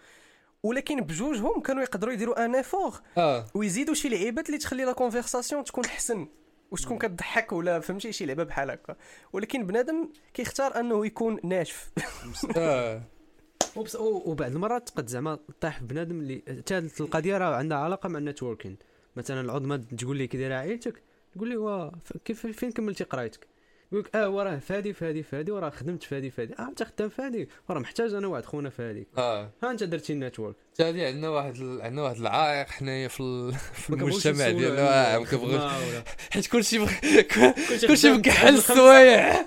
ولكن 0.63 1.01
بجوجهم 1.01 1.61
كانوا 1.61 1.83
يقدروا 1.83 2.13
يديروا 2.13 2.45
un 2.45 2.55
effort 2.57 3.01
آه. 3.19 3.47
ويزيدوا 3.55 3.95
شي 3.95 4.09
لعيبات 4.09 4.47
اللي 4.47 4.59
تخلي 4.59 4.85
la 4.85 4.93
conversation 4.93 5.65
تكون 5.65 5.87
حسن 5.87 6.29
واش 6.71 6.83
تكون 6.83 6.99
كتضحك 6.99 7.53
ولا 7.53 7.81
فهمتي 7.81 8.13
شي 8.13 8.27
لعبة 8.27 8.45
بحال 8.45 8.71
هكا. 8.71 8.97
ولكن 9.33 9.67
بنادم 9.67 10.09
كيختار 10.35 10.81
أنه 10.81 11.07
يكون 11.07 11.41
ناشف. 11.45 11.91
آه 12.57 13.03
وبس 13.77 13.97
و- 13.97 14.23
وبعض 14.31 14.51
المرات 14.51 14.89
تقد 14.89 15.09
زعما 15.09 15.39
طيح 15.61 15.83
بنادم 15.83 16.21
اللي 16.21 16.43
حتى 16.59 16.79
القضية 17.01 17.39
راه 17.39 17.57
عندها 17.57 17.79
علاقة 17.79 18.09
مع 18.09 18.19
ال 18.19 18.24
networking 18.24 18.77
مثلا 19.17 19.41
العظمى 19.41 19.79
تقول 19.79 20.17
لي 20.17 20.27
كي 20.27 20.39
دايره 20.39 20.55
عائلتك 20.55 21.03
تقول 21.35 21.49
لي 21.49 21.57
وا 21.57 21.91
كيف 22.25 22.47
فين 22.47 22.73
كملتي 22.73 23.05
قرايتك؟ 23.05 23.47
يقول 23.93 24.05
لك 24.05 24.17
آه 24.17 24.29
وراه 24.29 24.59
فادي 24.59 24.93
فادي 24.93 25.23
فادي 25.23 25.51
وراه 25.51 25.71
خدمت 25.71 26.03
فادي 26.03 26.31
فادي. 26.31 26.55
آه 26.59 26.69
أنت 26.69 26.83
خدام 26.83 27.09
فادي. 27.09 27.49
وراه 27.69 27.81
محتاج 27.81 28.15
أنا 28.15 28.27
واحد 28.27 28.45
خونا 28.45 28.71
فادي. 28.71 29.07
آه. 29.19 29.51
ها 29.63 29.71
أنت 29.71 29.83
درتي 29.83 30.13
النتورك. 30.13 30.57
تالي 30.75 31.07
عندنا 31.07 31.29
واحد 31.29 31.57
ال... 31.57 31.83
عندنا 31.83 32.03
واحد 32.03 32.17
العائق 32.17 32.69
حنايا 32.69 33.09
في. 33.09 33.53
في 33.75 33.93
ما 33.93 34.03
المجتمع 34.03 34.51
ديالنا 34.51 35.19
ما 35.19 35.37
ولا- 35.37 36.05
حيت 36.31 36.47
كلشي. 36.47 36.87
كلشي 37.87 38.11
مكحل. 38.13 38.55
السوايع. 38.55 39.45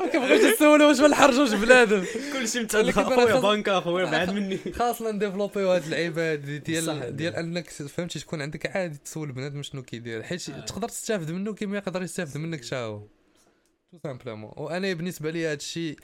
ما 0.00 0.06
كيبغيوش 0.10 0.54
يسولوا 0.54 0.88
واش 0.88 1.00
بالحرجوج 1.00 1.54
بنادم. 1.54 2.04
كلشي 2.32 2.60
متعلق 2.60 2.98
أخويا 2.98 3.40
بنك 3.40 3.68
أخويا 3.68 4.04
بعد 4.04 4.30
مني. 4.30 4.58
خاصنا 4.72 5.10
نديفلوبيو 5.10 5.70
هاد 5.70 5.84
اللعيبه 5.84 6.34
ديال. 6.34 7.16
ديال 7.16 7.36
أنك 7.36 7.70
فهمتي 7.70 8.18
تكون 8.18 8.42
عندك 8.42 8.76
عادي 8.76 8.98
تسول 8.98 9.32
بنادم 9.32 9.62
شنو 9.62 9.82
كيدير. 9.82 10.22
حيت 10.22 10.50
آه. 10.50 10.60
تقدر 10.60 10.88
تستافد 10.88 11.30
منه 11.30 11.54
كيما 11.54 11.76
يقدر 11.76 12.02
يستافد 12.02 12.36
منك 12.38 12.64
حتى 12.64 12.76
هو 12.76 13.02
tout 13.94 14.00
simplement 14.02 14.52
وأنا 14.56 14.92
بالنسبة 14.92 15.30
لي 15.30 15.46
هادشي 15.46 15.96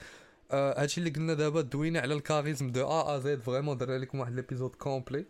آه 0.50 0.82
هادشي 0.82 0.98
اللي 0.98 1.10
قلنا 1.10 1.34
دابا 1.34 1.60
دوينا 1.60 2.00
على 2.00 2.14
ال 2.14 2.20
charisme 2.20 2.70
de 2.72 2.86
A 2.86 3.16
à 3.16 3.18
Z 3.18 3.40
vraiment 3.40 3.76
درنا 3.78 3.98
لكم 3.98 4.20
واحد 4.20 4.34
l'épisode 4.34 4.70
complet. 4.70 5.24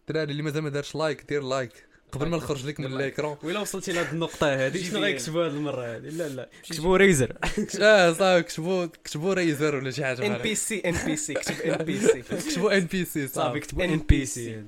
الدراري 0.00 0.30
اللي 0.32 0.42
مازال 0.42 0.62
ما 0.62 0.68
دارش 0.68 0.94
like 0.96 1.24
دير 1.28 1.42
like. 1.42 1.72
قبل 2.12 2.28
ما 2.28 2.36
نخرج 2.36 2.66
لك 2.66 2.80
من. 2.80 2.98
l'écran 2.98 3.36
ولا 3.42 3.60
وصلتي 3.60 3.92
لهاد 3.92 4.12
النقطة 4.12 4.54
هذه 4.66 4.72
جي 4.72 4.84
شنو 4.84 5.00
غيكتبوا 5.00 5.46
هاد 5.46 5.54
المرة 5.54 5.96
هذه 5.96 6.08
لا 6.08 6.28
لا. 6.28 6.48
كتبوا 6.70 6.96
rizzer 6.96 7.32
آه 7.82 8.12
صافي 8.12 8.42
كتبوا 8.42 8.86
كتبوا 8.86 9.34
rizzer 9.34 9.74
ولا 9.74 9.90
شي 9.90 10.04
حاجة 10.04 10.26
ان 10.26 10.42
بي 10.42 10.54
سي 10.54 10.78
ان 10.80 10.94
بي 11.06 11.16
سي 11.16 11.34
كتب 11.34 11.60
ان 11.60 11.84
بي 11.84 12.00
سي. 12.00 12.22
كتبوا 12.22 12.76
NPC 12.76 13.28
صافي. 13.28 13.60
كتبوا. 13.60 13.84
NPC 13.84 14.64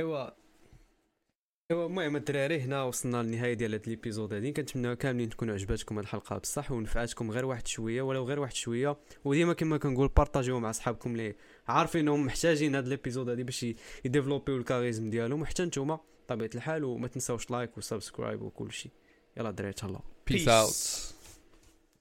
ايوا. 0.00 0.37
إيوا 1.70 1.86
المهم 1.86 2.16
الدراري 2.16 2.60
هنا 2.60 2.82
وصلنا 2.82 3.22
للنهايه 3.22 3.54
ديال 3.54 3.72
هاد 3.72 3.88
l'épisode 3.88 4.32
هادي. 4.32 4.52
كنتمنى 4.52 4.96
كاملين 4.96 5.28
تكون 5.28 5.50
عجباتكم 5.50 5.98
الحلقة 5.98 6.38
بصح 6.38 6.72
ونفعتكم 6.72 7.30
غير 7.30 7.44
واحد 7.46 7.66
شوية 7.66 8.02
ولو 8.02 8.24
غير 8.24 8.40
واحد 8.40 8.54
شوية. 8.54 8.96
وديما 9.24 9.52
كما 9.52 9.78
كنقول 9.78 10.08
بارطاجيو 10.08 10.60
مع 10.60 10.72
صحابكم 10.72 11.12
اللي 11.12 11.34
عارفين 11.68 12.00
إنهم 12.00 12.26
محتاجين 12.26 12.74
هاد 12.74 12.88
l'épisode 12.88 13.28
هادي 13.28 13.42
باش 13.42 13.66
يديفلوبيو 14.04 14.56
ال 14.56 14.62
charisme 14.62 15.10
ديالهم. 15.10 15.42
وحتى 15.42 15.64
نتوما 15.64 16.00
بطبيعه 16.24 16.50
الحال 16.54 16.84
وما 16.84 17.08
تنساوش 17.08 17.50
like 17.50 17.78
و 17.78 17.84
subscribe 17.84 18.42
وكل 18.42 18.72
شيء 18.72 18.92
يلا 19.36 19.48
الدراري 19.48 19.72
تهلاو 19.72 20.00
peace 20.26 20.48
out 20.48 21.14